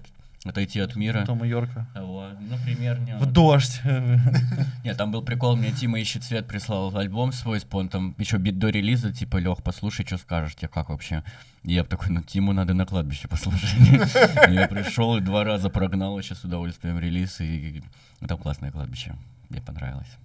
[0.48, 1.24] отойти от мира.
[1.24, 1.86] Тома Йорка.
[1.94, 3.80] Вот, например, не, В дождь.
[4.84, 8.58] Нет, там был прикол, мне Тима ищет цвет прислал альбом свой, он там еще бит
[8.58, 11.22] до релиза, типа, Лех, послушай, что скажешь, тебе как вообще?
[11.62, 13.74] И я такой, ну, Тиму надо на кладбище послушать.
[14.48, 17.82] Я пришел и два раза прогнал вообще с удовольствием релиз, и
[18.26, 19.16] там классное кладбище,
[19.48, 20.16] мне понравилось.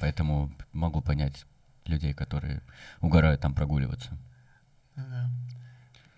[0.00, 1.44] Поэтому могу понять
[1.84, 2.62] людей, которые
[3.00, 4.16] угорают там прогуливаться.
[4.96, 5.30] Да.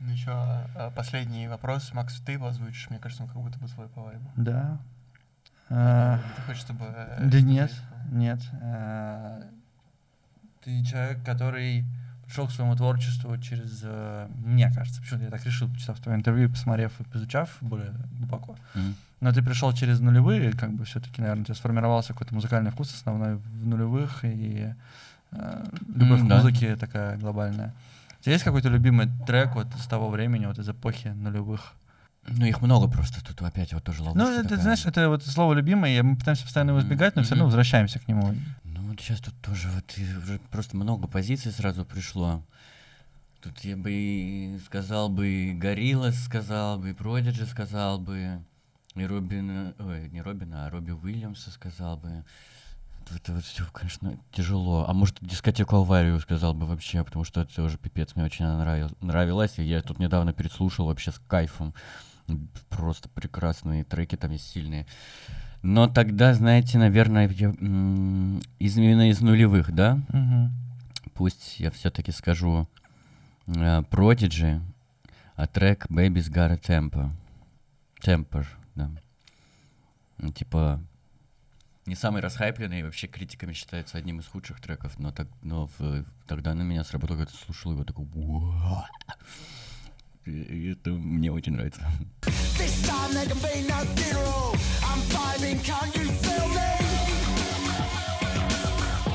[0.04, 1.92] Ну еще последний вопрос.
[1.94, 2.90] Макс, ты его озвучишь?
[2.90, 4.30] Мне кажется, он как будто бы свой по вайбу.
[4.36, 4.78] Да.
[5.70, 6.84] А, Ты хочешь, чтобы...
[6.94, 7.72] э, Да нет,
[8.12, 8.40] нет.
[8.60, 9.40] А,
[10.62, 11.84] Ты человек, который
[12.26, 16.50] пришел к своему творчеству через, э, мне кажется, почему-то я так решил, почитав твое интервью,
[16.50, 18.56] посмотрев и изучав более глубоко.
[19.20, 22.92] Но ты пришел через нулевые, как бы все-таки, наверное, у тебя сформировался какой-то музыкальный вкус
[22.92, 24.74] основной в нулевых, и
[25.32, 25.64] э,
[25.94, 26.36] любовь М, к да.
[26.36, 27.72] музыке такая глобальная.
[28.24, 31.74] Тебя есть какой-то любимый трек вот из того времени, вот из эпохи нулевых?
[32.26, 34.62] Ну, их много просто, тут опять вот тоже ловушка Ну, это, такая.
[34.62, 38.08] знаешь, это вот слово любимое, мы пытаемся постоянно его избегать, но все равно возвращаемся к
[38.08, 38.34] нему.
[38.64, 39.84] Ну вот сейчас тут тоже вот
[40.22, 42.42] уже просто много позиций сразу пришло.
[43.42, 48.40] Тут я бы и сказал бы и Гориллас сказал бы, и Продиджи сказал бы,
[48.94, 52.24] и Робина, ой, не Робина, а Робби Уильямса сказал бы.
[53.10, 54.84] Это вот все, конечно, тяжело.
[54.88, 58.58] А может, дискотеку Аварию сказал бы вообще, потому что это тоже пипец, мне очень она
[58.64, 59.58] нравил- нравилась.
[59.58, 61.74] И я тут недавно переслушал вообще с кайфом.
[62.70, 64.86] Просто прекрасные треки там есть сильные.
[65.62, 67.50] Но тогда, знаете, наверное, я,
[68.58, 69.98] из, именно из нулевых, да?
[70.08, 70.52] Мгм.
[71.14, 72.68] Пусть я все-таки скажу
[73.46, 73.52] э,
[73.82, 74.60] Prodigy,
[75.36, 77.10] а трек Baby's Got a Temper.
[78.02, 78.90] Temper, да.
[80.34, 80.80] Типа,
[81.86, 86.04] не самый расхайпленный, и вообще критиками считается одним из худших треков, но, так, но в-
[86.26, 88.06] тогда на меня сработало, когда слушал его, такой
[90.72, 91.82] это мне очень нравится.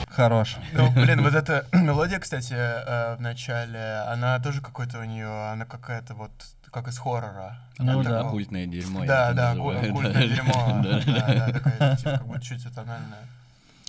[0.07, 0.57] Хорош.
[0.73, 5.65] Ну, блин, вот эта мелодия, кстати, э, в начале, она тоже какой-то у нее, она
[5.65, 6.31] какая-то вот,
[6.71, 7.57] как из хоррора.
[7.77, 8.09] Ну да.
[8.09, 9.01] такого- Оккультное дерьмо.
[9.03, 10.27] я Да, да, называю, ку- оккультное да.
[10.27, 10.81] дерьмо.
[10.83, 13.19] Да, Да, такая, типа, как будто чуть тональная.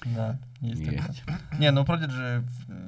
[0.07, 0.99] Да, есть такое.
[1.09, 1.23] Есть.
[1.59, 2.43] Не, ну Prodigy,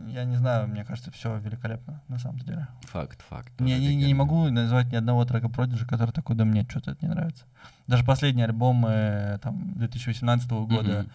[0.08, 2.66] я не знаю, мне кажется, все великолепно, на самом деле.
[2.90, 3.52] Факт, факт.
[3.60, 7.08] Не, не, не могу назвать ни одного трека Prodigy, который такой, да мне что-то не
[7.08, 7.44] нравится.
[7.86, 11.10] Даже последние альбомы там 2018 года, Мгм.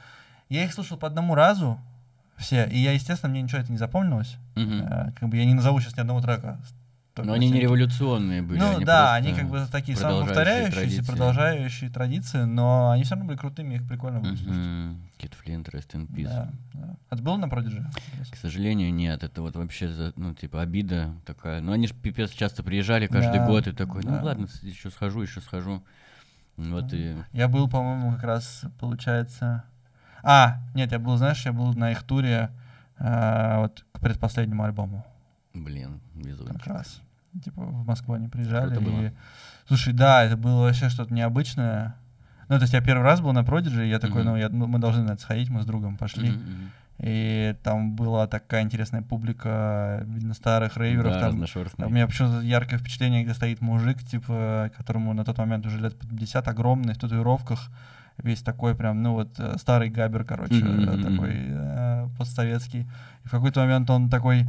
[0.49, 1.79] я их слушал по одному разу,
[2.37, 4.35] все, и я, естественно, мне ничего это не запомнилось.
[4.55, 6.59] Э, как бы я не назову сейчас ни одного трека.
[7.23, 8.59] Но они не революционные были.
[8.59, 13.37] Ну они да, они как бы такие самоповторяющиеся, продолжающие традиции, но они все равно были
[13.37, 14.97] крутыми, их прикольно было слушать.
[15.17, 16.25] Кит Флинт, Rest in Peace.
[16.25, 16.95] Да, да.
[17.09, 17.83] А ты был на Prodigy?
[18.31, 19.23] К сожалению, нет.
[19.23, 21.59] Это вот вообще, ну, типа, обида такая.
[21.59, 24.23] Ну, они же пипец часто приезжали каждый Да, год и такой, ну, да.
[24.23, 25.83] ладно, еще схожу, еще схожу.
[26.55, 27.15] Вот и...
[27.33, 29.63] Я был, по-моему, как раз, получается...
[30.23, 32.49] А, нет, я был, знаешь, я был на их туре
[32.97, 35.05] э, вот к предпоследнему альбому.
[35.53, 36.57] Блин, везунчик.
[36.57, 37.01] Как раз.
[37.43, 38.75] Типа в Москву они приезжали.
[38.75, 39.01] Круто было.
[39.07, 39.11] и...
[39.67, 41.95] Слушай, да, это было вообще что-то необычное.
[42.49, 44.31] Ну, то есть я первый раз был на Продиджи, и я такой, Мгм.
[44.31, 46.31] ну, я, ну, мы должны на это сходить, мы с другом пошли.
[46.31, 46.71] Мгм.
[46.99, 51.13] И там была такая интересная публика, видно, старых рейверов.
[51.13, 51.85] Да, там, разношерстный.
[51.85, 55.97] у меня почему-то яркое впечатление, где стоит мужик, типа, которому на тот момент уже лет
[55.99, 57.69] под 50, огромный, в татуировках,
[58.17, 62.87] весь такой прям, ну вот, э, старый габер, короче, мгм, такой э, постсоветский.
[63.25, 64.47] И в какой-то момент он такой,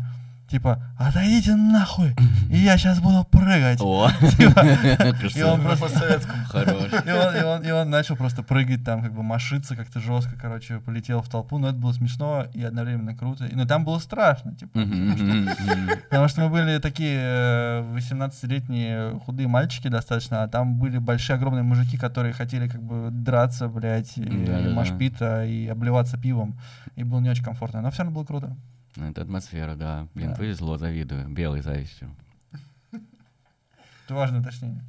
[0.49, 2.15] типа, отойдите нахуй,
[2.51, 3.81] и я сейчас буду прыгать.
[3.81, 4.09] О!
[4.37, 4.61] Типа,
[5.09, 5.53] И Красава.
[5.53, 6.21] он просто...
[6.49, 6.93] Хорош.
[7.05, 11.23] И он, и, и начал просто прыгать там, как бы машиться как-то жестко, короче, полетел
[11.23, 13.47] в толпу, но это было смешно и одновременно круто.
[13.47, 14.81] И, но там было страшно, типа.
[16.11, 21.63] Потому что мы были такие э, 18-летние худые мальчики достаточно, а там были большие огромные
[21.63, 24.23] мужики, которые хотели как бы драться, блядь, и
[24.73, 26.59] машпита, и обливаться пивом.
[26.97, 27.81] И было не очень комфортно.
[27.83, 28.57] Но все равно было круто.
[28.99, 30.09] Ну, Это атмосфера, да.
[30.15, 30.37] Блин, Да.
[30.37, 31.29] повезло, завидую.
[31.29, 32.15] Белой завистью.
[34.05, 34.83] Это важное уточнение.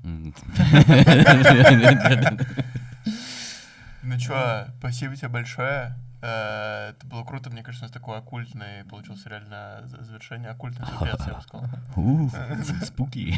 [4.02, 5.96] Ну чё, спасибо тебе большое.
[6.22, 10.86] Э, Это было круто, мне кажется, у нас такое оккультное получился реально за- завершение оккультный
[10.88, 11.68] пипец, я бы сказал.
[12.86, 13.38] Спуки.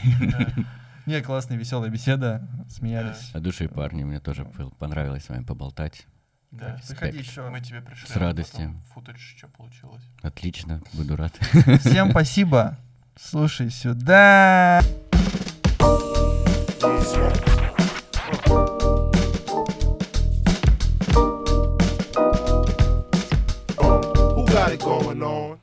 [1.08, 2.48] Не, классная, веселая беседа.
[2.70, 3.32] Смеялись.
[3.34, 4.46] От души, парни, мне тоже
[4.80, 6.06] понравилось с вами поболтать.
[6.52, 7.00] Да, Респект.
[7.00, 7.50] приходи еще.
[7.50, 8.08] Мы тебе пришли.
[8.08, 8.76] С а радостью.
[8.94, 10.04] Футаж, что получилось.
[10.22, 11.34] Отлично, буду рад.
[11.80, 12.78] Всем спасибо.
[13.16, 14.82] Слушай сюда.
[24.82, 25.61] Going on?